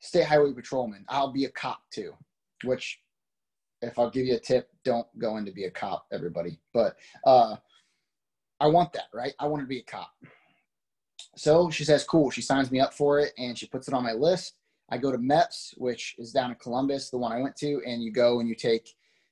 state 0.00 0.24
highway 0.24 0.52
patrolman. 0.52 1.04
I'll 1.08 1.32
be 1.32 1.44
a 1.44 1.50
cop 1.50 1.82
too, 1.92 2.14
which 2.64 3.00
if 3.82 3.98
I'll 3.98 4.10
give 4.10 4.26
you 4.26 4.34
a 4.34 4.40
tip, 4.40 4.70
don't 4.84 5.06
go 5.18 5.36
in 5.36 5.44
to 5.44 5.52
be 5.52 5.64
a 5.64 5.70
cop, 5.70 6.06
everybody. 6.12 6.58
But 6.72 6.96
uh, 7.24 7.56
I 8.60 8.66
want 8.66 8.92
that, 8.94 9.06
right? 9.14 9.34
I 9.38 9.46
want 9.46 9.62
to 9.62 9.68
be 9.68 9.78
a 9.78 9.84
cop. 9.84 10.10
So 11.36 11.70
she 11.70 11.84
says, 11.84 12.04
cool. 12.04 12.30
She 12.30 12.42
signs 12.42 12.70
me 12.70 12.80
up 12.80 12.94
for 12.94 13.20
it 13.20 13.32
and 13.38 13.56
she 13.56 13.66
puts 13.66 13.86
it 13.86 13.94
on 13.94 14.02
my 14.02 14.12
list. 14.12 14.54
I 14.90 14.98
go 14.98 15.12
to 15.12 15.18
MEPS, 15.18 15.74
which 15.76 16.16
is 16.18 16.32
down 16.32 16.50
in 16.50 16.56
Columbus, 16.56 17.10
the 17.10 17.18
one 17.18 17.30
I 17.30 17.40
went 17.40 17.56
to, 17.56 17.82
and 17.86 18.02
you 18.02 18.10
go 18.10 18.40
and 18.40 18.48
you 18.48 18.54
take 18.54 18.88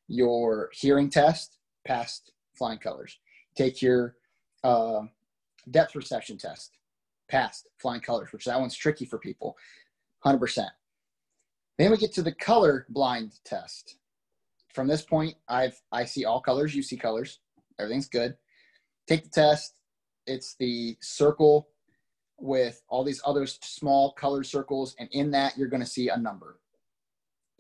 your 0.07 0.69
hearing 0.73 1.09
test, 1.09 1.59
passed 1.87 2.33
flying 2.55 2.79
colors. 2.79 3.19
Take 3.57 3.81
your 3.81 4.17
uh, 4.63 5.03
depth 5.71 5.95
perception 5.95 6.37
test, 6.37 6.77
passed 7.29 7.69
flying 7.79 8.01
colors, 8.01 8.33
which 8.33 8.45
that 8.45 8.61
one's 8.61 8.77
tricky 8.77 9.05
for 9.05 9.19
people, 9.19 9.57
100%. 10.25 10.67
Then 11.79 11.91
we 11.91 11.97
get 11.97 12.13
to 12.15 12.23
the 12.23 12.33
color 12.33 12.87
blind 12.89 13.33
test. 13.45 13.97
From 14.73 14.89
this 14.89 15.03
point, 15.03 15.35
I've 15.49 15.81
I 15.93 16.05
see 16.05 16.25
all 16.25 16.41
colors, 16.41 16.75
you 16.75 16.83
see 16.83 16.97
colors, 16.97 17.41
everything's 17.79 18.09
good 18.09 18.37
take 19.07 19.25
the 19.25 19.31
test. 19.31 19.75
It's 20.27 20.57
the 20.59 20.97
circle 21.01 21.69
with 22.39 22.83
all 22.89 23.05
these 23.05 23.23
other 23.25 23.47
small 23.47 24.13
colored 24.13 24.47
circles, 24.47 24.95
and 24.99 25.09
in 25.13 25.31
that 25.31 25.57
you're 25.57 25.69
going 25.69 25.83
to 25.83 25.89
see 25.89 26.09
a 26.09 26.17
number. 26.17 26.59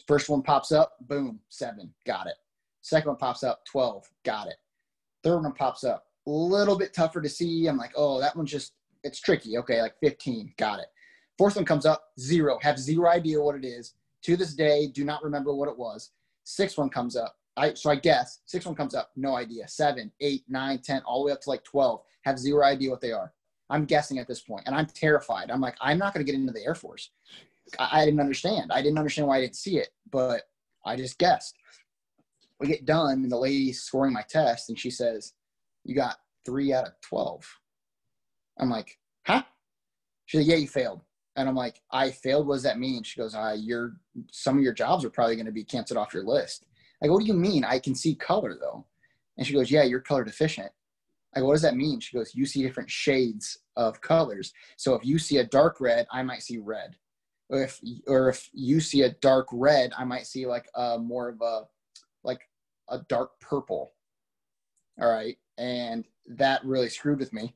First 0.06 0.28
one 0.28 0.42
pops 0.42 0.72
up, 0.72 0.92
boom, 1.00 1.40
seven, 1.48 1.92
got 2.06 2.26
it. 2.26 2.34
Second 2.82 3.08
one 3.08 3.16
pops 3.16 3.42
up, 3.42 3.64
12, 3.70 4.08
got 4.24 4.48
it. 4.48 4.56
Third 5.24 5.42
one 5.42 5.54
pops 5.54 5.82
up, 5.82 6.04
a 6.26 6.30
little 6.30 6.78
bit 6.78 6.94
tougher 6.94 7.20
to 7.20 7.28
see. 7.28 7.66
I'm 7.66 7.78
like, 7.78 7.92
oh, 7.96 8.20
that 8.20 8.36
one's 8.36 8.50
just, 8.50 8.74
it's 9.02 9.20
tricky. 9.20 9.58
Okay, 9.58 9.80
like 9.80 9.94
15, 10.02 10.54
got 10.56 10.80
it. 10.80 10.86
Fourth 11.38 11.56
one 11.56 11.64
comes 11.64 11.86
up, 11.86 12.04
zero, 12.18 12.58
have 12.62 12.78
zero 12.78 13.10
idea 13.10 13.40
what 13.40 13.56
it 13.56 13.64
is. 13.64 13.94
To 14.22 14.36
this 14.36 14.54
day, 14.54 14.88
do 14.88 15.04
not 15.04 15.22
remember 15.22 15.54
what 15.54 15.68
it 15.68 15.78
was. 15.78 16.10
Sixth 16.44 16.78
one 16.78 16.88
comes 16.88 17.16
up, 17.16 17.36
I 17.56 17.74
so 17.74 17.90
I 17.90 17.96
guess 17.96 18.40
six 18.46 18.66
one 18.66 18.74
comes 18.74 18.94
up, 18.94 19.10
no 19.16 19.36
idea. 19.36 19.66
Seven, 19.68 20.12
eight, 20.20 20.44
nine, 20.48 20.80
ten, 20.80 21.02
all 21.06 21.22
the 21.22 21.26
way 21.26 21.32
up 21.32 21.40
to 21.42 21.50
like 21.50 21.64
twelve, 21.64 22.02
have 22.22 22.38
zero 22.38 22.64
idea 22.64 22.90
what 22.90 23.00
they 23.00 23.12
are. 23.12 23.32
I'm 23.70 23.84
guessing 23.84 24.18
at 24.18 24.28
this 24.28 24.40
point, 24.40 24.64
and 24.66 24.74
I'm 24.74 24.86
terrified. 24.86 25.50
I'm 25.50 25.60
like, 25.60 25.76
I'm 25.80 25.98
not 25.98 26.14
going 26.14 26.24
to 26.24 26.30
get 26.30 26.38
into 26.38 26.52
the 26.52 26.64
Air 26.64 26.74
Force. 26.74 27.10
I, 27.80 28.02
I, 28.02 28.04
didn't 28.04 28.20
understand. 28.20 28.70
I 28.72 28.80
didn't 28.80 28.98
understand 28.98 29.26
why 29.26 29.38
I 29.38 29.40
didn't 29.40 29.56
see 29.56 29.78
it, 29.78 29.88
but 30.12 30.42
I 30.84 30.94
just 30.94 31.18
guessed. 31.18 31.56
We 32.60 32.68
get 32.68 32.84
done, 32.84 33.24
and 33.24 33.32
the 33.32 33.36
lady's 33.36 33.82
scoring 33.82 34.12
my 34.12 34.22
test, 34.28 34.68
and 34.68 34.78
she 34.78 34.90
says, 34.90 35.32
"You 35.84 35.94
got 35.94 36.18
three 36.44 36.72
out 36.72 36.86
of 36.86 36.92
12. 37.02 37.44
I'm 38.58 38.70
like, 38.70 38.98
"Huh?" 39.26 39.42
She's 40.26 40.40
like, 40.40 40.48
"Yeah, 40.48 40.56
you 40.56 40.68
failed." 40.68 41.02
And 41.36 41.48
I'm 41.48 41.54
like, 41.54 41.82
"I 41.90 42.10
failed. 42.10 42.46
What 42.46 42.54
does 42.54 42.62
that 42.64 42.78
mean?" 42.78 43.02
She 43.02 43.20
goes, 43.20 43.34
"Uh, 43.34 43.56
your 43.58 43.96
some 44.30 44.56
of 44.56 44.62
your 44.62 44.72
jobs 44.72 45.04
are 45.04 45.10
probably 45.10 45.36
going 45.36 45.46
to 45.46 45.52
be 45.52 45.64
canceled 45.64 45.98
off 45.98 46.14
your 46.14 46.24
list." 46.24 46.66
I 47.02 47.06
go, 47.06 47.12
what 47.12 47.20
do 47.20 47.26
you 47.26 47.34
mean? 47.34 47.64
I 47.64 47.78
can 47.78 47.94
see 47.94 48.14
color 48.14 48.56
though. 48.58 48.84
And 49.36 49.46
she 49.46 49.52
goes, 49.52 49.70
yeah, 49.70 49.82
you're 49.82 50.00
color 50.00 50.24
deficient. 50.24 50.70
I 51.34 51.40
go, 51.40 51.46
what 51.46 51.54
does 51.54 51.62
that 51.62 51.76
mean? 51.76 52.00
She 52.00 52.16
goes, 52.16 52.34
you 52.34 52.46
see 52.46 52.62
different 52.62 52.90
shades 52.90 53.58
of 53.76 54.00
colors. 54.00 54.54
So 54.76 54.94
if 54.94 55.04
you 55.04 55.18
see 55.18 55.38
a 55.38 55.44
dark 55.44 55.80
red, 55.80 56.06
I 56.10 56.22
might 56.22 56.42
see 56.42 56.58
red. 56.58 56.96
Or 57.50 57.62
if, 57.62 57.80
or 58.06 58.30
if 58.30 58.48
you 58.52 58.80
see 58.80 59.02
a 59.02 59.12
dark 59.12 59.48
red, 59.52 59.92
I 59.96 60.04
might 60.04 60.26
see 60.26 60.46
like 60.46 60.68
a 60.74 60.98
more 60.98 61.28
of 61.28 61.40
a, 61.42 61.62
like 62.24 62.40
a 62.88 63.00
dark 63.08 63.38
purple. 63.40 63.92
All 65.00 65.10
right. 65.10 65.36
And 65.58 66.06
that 66.26 66.64
really 66.64 66.88
screwed 66.88 67.18
with 67.18 67.32
me. 67.32 67.54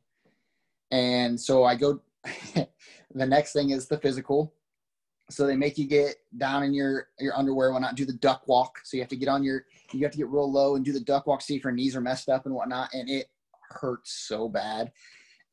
And 0.90 1.40
so 1.40 1.64
I 1.64 1.74
go, 1.76 2.00
the 2.54 3.26
next 3.26 3.52
thing 3.52 3.70
is 3.70 3.86
the 3.86 3.98
physical. 3.98 4.54
So 5.30 5.46
they 5.46 5.56
make 5.56 5.78
you 5.78 5.86
get 5.86 6.16
down 6.38 6.64
in 6.64 6.74
your 6.74 7.08
your 7.20 7.36
underwear, 7.38 7.72
whatnot, 7.72 7.94
do 7.94 8.04
the 8.04 8.14
duck 8.14 8.48
walk. 8.48 8.80
So 8.82 8.96
you 8.96 9.02
have 9.02 9.10
to 9.10 9.16
get 9.16 9.28
on 9.28 9.44
your, 9.44 9.64
you 9.92 10.02
have 10.02 10.12
to 10.12 10.18
get 10.18 10.28
real 10.28 10.50
low 10.50 10.74
and 10.74 10.84
do 10.84 10.92
the 10.92 11.00
duck 11.00 11.26
walk, 11.26 11.40
see 11.40 11.56
if 11.56 11.62
your 11.62 11.72
knees 11.72 11.94
are 11.94 12.00
messed 12.00 12.28
up 12.28 12.46
and 12.46 12.54
whatnot. 12.54 12.92
And 12.94 13.08
it 13.08 13.28
hurts 13.70 14.26
so 14.26 14.48
bad. 14.48 14.90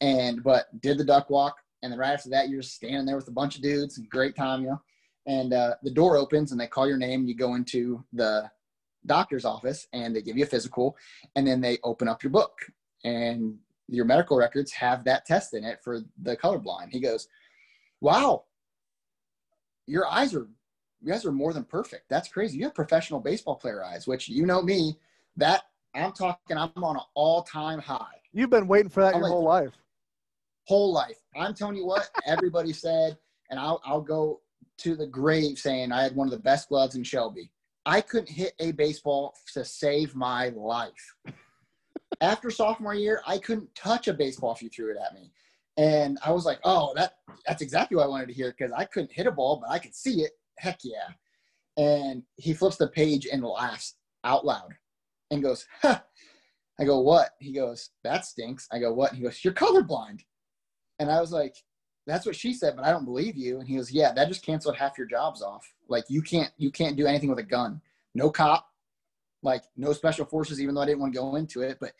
And 0.01 0.43
but 0.43 0.65
did 0.81 0.97
the 0.97 1.05
duck 1.05 1.29
walk, 1.29 1.57
and 1.81 1.91
then 1.91 1.99
right 1.99 2.13
after 2.13 2.29
that, 2.29 2.49
you're 2.49 2.61
just 2.61 2.75
standing 2.75 3.05
there 3.05 3.15
with 3.15 3.27
a 3.27 3.31
bunch 3.31 3.55
of 3.55 3.61
dudes, 3.61 3.97
great 4.09 4.35
time, 4.35 4.61
you 4.61 4.69
know. 4.69 4.81
And 5.25 5.53
uh, 5.53 5.75
the 5.83 5.91
door 5.91 6.17
opens, 6.17 6.51
and 6.51 6.61
they 6.61 6.67
call 6.67 6.87
your 6.87 6.97
name. 6.97 7.27
You 7.27 7.35
go 7.35 7.55
into 7.55 8.03
the 8.13 8.49
doctor's 9.05 9.45
office, 9.45 9.87
and 9.93 10.15
they 10.15 10.21
give 10.21 10.37
you 10.37 10.43
a 10.43 10.47
physical, 10.47 10.95
and 11.35 11.47
then 11.47 11.61
they 11.61 11.79
open 11.83 12.07
up 12.07 12.23
your 12.23 12.31
book, 12.31 12.53
and 13.03 13.57
your 13.87 14.05
medical 14.05 14.37
records 14.37 14.71
have 14.73 15.03
that 15.05 15.25
test 15.25 15.53
in 15.53 15.63
it 15.63 15.79
for 15.83 16.01
the 16.21 16.35
colorblind. 16.35 16.89
He 16.91 16.99
goes, 16.99 17.27
"Wow, 18.01 18.45
your 19.85 20.07
eyes 20.07 20.35
are 20.35 20.47
you 21.01 21.11
guys 21.11 21.25
are 21.25 21.31
more 21.31 21.53
than 21.53 21.63
perfect. 21.63 22.09
That's 22.09 22.27
crazy. 22.27 22.57
You 22.57 22.65
have 22.65 22.75
professional 22.75 23.19
baseball 23.19 23.55
player 23.55 23.83
eyes, 23.83 24.07
which 24.07 24.29
you 24.29 24.45
know 24.45 24.61
me. 24.61 24.97
That 25.35 25.63
I'm 25.93 26.11
talking. 26.11 26.57
I'm 26.57 26.71
on 26.77 26.95
an 26.95 27.03
all 27.13 27.43
time 27.43 27.79
high. 27.79 28.21
You've 28.33 28.49
been 28.49 28.67
waiting 28.67 28.89
for 28.89 29.01
that 29.01 29.13
I'm 29.13 29.21
your 29.21 29.29
like, 29.29 29.31
whole 29.31 29.43
life. 29.43 29.73
Whole 30.65 30.91
life. 30.91 31.17
I'm 31.35 31.53
telling 31.53 31.75
you 31.75 31.85
what. 31.85 32.09
Everybody 32.25 32.73
said, 32.73 33.17
and 33.49 33.59
I'll 33.59 33.81
I'll 33.85 34.01
go 34.01 34.41
to 34.79 34.95
the 34.95 35.07
grave 35.07 35.57
saying 35.57 35.91
I 35.91 36.03
had 36.03 36.15
one 36.15 36.27
of 36.27 36.31
the 36.31 36.39
best 36.39 36.69
gloves 36.69 36.95
in 36.95 37.03
Shelby. 37.03 37.51
I 37.85 38.01
couldn't 38.01 38.29
hit 38.29 38.53
a 38.59 38.73
baseball 38.73 39.35
to 39.53 39.63
save 39.63 40.13
my 40.13 40.49
life. 40.49 41.15
After 42.21 42.49
sophomore 42.49 42.95
year, 42.95 43.21
I 43.27 43.37
couldn't 43.37 43.73
touch 43.75 44.07
a 44.07 44.13
baseball 44.13 44.53
if 44.53 44.61
you 44.61 44.69
threw 44.69 44.91
it 44.91 44.97
at 44.97 45.13
me. 45.13 45.31
And 45.77 46.17
I 46.25 46.31
was 46.31 46.45
like, 46.45 46.59
oh, 46.63 46.93
that 46.95 47.13
that's 47.45 47.61
exactly 47.61 47.95
what 47.95 48.05
I 48.05 48.09
wanted 48.09 48.29
to 48.29 48.33
hear 48.33 48.53
because 48.57 48.71
I 48.71 48.85
couldn't 48.85 49.11
hit 49.11 49.27
a 49.27 49.31
ball, 49.31 49.61
but 49.61 49.71
I 49.71 49.77
could 49.77 49.93
see 49.93 50.21
it. 50.21 50.31
Heck 50.57 50.79
yeah. 50.83 51.09
And 51.77 52.23
he 52.37 52.53
flips 52.53 52.77
the 52.77 52.87
page 52.87 53.27
and 53.31 53.43
laughs 53.43 53.95
out 54.23 54.45
loud 54.45 54.73
and 55.29 55.43
goes, 55.43 55.65
huh. 55.81 55.99
I 56.79 56.85
go, 56.85 56.99
what? 56.99 57.31
He 57.39 57.53
goes, 57.53 57.89
that 58.03 58.25
stinks. 58.25 58.67
I 58.71 58.79
go, 58.79 58.93
what? 58.93 59.13
He 59.13 59.23
goes, 59.23 59.43
you're 59.43 59.53
colorblind. 59.53 60.21
And 60.99 61.11
I 61.11 61.19
was 61.19 61.31
like, 61.31 61.55
that's 62.05 62.25
what 62.25 62.35
she 62.35 62.53
said, 62.53 62.75
but 62.75 62.85
I 62.85 62.91
don't 62.91 63.05
believe 63.05 63.35
you. 63.35 63.59
And 63.59 63.67
he 63.67 63.75
goes, 63.75 63.91
yeah, 63.91 64.13
that 64.13 64.27
just 64.27 64.45
canceled 64.45 64.77
half 64.77 64.97
your 64.97 65.07
jobs 65.07 65.41
off. 65.41 65.67
Like 65.89 66.05
you 66.07 66.21
can't, 66.21 66.51
you 66.57 66.71
can't 66.71 66.95
do 66.95 67.05
anything 67.05 67.29
with 67.29 67.39
a 67.39 67.43
gun. 67.43 67.81
No 68.15 68.29
cop, 68.29 68.67
like 69.43 69.63
no 69.75 69.93
special 69.93 70.25
forces, 70.25 70.61
even 70.61 70.75
though 70.75 70.81
I 70.81 70.85
didn't 70.85 70.99
want 70.99 71.13
to 71.13 71.19
go 71.19 71.35
into 71.35 71.61
it, 71.61 71.77
but 71.79 71.93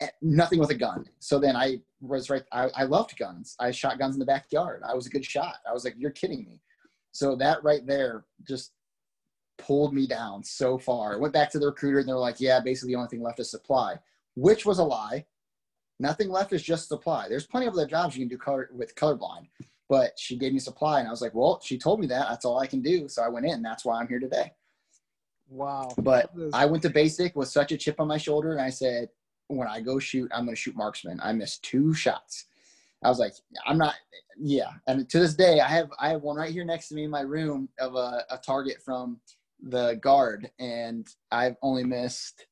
eh, 0.00 0.08
nothing 0.22 0.58
with 0.58 0.70
a 0.70 0.74
gun. 0.74 1.04
So 1.18 1.38
then 1.38 1.56
I 1.56 1.80
was 2.00 2.30
right. 2.30 2.42
I, 2.52 2.68
I 2.74 2.84
loved 2.84 3.16
guns. 3.18 3.56
I 3.60 3.70
shot 3.70 3.98
guns 3.98 4.14
in 4.14 4.20
the 4.20 4.26
backyard. 4.26 4.82
I 4.88 4.94
was 4.94 5.06
a 5.06 5.10
good 5.10 5.24
shot. 5.24 5.56
I 5.68 5.72
was 5.72 5.84
like, 5.84 5.94
you're 5.98 6.10
kidding 6.10 6.44
me. 6.44 6.60
So 7.12 7.36
that 7.36 7.62
right 7.62 7.86
there 7.86 8.24
just 8.46 8.72
pulled 9.58 9.92
me 9.92 10.06
down 10.06 10.42
so 10.44 10.78
far. 10.78 11.14
I 11.14 11.18
went 11.18 11.34
back 11.34 11.50
to 11.50 11.58
the 11.58 11.66
recruiter 11.66 11.98
and 11.98 12.08
they're 12.08 12.16
like, 12.16 12.40
yeah, 12.40 12.60
basically 12.60 12.92
the 12.92 12.96
only 12.96 13.08
thing 13.08 13.22
left 13.22 13.40
is 13.40 13.50
supply, 13.50 13.96
which 14.36 14.64
was 14.64 14.78
a 14.78 14.84
lie. 14.84 15.26
Nothing 16.00 16.30
left 16.30 16.52
is 16.52 16.62
just 16.62 16.88
supply. 16.88 17.26
There's 17.28 17.46
plenty 17.46 17.66
of 17.66 17.72
other 17.72 17.86
jobs 17.86 18.16
you 18.16 18.22
can 18.22 18.28
do 18.28 18.38
color 18.38 18.70
with 18.72 18.94
colorblind, 18.94 19.48
but 19.88 20.12
she 20.16 20.36
gave 20.36 20.52
me 20.52 20.60
supply 20.60 21.00
and 21.00 21.08
I 21.08 21.10
was 21.10 21.20
like, 21.20 21.34
well, 21.34 21.60
she 21.62 21.76
told 21.76 21.98
me 21.98 22.06
that. 22.06 22.28
That's 22.28 22.44
all 22.44 22.60
I 22.60 22.68
can 22.68 22.82
do. 22.82 23.08
So 23.08 23.22
I 23.22 23.28
went 23.28 23.46
in. 23.46 23.62
That's 23.62 23.84
why 23.84 23.98
I'm 23.98 24.06
here 24.06 24.20
today. 24.20 24.52
Wow. 25.50 25.88
But 25.98 26.30
I 26.52 26.66
went 26.66 26.82
to 26.82 26.90
basic 26.90 27.34
with 27.36 27.48
such 27.48 27.72
a 27.72 27.76
chip 27.76 28.00
on 28.00 28.08
my 28.08 28.18
shoulder 28.18 28.52
and 28.52 28.60
I 28.60 28.70
said, 28.70 29.08
when 29.48 29.66
I 29.66 29.80
go 29.80 29.98
shoot, 29.98 30.30
I'm 30.34 30.44
going 30.44 30.54
to 30.54 30.60
shoot 30.60 30.76
marksman. 30.76 31.20
I 31.22 31.32
missed 31.32 31.62
two 31.62 31.94
shots. 31.94 32.46
I 33.02 33.08
was 33.08 33.18
like, 33.18 33.32
I'm 33.66 33.78
not, 33.78 33.94
yeah. 34.38 34.72
And 34.86 35.08
to 35.08 35.18
this 35.18 35.34
day, 35.34 35.60
I 35.60 35.68
have 35.68 35.88
I 35.98 36.10
have 36.10 36.22
one 36.22 36.36
right 36.36 36.50
here 36.52 36.64
next 36.64 36.88
to 36.88 36.94
me 36.94 37.04
in 37.04 37.10
my 37.10 37.20
room 37.20 37.68
of 37.78 37.94
a, 37.94 38.24
a 38.30 38.38
target 38.38 38.82
from 38.84 39.20
the 39.62 39.94
guard, 40.02 40.50
and 40.58 41.08
I've 41.30 41.56
only 41.62 41.84
missed 41.84 42.46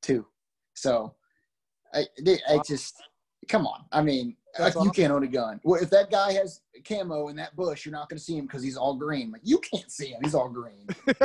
two. 0.00 0.26
So 0.74 1.14
I 1.92 2.06
I 2.48 2.60
just 2.66 3.02
come 3.48 3.66
on. 3.66 3.84
I 3.92 4.00
mean, 4.00 4.36
you 4.82 4.90
can't 4.90 5.12
own 5.12 5.22
a 5.22 5.28
gun. 5.28 5.60
Well, 5.62 5.80
if 5.80 5.90
that 5.90 6.10
guy 6.10 6.32
has 6.32 6.60
camo 6.86 7.28
in 7.28 7.36
that 7.36 7.54
bush, 7.56 7.84
you're 7.84 7.92
not 7.92 8.08
going 8.08 8.18
to 8.18 8.24
see 8.24 8.36
him 8.36 8.46
because 8.46 8.62
he's 8.62 8.76
all 8.76 8.94
green. 8.94 9.30
Like 9.30 9.42
you 9.44 9.58
can't 9.58 9.90
see 9.90 10.08
him; 10.08 10.20
he's 10.22 10.34
all 10.34 10.48
green. 10.48 10.86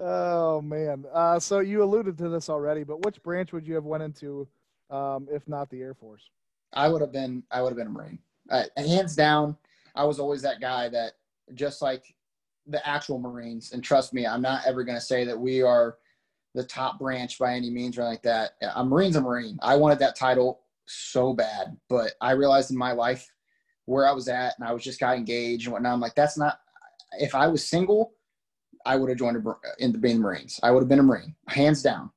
Oh 0.00 0.60
man. 0.60 1.04
Uh, 1.12 1.40
so 1.40 1.58
you 1.58 1.82
alluded 1.82 2.16
to 2.18 2.28
this 2.28 2.48
already, 2.48 2.84
but 2.84 3.04
which 3.04 3.22
branch 3.22 3.52
would 3.52 3.66
you 3.66 3.74
have 3.74 3.84
went 3.84 4.02
into, 4.02 4.46
um, 4.90 5.26
if 5.30 5.48
not 5.48 5.68
the 5.70 5.80
Air 5.80 5.94
Force? 5.94 6.30
I 6.72 6.88
would 6.88 7.00
have 7.00 7.12
been. 7.12 7.42
I 7.50 7.62
would 7.62 7.70
have 7.70 7.76
been 7.76 7.88
a 7.88 7.90
Marine. 7.90 8.18
Uh, 8.50 8.64
hands 8.76 9.14
down, 9.14 9.56
I 9.94 10.04
was 10.04 10.18
always 10.18 10.42
that 10.42 10.60
guy 10.60 10.88
that 10.88 11.14
just 11.54 11.82
like 11.82 12.14
the 12.66 12.86
actual 12.86 13.18
Marines. 13.18 13.72
And 13.72 13.82
trust 13.82 14.14
me, 14.14 14.26
I'm 14.26 14.42
not 14.42 14.62
ever 14.66 14.84
going 14.84 14.96
to 14.96 15.04
say 15.04 15.24
that 15.24 15.38
we 15.38 15.62
are 15.62 15.96
the 16.54 16.64
top 16.64 16.98
branch 16.98 17.38
by 17.38 17.54
any 17.54 17.70
means 17.70 17.98
or 17.98 18.04
like 18.04 18.22
that. 18.22 18.52
A 18.74 18.84
Marine's 18.84 19.16
a 19.16 19.20
Marine. 19.20 19.58
I 19.62 19.76
wanted 19.76 19.98
that 19.98 20.16
title 20.16 20.60
so 20.88 21.32
bad, 21.32 21.76
but 21.88 22.12
I 22.20 22.32
realized 22.32 22.70
in 22.70 22.76
my 22.76 22.92
life 22.92 23.30
where 23.86 24.06
I 24.06 24.12
was 24.12 24.28
at, 24.28 24.54
and 24.58 24.68
I 24.68 24.72
was 24.72 24.82
just 24.82 25.00
got 25.00 25.16
engaged 25.16 25.66
and 25.66 25.72
whatnot. 25.72 25.92
I'm 25.92 26.00
like, 26.00 26.14
that's 26.14 26.36
not. 26.36 26.58
If 27.18 27.34
I 27.34 27.46
was 27.46 27.66
single 27.66 28.12
I 28.88 28.96
would 28.96 29.08
have 29.08 29.18
joined 29.18 29.44
in 29.78 29.92
the 29.92 29.98
being 29.98 30.18
Marines. 30.18 30.58
I 30.62 30.70
would 30.70 30.80
have 30.80 30.88
been 30.88 30.98
a 30.98 31.02
Marine, 31.02 31.34
hands 31.48 31.82
down. 31.82 32.10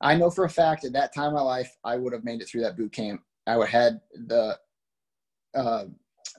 I 0.00 0.16
know 0.16 0.30
for 0.30 0.44
a 0.44 0.50
fact 0.50 0.84
at 0.84 0.92
that 0.92 1.14
time 1.14 1.28
of 1.28 1.32
my 1.34 1.40
life, 1.42 1.76
I 1.84 1.96
would 1.96 2.12
have 2.12 2.24
made 2.24 2.40
it 2.40 2.48
through 2.48 2.62
that 2.62 2.76
boot 2.76 2.92
camp. 2.92 3.22
I 3.46 3.56
would 3.56 3.68
have 3.68 3.82
had 3.82 4.00
the 4.26 4.58
uh, 5.54 5.84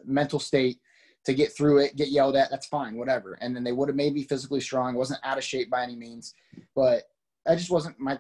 mental 0.05 0.39
state 0.39 0.80
to 1.26 1.34
get 1.34 1.55
through 1.55 1.80
it, 1.80 1.97
get 1.97 2.09
yelled 2.09 2.36
at. 2.36 2.49
That's 2.49 2.67
fine, 2.67 2.95
whatever. 2.95 3.34
And 3.41 3.55
then 3.55 3.63
they 3.63 3.74
would 3.74 3.89
have 3.89 3.95
made 3.95 4.13
me 4.13 4.24
physically 4.24 4.61
strong. 4.61 4.95
Wasn't 4.95 5.20
out 5.24 5.38
of 5.38 5.43
shape 5.43 5.70
by 5.70 5.84
any 5.84 5.95
means, 5.95 6.34
but 6.76 7.03
I 7.47 7.55
just 7.55 7.70
wasn't 7.70 7.99
my 7.99 8.17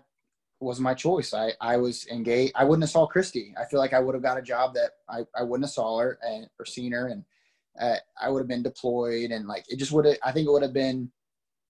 wasn't 0.59 0.83
my 0.83 0.93
choice. 0.93 1.33
I, 1.33 1.53
I 1.61 1.77
was 1.77 2.07
engaged. 2.07 2.53
I 2.55 2.63
wouldn't 2.63 2.83
have 2.83 2.89
saw 2.89 3.07
Christy. 3.07 3.53
I 3.59 3.65
feel 3.65 3.79
like 3.79 3.93
I 3.93 3.99
would 3.99 4.15
have 4.15 4.23
got 4.23 4.37
a 4.37 4.41
job 4.41 4.73
that 4.73 4.91
I, 5.07 5.25
I 5.35 5.43
wouldn't 5.43 5.65
have 5.65 5.73
saw 5.73 5.99
her 5.99 6.19
and 6.21 6.47
or 6.59 6.65
seen 6.65 6.91
her, 6.91 7.07
and 7.07 7.23
uh, 7.79 7.95
I 8.21 8.29
would 8.29 8.39
have 8.39 8.47
been 8.47 8.63
deployed, 8.63 9.31
and 9.31 9.47
like 9.47 9.65
it 9.69 9.77
just 9.77 9.91
would 9.91 10.05
have. 10.05 10.17
I 10.23 10.31
think 10.31 10.47
it 10.47 10.51
would 10.51 10.63
have 10.63 10.73
been 10.73 11.11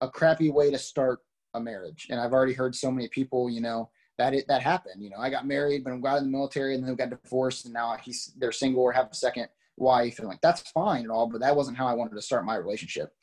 a 0.01 0.09
crappy 0.09 0.49
way 0.49 0.71
to 0.71 0.77
start 0.77 1.19
a 1.53 1.59
marriage. 1.59 2.07
And 2.09 2.19
I've 2.19 2.33
already 2.33 2.53
heard 2.53 2.75
so 2.75 2.91
many 2.91 3.07
people, 3.07 3.49
you 3.49 3.61
know, 3.61 3.89
that 4.17 4.33
it, 4.33 4.47
that 4.47 4.61
happened. 4.61 5.03
You 5.03 5.09
know, 5.09 5.17
I 5.19 5.29
got 5.29 5.47
married, 5.47 5.83
but 5.83 5.93
I 5.93 5.97
got 5.97 6.17
in 6.17 6.25
the 6.25 6.29
military, 6.29 6.75
and 6.75 6.83
then 6.83 6.95
got 6.95 7.09
divorced, 7.09 7.65
and 7.65 7.73
now 7.73 7.95
he's 8.01 8.33
they're 8.37 8.51
single 8.51 8.83
or 8.83 8.91
have 8.91 9.09
a 9.11 9.15
second 9.15 9.49
wife, 9.77 10.19
and 10.19 10.27
like 10.27 10.41
that's 10.41 10.61
fine 10.71 11.01
and 11.01 11.11
all, 11.11 11.27
but 11.27 11.41
that 11.41 11.55
wasn't 11.55 11.77
how 11.77 11.87
I 11.87 11.93
wanted 11.93 12.15
to 12.15 12.21
start 12.21 12.45
my 12.45 12.55
relationship. 12.55 13.13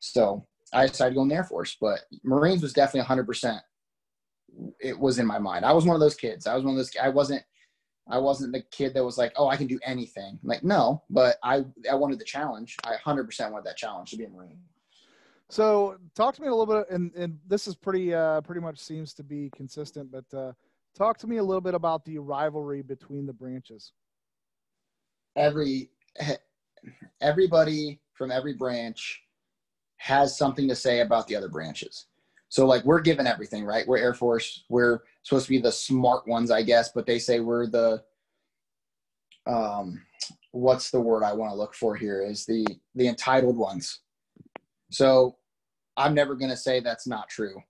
So 0.00 0.46
I 0.72 0.86
decided 0.86 1.10
to 1.10 1.14
go 1.16 1.22
in 1.22 1.28
the 1.28 1.34
Air 1.34 1.44
Force, 1.44 1.76
but 1.80 2.00
Marines 2.22 2.62
was 2.62 2.72
definitely 2.72 3.00
100. 3.00 3.26
percent 3.26 3.62
It 4.80 4.98
was 4.98 5.18
in 5.18 5.26
my 5.26 5.38
mind. 5.38 5.64
I 5.64 5.72
was 5.72 5.84
one 5.84 5.94
of 5.94 6.00
those 6.00 6.14
kids. 6.14 6.46
I 6.46 6.54
was 6.54 6.64
one 6.64 6.72
of 6.72 6.78
those. 6.78 6.90
I 7.00 7.08
wasn't. 7.08 7.42
I 8.10 8.18
wasn't 8.18 8.54
the 8.54 8.62
kid 8.70 8.94
that 8.94 9.04
was 9.04 9.18
like, 9.18 9.34
oh, 9.36 9.48
I 9.48 9.56
can 9.56 9.66
do 9.66 9.78
anything. 9.84 10.38
Like, 10.42 10.64
no, 10.64 11.02
but 11.10 11.36
I 11.42 11.64
I 11.90 11.94
wanted 11.94 12.18
the 12.18 12.24
challenge. 12.24 12.76
I 12.84 12.94
100% 12.96 13.52
wanted 13.52 13.66
that 13.66 13.76
challenge 13.76 14.10
to 14.10 14.16
be 14.16 14.24
a 14.24 14.28
Marine. 14.30 14.58
So 15.50 15.96
talk 16.14 16.34
to 16.36 16.42
me 16.42 16.48
a 16.48 16.54
little 16.54 16.66
bit, 16.66 16.90
and, 16.90 17.14
and 17.14 17.38
this 17.46 17.66
is 17.66 17.74
pretty 17.74 18.14
uh, 18.14 18.40
pretty 18.42 18.60
much 18.60 18.78
seems 18.78 19.14
to 19.14 19.22
be 19.22 19.50
consistent, 19.54 20.10
but 20.10 20.36
uh, 20.36 20.52
talk 20.94 21.18
to 21.18 21.26
me 21.26 21.38
a 21.38 21.42
little 21.42 21.60
bit 21.60 21.74
about 21.74 22.04
the 22.04 22.18
rivalry 22.18 22.82
between 22.82 23.26
the 23.26 23.32
branches. 23.32 23.92
Every 25.36 25.90
everybody 27.20 28.00
from 28.14 28.30
every 28.30 28.54
branch 28.54 29.22
has 29.96 30.36
something 30.36 30.68
to 30.68 30.74
say 30.74 31.00
about 31.00 31.26
the 31.26 31.36
other 31.36 31.48
branches. 31.48 32.06
So 32.48 32.66
like 32.66 32.84
we're 32.84 33.00
given 33.00 33.26
everything, 33.26 33.64
right? 33.64 33.86
We're 33.86 33.98
Air 33.98 34.14
Force. 34.14 34.64
We're 34.68 35.00
supposed 35.22 35.46
to 35.46 35.50
be 35.50 35.60
the 35.60 35.72
smart 35.72 36.26
ones, 36.26 36.50
I 36.50 36.62
guess, 36.62 36.90
but 36.94 37.06
they 37.06 37.18
say 37.18 37.40
we're 37.40 37.66
the 37.66 38.02
um 39.46 40.02
what's 40.52 40.90
the 40.90 41.00
word 41.00 41.22
I 41.22 41.32
want 41.32 41.52
to 41.52 41.56
look 41.56 41.74
for 41.74 41.94
here 41.94 42.22
is 42.22 42.46
the 42.46 42.66
the 42.94 43.08
entitled 43.08 43.56
ones. 43.56 44.00
So 44.90 45.36
I'm 45.96 46.14
never 46.14 46.34
going 46.34 46.50
to 46.50 46.56
say 46.56 46.80
that's 46.80 47.06
not 47.06 47.28
true. 47.28 47.62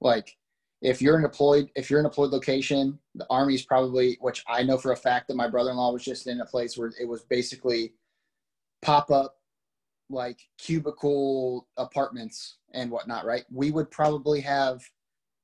Like 0.00 0.36
if 0.80 1.00
you're 1.00 1.16
an 1.16 1.24
employed, 1.24 1.70
if 1.76 1.90
you're 1.90 2.00
in 2.00 2.06
a 2.06 2.08
deployed 2.08 2.32
location, 2.32 2.98
the 3.14 3.26
army's 3.30 3.64
probably, 3.64 4.18
which 4.20 4.42
I 4.48 4.64
know 4.64 4.78
for 4.78 4.92
a 4.92 4.96
fact 4.96 5.28
that 5.28 5.36
my 5.36 5.48
brother-in-law 5.48 5.92
was 5.92 6.04
just 6.04 6.26
in 6.26 6.40
a 6.40 6.46
place 6.46 6.76
where 6.76 6.92
it 7.00 7.06
was 7.06 7.22
basically 7.22 7.94
pop 8.80 9.12
up 9.12 9.36
like 10.12 10.38
cubicle 10.58 11.66
apartments 11.76 12.58
and 12.74 12.90
whatnot, 12.90 13.24
right? 13.24 13.44
We 13.50 13.70
would 13.70 13.90
probably 13.90 14.40
have 14.42 14.82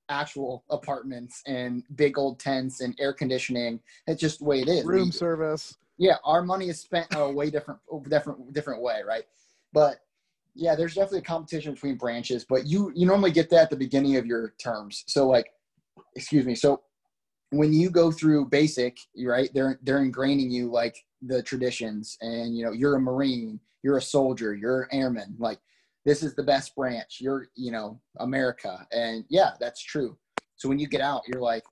actual 0.09 0.65
apartments 0.71 1.43
and 1.47 1.83
big 1.97 2.19
old 2.19 2.39
tents 2.39 2.81
and 2.81 2.95
air 2.99 3.13
conditioning. 3.13 3.81
It's 4.07 4.21
just 4.21 4.39
the 4.39 4.45
way 4.45 4.61
it 4.61 4.69
is. 4.69 4.85
Room 4.85 5.07
we, 5.07 5.11
service. 5.11 5.77
Yeah, 5.99 6.17
our 6.25 6.43
money 6.43 6.69
is 6.69 6.81
spent 6.81 7.07
a 7.15 7.31
way 7.31 7.51
different, 7.51 7.81
different, 8.09 8.53
different 8.53 8.83
way, 8.83 9.01
right? 9.07 9.25
But 9.73 9.97
yeah, 10.55 10.75
there's 10.75 10.95
definitely 10.95 11.21
a 11.21 11.23
competition 11.23 11.75
between 11.75 11.97
branches, 11.97 12.45
but 12.45 12.67
you 12.67 12.93
you 12.95 13.07
normally 13.07 13.31
get 13.31 13.51
that 13.51 13.63
at 13.65 13.71
the 13.71 13.77
beginning 13.77 14.17
of 14.17 14.27
your 14.27 14.55
terms. 14.59 15.05
So 15.07 15.29
like, 15.29 15.53
excuse 16.17 16.47
me. 16.47 16.55
So 16.55 16.83
when 17.51 17.73
you 17.73 17.91
go 17.91 18.11
through 18.11 18.47
basic, 18.47 18.99
right? 19.25 19.51
They're 19.55 19.79
they're 19.83 20.01
ingraining 20.01 20.51
you 20.51 20.71
like 20.71 21.05
the 21.23 21.43
traditions, 21.43 22.17
and 22.21 22.57
you 22.57 22.65
know 22.65 22.73
you're 22.73 22.97
a 22.97 23.01
Marine, 23.01 23.61
you're 23.83 23.97
a 23.97 24.03
soldier, 24.03 24.55
you're 24.55 24.83
an 24.83 24.89
airman. 24.93 25.37
Like 25.39 25.59
this 26.05 26.23
is 26.23 26.35
the 26.35 26.43
best 26.43 26.75
branch. 26.75 27.19
You're 27.21 27.49
you 27.55 27.73
know 27.73 28.01
America, 28.19 28.87
and 28.93 29.25
yeah, 29.29 29.53
that's 29.61 29.83
true. 29.83 30.17
So 30.57 30.69
when 30.69 30.79
you 30.79 30.89
get 30.89 31.01
out, 31.01 31.23
you're 31.29 31.43
like, 31.43 31.65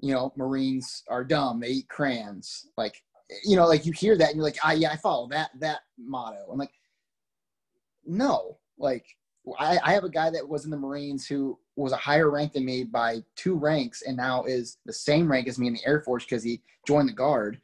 you 0.00 0.12
know, 0.12 0.32
Marines 0.36 1.02
are 1.08 1.24
dumb. 1.24 1.60
They 1.60 1.68
eat 1.68 1.88
crayons. 1.88 2.66
Like 2.76 3.02
you 3.44 3.56
know, 3.56 3.66
like 3.66 3.86
you 3.86 3.92
hear 3.92 4.16
that, 4.18 4.28
and 4.28 4.36
you're 4.36 4.44
like, 4.44 4.58
ah, 4.64 4.72
yeah, 4.72 4.92
I 4.92 4.96
follow 4.96 5.28
that 5.28 5.50
that 5.60 5.80
motto. 5.98 6.46
I'm 6.50 6.58
like, 6.58 6.72
no, 8.06 8.58
like 8.78 9.06
I, 9.58 9.78
I 9.82 9.92
have 9.92 10.04
a 10.04 10.10
guy 10.10 10.30
that 10.30 10.48
was 10.48 10.64
in 10.64 10.70
the 10.70 10.76
Marines 10.76 11.26
who 11.26 11.58
was 11.76 11.92
a 11.92 11.96
higher 11.96 12.30
rank 12.30 12.52
than 12.52 12.64
me 12.64 12.84
by 12.84 13.22
two 13.36 13.56
ranks 13.56 14.02
and 14.02 14.16
now 14.16 14.44
is 14.44 14.78
the 14.86 14.92
same 14.92 15.30
rank 15.30 15.48
as 15.48 15.58
me 15.58 15.66
in 15.66 15.74
the 15.74 15.86
Air 15.86 16.00
Force 16.00 16.24
because 16.24 16.42
he 16.42 16.62
joined 16.86 17.08
the 17.08 17.12
Guard. 17.12 17.60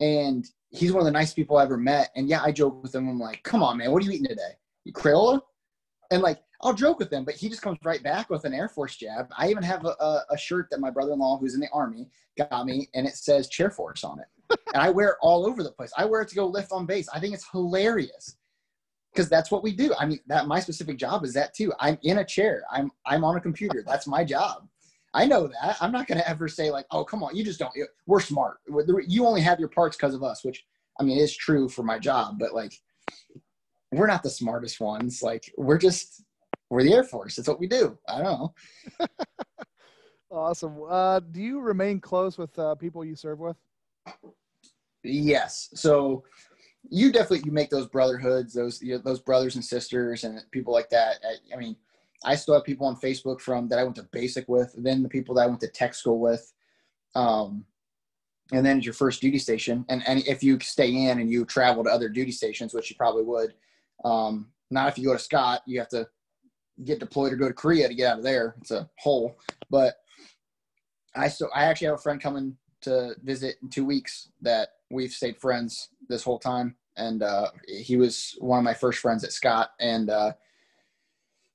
And 0.00 0.46
he's 0.70 0.92
one 0.92 1.00
of 1.00 1.04
the 1.04 1.12
nicest 1.12 1.36
people 1.36 1.58
I 1.58 1.64
ever 1.64 1.76
met. 1.76 2.10
And 2.16 2.28
yeah, 2.28 2.42
I 2.42 2.52
joke 2.52 2.82
with 2.82 2.94
him. 2.94 3.08
I'm 3.08 3.18
like, 3.18 3.42
come 3.42 3.62
on, 3.62 3.76
man, 3.76 3.92
what 3.92 4.02
are 4.02 4.06
you 4.06 4.12
eating 4.12 4.26
today? 4.26 4.56
You 4.84 4.92
Crayola? 4.92 5.40
And 6.10 6.22
like, 6.22 6.40
I'll 6.62 6.74
joke 6.74 6.98
with 6.98 7.12
him, 7.12 7.24
but 7.24 7.34
he 7.34 7.48
just 7.48 7.62
comes 7.62 7.78
right 7.84 8.02
back 8.02 8.28
with 8.28 8.44
an 8.44 8.52
Air 8.52 8.68
Force 8.68 8.96
jab. 8.96 9.28
I 9.36 9.48
even 9.48 9.62
have 9.62 9.84
a, 9.86 10.22
a 10.30 10.36
shirt 10.36 10.68
that 10.70 10.80
my 10.80 10.90
brother 10.90 11.12
in 11.12 11.18
law, 11.18 11.38
who's 11.38 11.54
in 11.54 11.60
the 11.60 11.68
Army, 11.72 12.08
got 12.36 12.66
me, 12.66 12.88
and 12.94 13.06
it 13.06 13.14
says 13.14 13.48
Chair 13.48 13.70
Force 13.70 14.04
on 14.04 14.20
it. 14.20 14.26
and 14.74 14.82
I 14.82 14.90
wear 14.90 15.10
it 15.10 15.16
all 15.22 15.46
over 15.46 15.62
the 15.62 15.70
place. 15.70 15.92
I 15.96 16.04
wear 16.04 16.20
it 16.20 16.28
to 16.28 16.34
go 16.34 16.46
lift 16.46 16.72
on 16.72 16.84
base. 16.84 17.08
I 17.14 17.20
think 17.20 17.32
it's 17.32 17.48
hilarious 17.50 18.36
because 19.12 19.28
that's 19.28 19.50
what 19.50 19.62
we 19.62 19.74
do. 19.74 19.94
I 19.98 20.06
mean, 20.06 20.20
that 20.26 20.46
my 20.46 20.60
specific 20.60 20.98
job 20.98 21.24
is 21.24 21.32
that 21.34 21.54
too. 21.54 21.72
I'm 21.80 21.98
in 22.02 22.18
a 22.18 22.24
chair. 22.24 22.64
I'm 22.70 22.90
I'm 23.06 23.24
on 23.24 23.36
a 23.36 23.40
computer. 23.40 23.82
That's 23.86 24.06
my 24.06 24.24
job. 24.24 24.68
I 25.12 25.26
know 25.26 25.48
that. 25.48 25.76
I'm 25.80 25.92
not 25.92 26.06
going 26.06 26.18
to 26.18 26.28
ever 26.28 26.48
say 26.48 26.70
like, 26.70 26.86
"Oh, 26.90 27.04
come 27.04 27.22
on, 27.22 27.36
you 27.36 27.44
just 27.44 27.58
don't." 27.58 27.72
We're 28.06 28.20
smart. 28.20 28.58
You 29.06 29.26
only 29.26 29.40
have 29.40 29.58
your 29.58 29.68
parts 29.68 29.96
because 29.96 30.14
of 30.14 30.22
us, 30.22 30.44
which 30.44 30.64
I 30.98 31.02
mean 31.02 31.18
is 31.18 31.36
true 31.36 31.68
for 31.68 31.82
my 31.82 31.98
job. 31.98 32.38
But 32.38 32.54
like, 32.54 32.72
we're 33.92 34.06
not 34.06 34.22
the 34.22 34.30
smartest 34.30 34.80
ones. 34.80 35.22
Like, 35.22 35.52
we're 35.56 35.78
just 35.78 36.22
we're 36.70 36.84
the 36.84 36.94
Air 36.94 37.04
Force. 37.04 37.36
That's 37.36 37.48
what 37.48 37.58
we 37.58 37.66
do. 37.66 37.98
I 38.08 38.22
don't 38.22 38.24
know. 38.24 38.54
awesome. 40.30 40.76
Uh, 40.88 41.20
do 41.20 41.40
you 41.40 41.60
remain 41.60 42.00
close 42.00 42.38
with 42.38 42.56
uh, 42.58 42.76
people 42.76 43.04
you 43.04 43.16
serve 43.16 43.40
with? 43.40 43.56
Yes. 45.02 45.70
So 45.74 46.24
you 46.88 47.12
definitely 47.12 47.42
you 47.44 47.52
make 47.52 47.70
those 47.70 47.86
brotherhoods, 47.86 48.54
those 48.54 48.80
you 48.80 48.94
know, 48.94 49.02
those 49.04 49.20
brothers 49.20 49.56
and 49.56 49.64
sisters, 49.64 50.24
and 50.24 50.40
people 50.52 50.72
like 50.72 50.88
that. 50.90 51.18
I, 51.24 51.54
I, 51.54 51.58
mean, 51.58 51.76
I 52.24 52.34
still 52.36 52.54
have 52.54 52.64
people 52.64 52.86
on 52.86 52.96
Facebook 52.96 53.40
from 53.40 53.68
that 53.68 53.78
I 53.78 53.84
went 53.84 53.96
to 53.96 54.08
basic 54.12 54.48
with, 54.48 54.74
then 54.76 55.02
the 55.02 55.08
people 55.08 55.34
that 55.34 55.42
I 55.42 55.46
went 55.46 55.60
to 55.60 55.68
tech 55.68 55.94
school 55.94 56.20
with, 56.20 56.52
um, 57.14 57.64
and 58.52 58.64
then 58.64 58.80
your 58.80 58.94
first 58.94 59.20
duty 59.20 59.38
station. 59.38 59.84
And 59.88 60.02
and 60.06 60.26
if 60.26 60.42
you 60.42 60.58
stay 60.60 60.90
in 60.90 61.20
and 61.20 61.30
you 61.30 61.44
travel 61.44 61.84
to 61.84 61.90
other 61.90 62.08
duty 62.08 62.32
stations, 62.32 62.74
which 62.74 62.90
you 62.90 62.96
probably 62.96 63.22
would, 63.22 63.54
um, 64.04 64.48
not 64.70 64.88
if 64.88 64.98
you 64.98 65.06
go 65.06 65.12
to 65.14 65.18
Scott, 65.18 65.62
you 65.66 65.78
have 65.78 65.88
to 65.90 66.06
get 66.84 67.00
deployed 67.00 67.32
or 67.32 67.36
go 67.36 67.48
to 67.48 67.54
Korea 67.54 67.88
to 67.88 67.94
get 67.94 68.12
out 68.12 68.18
of 68.18 68.24
there. 68.24 68.54
It's 68.60 68.70
a 68.70 68.88
hole. 68.98 69.38
But 69.70 69.94
I 71.14 71.28
still 71.28 71.50
I 71.54 71.64
actually 71.64 71.88
have 71.88 71.96
a 71.96 72.02
friend 72.02 72.20
coming 72.20 72.56
to 72.82 73.14
visit 73.22 73.56
in 73.62 73.68
two 73.68 73.84
weeks 73.84 74.30
that 74.40 74.70
we've 74.90 75.12
stayed 75.12 75.38
friends 75.38 75.88
this 76.08 76.22
whole 76.22 76.38
time, 76.38 76.76
and 76.96 77.22
uh, 77.22 77.48
he 77.66 77.96
was 77.96 78.34
one 78.40 78.58
of 78.58 78.64
my 78.64 78.74
first 78.74 78.98
friends 78.98 79.24
at 79.24 79.32
Scott. 79.32 79.70
And 79.80 80.10
uh, 80.10 80.32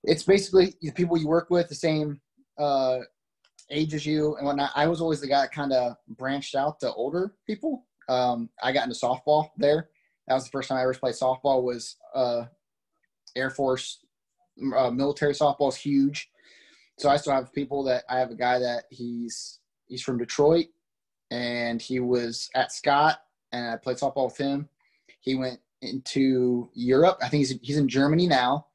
it's 0.08 0.24
basically 0.24 0.76
the 0.82 0.92
people 0.92 1.18
you 1.18 1.28
work 1.28 1.50
with, 1.50 1.70
the 1.70 1.76
same 1.76 2.20
uh, 2.58 3.00
age 3.70 3.94
as 3.94 4.06
you 4.06 4.36
and 4.38 4.46
whatnot. 4.46 4.72
I 4.76 4.88
was 4.88 5.02
always 5.02 5.22
the 5.22 5.28
guy 5.28 5.42
that 5.42 5.52
kind 5.52 5.74
of 5.74 5.98
branched 6.10 6.56
out 6.56 6.80
to 6.82 6.94
older 6.94 7.34
people. 7.48 7.86
Um, 8.08 8.50
I 8.62 8.72
got 8.72 8.84
into 8.88 9.00
softball 9.00 9.50
there. 9.58 9.90
That 10.28 10.36
was 10.36 10.44
the 10.46 10.52
first 10.52 10.70
time 10.70 10.78
I 10.78 10.84
ever 10.84 10.94
played 10.94 11.16
softball. 11.16 11.64
Was 11.64 11.98
uh, 12.14 12.46
Air 13.36 13.50
Force 13.50 14.00
uh, 14.76 14.92
military 14.92 15.34
softball 15.34 15.70
is 15.70 15.76
huge. 15.76 16.30
So 16.98 17.10
I 17.10 17.18
still 17.18 17.34
have 17.34 17.54
people 17.54 17.84
that 17.86 18.04
I 18.10 18.20
have 18.20 18.32
a 18.32 18.36
guy 18.36 18.60
that 18.60 18.86
he's 18.90 19.60
he's 19.88 20.02
from 20.02 20.18
Detroit 20.18 20.68
and 21.32 21.82
he 21.82 22.00
was 22.00 22.50
at 22.56 22.72
Scott 22.72 23.20
and 23.52 23.72
I 23.72 23.78
played 23.78 23.98
softball 23.98 24.26
with 24.26 24.38
him. 24.38 24.70
He 25.20 25.36
went 25.36 25.60
into 25.82 26.70
Europe. 26.74 27.18
I 27.22 27.28
think 27.28 27.40
he's 27.40 27.60
he's 27.62 27.78
in 27.78 27.88
Germany 27.88 28.28
now, 28.28 28.68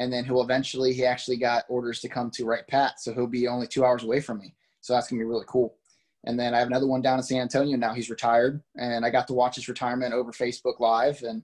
and 0.00 0.12
then 0.12 0.24
he'll 0.24 0.42
eventually 0.42 0.92
he 0.92 1.04
actually 1.04 1.36
got 1.36 1.64
orders 1.68 2.00
to 2.00 2.08
come 2.08 2.30
to 2.32 2.44
Wright 2.44 2.66
Pat, 2.66 2.98
so 2.98 3.14
he'll 3.14 3.28
be 3.28 3.46
only 3.46 3.68
two 3.68 3.84
hours 3.84 4.02
away 4.02 4.20
from 4.20 4.38
me. 4.38 4.54
So 4.80 4.92
that's 4.92 5.08
gonna 5.08 5.20
be 5.20 5.26
really 5.26 5.44
cool. 5.46 5.76
And 6.24 6.38
then 6.38 6.54
I 6.54 6.58
have 6.58 6.66
another 6.66 6.88
one 6.88 7.00
down 7.00 7.18
in 7.18 7.22
San 7.22 7.42
Antonio 7.42 7.76
now. 7.76 7.94
He's 7.94 8.10
retired, 8.10 8.62
and 8.76 9.04
I 9.04 9.10
got 9.10 9.28
to 9.28 9.34
watch 9.34 9.56
his 9.56 9.68
retirement 9.68 10.12
over 10.12 10.32
Facebook 10.32 10.80
Live, 10.80 11.22
and 11.22 11.42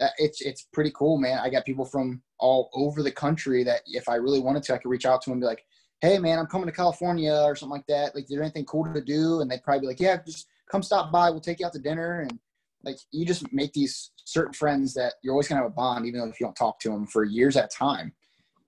uh, 0.00 0.08
it's 0.18 0.40
it's 0.40 0.66
pretty 0.72 0.90
cool, 0.94 1.18
man. 1.18 1.38
I 1.38 1.50
got 1.50 1.64
people 1.64 1.84
from 1.84 2.22
all 2.38 2.70
over 2.74 3.02
the 3.02 3.12
country 3.12 3.62
that 3.64 3.82
if 3.86 4.08
I 4.08 4.16
really 4.16 4.40
wanted 4.40 4.62
to, 4.64 4.74
I 4.74 4.78
could 4.78 4.90
reach 4.90 5.06
out 5.06 5.22
to 5.22 5.30
him 5.30 5.34
and 5.34 5.42
be 5.42 5.46
like, 5.46 5.64
"Hey, 6.00 6.18
man, 6.18 6.38
I'm 6.38 6.46
coming 6.46 6.66
to 6.66 6.72
California 6.72 7.34
or 7.44 7.54
something 7.54 7.76
like 7.76 7.86
that. 7.86 8.14
Like, 8.14 8.24
is 8.24 8.30
there 8.30 8.42
anything 8.42 8.64
cool 8.64 8.92
to 8.92 9.00
do?" 9.00 9.40
And 9.40 9.50
they'd 9.50 9.62
probably 9.62 9.80
be 9.80 9.86
like, 9.86 10.00
"Yeah, 10.00 10.18
just 10.24 10.46
come 10.70 10.82
stop 10.82 11.12
by. 11.12 11.30
We'll 11.30 11.40
take 11.40 11.60
you 11.60 11.66
out 11.66 11.72
to 11.74 11.78
dinner. 11.78 12.20
And 12.20 12.38
like, 12.84 12.96
you 13.12 13.26
just 13.26 13.52
make 13.52 13.72
these 13.72 14.10
certain 14.24 14.52
friends 14.52 14.94
that 14.94 15.14
you're 15.22 15.32
always 15.32 15.48
to 15.48 15.54
have 15.54 15.66
a 15.66 15.70
bond, 15.70 16.06
even 16.06 16.20
though 16.20 16.26
if 16.26 16.40
you 16.40 16.46
don't 16.46 16.56
talk 16.56 16.78
to 16.80 16.90
them 16.90 17.06
for 17.06 17.24
years 17.24 17.56
at 17.56 17.66
a 17.66 17.76
time. 17.76 18.12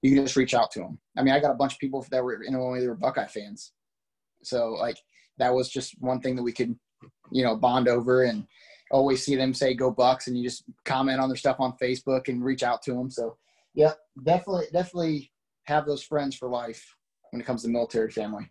You 0.02 0.14
can 0.14 0.24
just 0.24 0.36
reach 0.36 0.54
out 0.54 0.70
to 0.72 0.80
them. 0.80 0.98
I 1.16 1.22
mean, 1.22 1.32
I 1.32 1.40
got 1.40 1.52
a 1.52 1.56
bunch 1.56 1.74
of 1.74 1.78
people 1.78 2.04
that 2.10 2.22
were 2.22 2.42
in 2.42 2.54
Illinois, 2.54 2.80
they 2.80 2.88
were 2.88 2.94
Buckeye 2.94 3.26
fans. 3.26 3.72
So 4.42 4.70
like, 4.72 4.96
that 5.38 5.54
was 5.54 5.68
just 5.68 5.94
one 6.00 6.20
thing 6.20 6.36
that 6.36 6.42
we 6.42 6.52
could, 6.52 6.76
you 7.30 7.44
know, 7.44 7.56
bond 7.56 7.88
over 7.88 8.24
and 8.24 8.46
always 8.90 9.24
see 9.24 9.36
them 9.36 9.54
say 9.54 9.74
go 9.74 9.90
Bucks 9.90 10.26
and 10.26 10.36
you 10.36 10.42
just 10.42 10.64
comment 10.84 11.20
on 11.20 11.28
their 11.28 11.36
stuff 11.36 11.56
on 11.60 11.74
Facebook 11.82 12.28
and 12.28 12.44
reach 12.44 12.62
out 12.62 12.82
to 12.82 12.92
them. 12.92 13.10
So 13.10 13.36
yeah, 13.74 13.92
definitely, 14.24 14.66
definitely 14.72 15.32
have 15.64 15.86
those 15.86 16.02
friends 16.02 16.36
for 16.36 16.48
life 16.48 16.84
when 17.30 17.40
it 17.40 17.44
comes 17.44 17.62
to 17.62 17.68
military 17.68 18.10
family. 18.10 18.50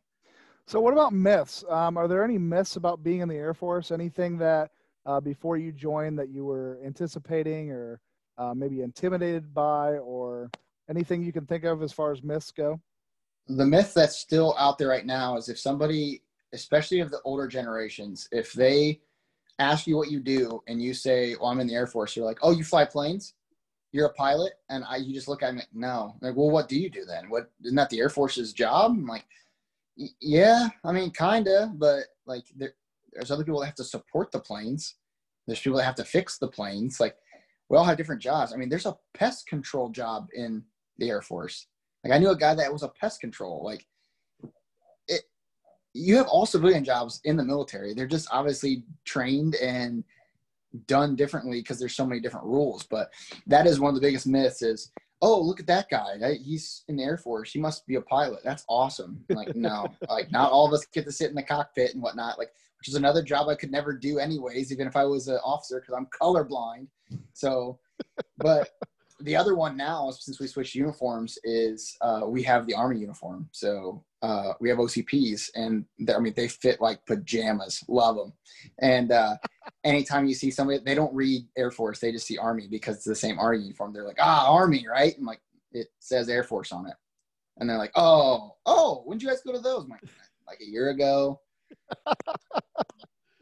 So, 0.68 0.80
what 0.80 0.94
about 0.94 1.14
myths? 1.14 1.64
Um, 1.70 1.98
are 1.98 2.08
there 2.08 2.24
any 2.24 2.38
myths 2.38 2.76
about 2.76 3.04
being 3.04 3.20
in 3.20 3.28
the 3.28 3.36
Air 3.36 3.54
Force? 3.54 3.92
Anything 3.92 4.38
that 4.38 4.72
uh, 5.06 5.20
before 5.20 5.58
you 5.58 5.72
joined 5.72 6.18
that 6.20 6.30
you 6.30 6.46
were 6.46 6.80
anticipating 6.86 7.72
or 7.72 8.00
uh, 8.38 8.54
maybe 8.54 8.82
intimidated 8.82 9.54
by, 9.54 9.98
or 9.98 10.50
anything 10.90 11.22
you 11.24 11.32
can 11.32 11.46
think 11.46 11.64
of 11.64 11.84
as 11.84 11.92
far 11.92 12.12
as 12.12 12.24
myths 12.24 12.52
go? 12.52 12.80
The 13.48 13.66
myth 13.66 13.94
that's 13.94 14.16
still 14.18 14.56
out 14.58 14.78
there 14.78 14.88
right 14.88 15.06
now 15.06 15.38
is 15.38 15.50
if 15.50 15.60
somebody, 15.60 16.24
especially 16.54 17.00
of 17.00 17.12
the 17.12 17.22
older 17.24 17.48
generations, 17.48 18.28
if 18.32 18.54
they 18.54 19.02
ask 19.60 19.86
you 19.86 19.98
what 19.98 20.10
you 20.10 20.20
do 20.20 20.62
and 20.68 20.82
you 20.82 20.94
say, 20.94 21.36
"Well, 21.40 21.50
I'm 21.50 21.60
in 21.60 21.68
the 21.68 21.76
Air 21.76 21.88
Force," 21.88 22.16
you're 22.16 22.26
like, 22.26 22.40
"Oh, 22.42 22.52
you 22.52 22.64
fly 22.64 22.86
planes." 22.86 23.34
You're 23.94 24.08
a 24.08 24.14
pilot, 24.14 24.54
and 24.70 24.86
I, 24.88 24.98
you 24.98 25.14
just 25.14 25.28
look 25.28 25.44
at 25.44 25.54
me, 25.54 25.64
no. 25.74 26.16
I'm 26.22 26.30
like, 26.30 26.38
well, 26.38 26.50
what 26.50 26.70
do 26.70 26.80
you 26.80 26.90
do 26.90 27.04
then? 27.04 27.30
What 27.30 27.52
isn't 27.62 27.76
that 27.76 27.90
the 27.90 28.00
Air 28.00 28.08
Force's 28.08 28.54
job? 28.54 28.92
I'm 28.92 29.06
like, 29.06 29.26
yeah, 30.22 30.70
I 30.86 30.94
mean, 30.94 31.12
kinda, 31.12 31.74
but 31.76 32.06
like 32.26 32.46
there, 32.56 32.74
there's 33.14 33.32
other 33.32 33.44
people 33.44 33.60
that 33.60 33.68
have 33.68 33.76
to 33.76 33.84
support 33.84 34.32
the 34.32 34.40
planes. 34.40 34.96
There's 35.48 35.60
people 35.60 35.78
that 35.78 35.86
have 35.86 35.96
to 35.96 36.04
fix 36.04 36.38
the 36.38 36.48
planes. 36.48 37.00
Like 37.00 37.16
we 37.70 37.78
all 37.78 37.84
have 37.84 37.98
different 37.98 38.22
jobs. 38.22 38.54
I 38.54 38.58
mean, 38.58 38.70
there's 38.70 38.86
a 38.86 38.98
pest 39.14 39.48
control 39.48 39.90
job 39.90 40.28
in 40.34 40.64
the 40.98 41.10
Air 41.10 41.22
Force. 41.22 41.68
Like 42.04 42.14
I 42.14 42.18
knew 42.18 42.30
a 42.30 42.38
guy 42.38 42.56
that 42.56 42.72
was 42.72 42.84
a 42.84 42.90
pest 42.90 43.22
control. 43.22 43.64
Like 43.64 43.86
it, 45.08 45.22
you 45.94 46.18
have 46.18 46.28
all 46.28 46.46
civilian 46.46 46.84
jobs 46.84 47.20
in 47.24 47.36
the 47.36 47.44
military. 47.44 47.94
They're 47.94 48.08
just 48.08 48.28
obviously 48.32 48.84
trained 49.06 49.56
and 49.56 50.04
done 50.88 51.16
differently 51.16 51.60
because 51.60 51.80
there's 51.80 51.96
so 51.96 52.06
many 52.06 52.22
different 52.22 52.46
rules. 52.46 52.84
But 52.84 53.12
that 53.48 53.68
is 53.68 53.80
one 53.80 53.90
of 53.90 53.96
the 53.96 54.06
biggest 54.08 54.28
myths 54.28 54.62
is 54.62 54.92
oh, 55.22 55.40
look 55.40 55.60
at 55.60 55.68
that 55.68 55.90
guy. 55.90 56.18
He's 56.44 56.84
in 56.88 56.96
the 56.96 57.04
Air 57.04 57.18
Force. 57.18 57.52
He 57.52 57.60
must 57.60 57.86
be 57.86 57.96
a 57.96 58.02
pilot. 58.02 58.42
That's 58.44 58.66
awesome. 58.68 59.24
Like, 59.30 59.56
no, 59.56 59.88
like 60.10 60.32
not 60.32 60.52
all 60.52 60.66
of 60.66 60.74
us 60.74 60.86
get 60.88 61.06
to 61.06 61.12
sit 61.12 61.30
in 61.30 61.36
the 61.36 61.44
cockpit 61.44 61.94
and 61.94 62.02
whatnot. 62.02 62.40
Like, 62.40 62.52
which 62.82 62.90
is 62.90 62.96
another 62.96 63.22
job 63.22 63.48
I 63.48 63.54
could 63.54 63.72
never 63.72 63.94
do 63.94 64.18
anyways, 64.18 64.72
even 64.72 64.88
if 64.88 64.96
I 64.96 65.06
was 65.06 65.28
an 65.28 65.38
officer 65.46 65.80
because 65.80 65.94
I'm 65.96 66.08
colorblind. 66.20 66.88
So, 67.34 67.78
but 68.40 68.70
the 69.20 69.36
other 69.36 69.54
one 69.54 69.78
now, 69.78 70.10
since 70.10 70.40
we 70.40 70.48
switched 70.48 70.74
uniforms, 70.74 71.38
is 71.44 71.96
uh, 72.02 72.22
we 72.26 72.42
have 72.42 72.66
the 72.66 72.74
Army 72.74 72.98
uniform. 72.98 73.48
So 73.52 74.04
uh, 74.24 74.54
we 74.60 74.68
have 74.70 74.80
OCPs, 74.80 75.52
and 75.54 75.86
I 76.12 76.18
mean 76.18 76.34
they 76.36 76.48
fit 76.48 76.82
like 76.82 77.06
pajamas. 77.06 77.84
Love 77.88 78.16
them. 78.16 78.34
And 78.80 79.12
uh, 79.12 79.36
anytime 79.84 80.26
you 80.26 80.34
see 80.34 80.50
somebody, 80.50 80.80
they 80.84 80.96
don't 80.96 81.14
read 81.14 81.46
Air 81.56 81.70
Force; 81.70 82.00
they 82.00 82.12
just 82.12 82.26
see 82.26 82.40
Army 82.40 82.68
because 82.68 82.96
it's 82.96 83.06
the 83.06 83.14
same 83.14 83.38
Army 83.38 83.60
uniform. 83.60 83.94
They're 83.94 84.08
like, 84.08 84.18
ah, 84.20 84.52
Army, 84.52 84.88
right? 84.90 85.16
And 85.16 85.28
like 85.28 85.42
it 85.72 85.90
says 86.00 86.30
Air 86.30 86.44
Force 86.44 86.72
on 86.72 86.88
it, 86.88 86.96
and 87.60 87.70
they're 87.70 87.78
like, 87.78 87.94
oh, 87.94 88.56
oh, 88.66 89.04
when 89.06 89.20
did 89.20 89.26
you 89.26 89.30
guys 89.30 89.44
go 89.46 89.52
to 89.52 89.60
those? 89.60 89.88
like, 89.88 90.02
like 90.48 90.60
a 90.62 90.68
year 90.68 90.90
ago. 90.90 91.40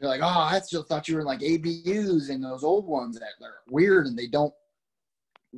They're 0.00 0.08
like, 0.08 0.22
oh, 0.22 0.26
I 0.26 0.58
still 0.60 0.82
thought 0.82 1.08
you 1.08 1.14
were 1.14 1.20
in 1.20 1.26
like 1.26 1.40
ABUs 1.40 2.30
and 2.30 2.42
those 2.42 2.64
old 2.64 2.86
ones 2.86 3.18
that 3.18 3.44
are 3.44 3.56
weird 3.68 4.06
and 4.06 4.18
they 4.18 4.26
don't 4.26 4.54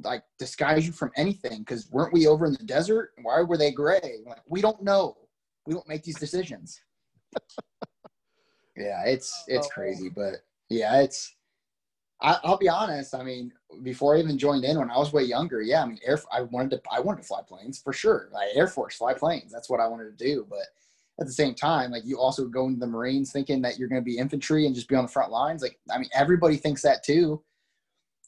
like 0.02 0.24
disguise 0.38 0.86
you 0.86 0.92
from 0.92 1.10
anything 1.16 1.60
because 1.60 1.90
weren't 1.90 2.12
we 2.12 2.26
over 2.26 2.46
in 2.46 2.52
the 2.52 2.64
desert? 2.64 3.10
Why 3.22 3.42
were 3.42 3.56
they 3.56 3.70
gray? 3.70 4.18
Like, 4.26 4.42
we 4.46 4.60
don't 4.60 4.82
know. 4.82 5.16
We 5.66 5.74
don't 5.74 5.88
make 5.88 6.02
these 6.02 6.18
decisions. 6.18 6.80
yeah, 8.76 9.04
it's 9.06 9.44
it's 9.46 9.66
oh, 9.66 9.70
crazy, 9.70 10.08
but 10.08 10.36
yeah, 10.68 11.00
it's. 11.00 11.36
I, 12.20 12.38
will 12.44 12.56
be 12.56 12.68
honest. 12.68 13.16
I 13.16 13.24
mean, 13.24 13.52
before 13.82 14.16
I 14.16 14.20
even 14.20 14.38
joined 14.38 14.64
in, 14.64 14.78
when 14.78 14.90
I 14.90 14.98
was 14.98 15.12
way 15.12 15.24
younger, 15.24 15.60
yeah, 15.60 15.82
I 15.82 15.86
mean, 15.86 15.98
air. 16.04 16.18
I 16.32 16.42
wanted 16.42 16.70
to. 16.70 16.82
I 16.90 17.00
wanted 17.00 17.22
to 17.22 17.28
fly 17.28 17.40
planes 17.46 17.78
for 17.78 17.92
sure. 17.92 18.28
Like 18.32 18.48
Air 18.54 18.68
Force, 18.68 18.96
fly 18.96 19.14
planes. 19.14 19.52
That's 19.52 19.68
what 19.68 19.80
I 19.80 19.86
wanted 19.86 20.16
to 20.16 20.24
do. 20.24 20.46
But 20.48 20.66
at 21.20 21.26
the 21.26 21.32
same 21.32 21.54
time, 21.54 21.90
like 21.90 22.04
you 22.04 22.18
also 22.18 22.46
go 22.46 22.66
into 22.66 22.80
the 22.80 22.86
Marines 22.86 23.32
thinking 23.32 23.62
that 23.62 23.78
you're 23.78 23.88
going 23.88 24.00
to 24.00 24.04
be 24.04 24.18
infantry 24.18 24.66
and 24.66 24.74
just 24.74 24.88
be 24.88 24.96
on 24.96 25.04
the 25.04 25.12
front 25.12 25.30
lines. 25.30 25.62
Like, 25.62 25.78
I 25.90 25.98
mean, 25.98 26.08
everybody 26.14 26.56
thinks 26.56 26.82
that 26.82 27.04
too. 27.04 27.42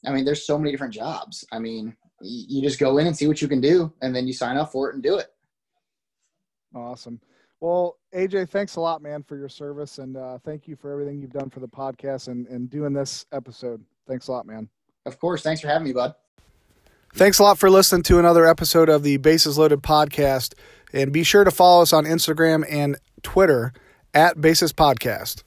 I 0.05 0.11
mean, 0.11 0.23
there's 0.23 0.45
so 0.45 0.57
many 0.57 0.71
different 0.71 0.93
jobs. 0.93 1.43
I 1.51 1.59
mean, 1.59 1.95
you 2.21 2.61
just 2.61 2.79
go 2.79 2.97
in 2.97 3.07
and 3.07 3.17
see 3.17 3.27
what 3.27 3.41
you 3.41 3.47
can 3.47 3.59
do, 3.59 3.91
and 4.01 4.15
then 4.15 4.27
you 4.27 4.33
sign 4.33 4.57
up 4.57 4.71
for 4.71 4.89
it 4.89 4.95
and 4.95 5.03
do 5.03 5.17
it. 5.17 5.27
Awesome. 6.75 7.19
Well, 7.59 7.97
AJ, 8.13 8.49
thanks 8.49 8.75
a 8.75 8.81
lot, 8.81 9.01
man, 9.01 9.23
for 9.23 9.37
your 9.37 9.49
service, 9.49 9.97
and 9.97 10.17
uh, 10.17 10.37
thank 10.43 10.67
you 10.67 10.75
for 10.75 10.91
everything 10.91 11.19
you've 11.19 11.33
done 11.33 11.49
for 11.49 11.61
the 11.61 11.67
podcast 11.67 12.27
and, 12.27 12.45
and 12.47 12.69
doing 12.69 12.93
this 12.93 13.25
episode. 13.31 13.83
Thanks 14.07 14.27
a 14.27 14.31
lot, 14.31 14.45
man. 14.45 14.69
Of 15.05 15.19
course. 15.19 15.41
Thanks 15.41 15.61
for 15.61 15.67
having 15.67 15.87
me, 15.87 15.93
bud. 15.93 16.13
Thanks 17.13 17.39
a 17.39 17.43
lot 17.43 17.57
for 17.57 17.69
listening 17.69 18.03
to 18.03 18.19
another 18.19 18.45
episode 18.45 18.89
of 18.89 19.03
the 19.03 19.17
Bases 19.17 19.57
Loaded 19.57 19.81
podcast. 19.81 20.53
And 20.93 21.11
be 21.11 21.23
sure 21.23 21.43
to 21.43 21.51
follow 21.51 21.81
us 21.81 21.93
on 21.93 22.05
Instagram 22.05 22.65
and 22.69 22.97
Twitter 23.23 23.73
at 24.13 24.39
Bases 24.39 24.73
Podcast. 24.73 25.43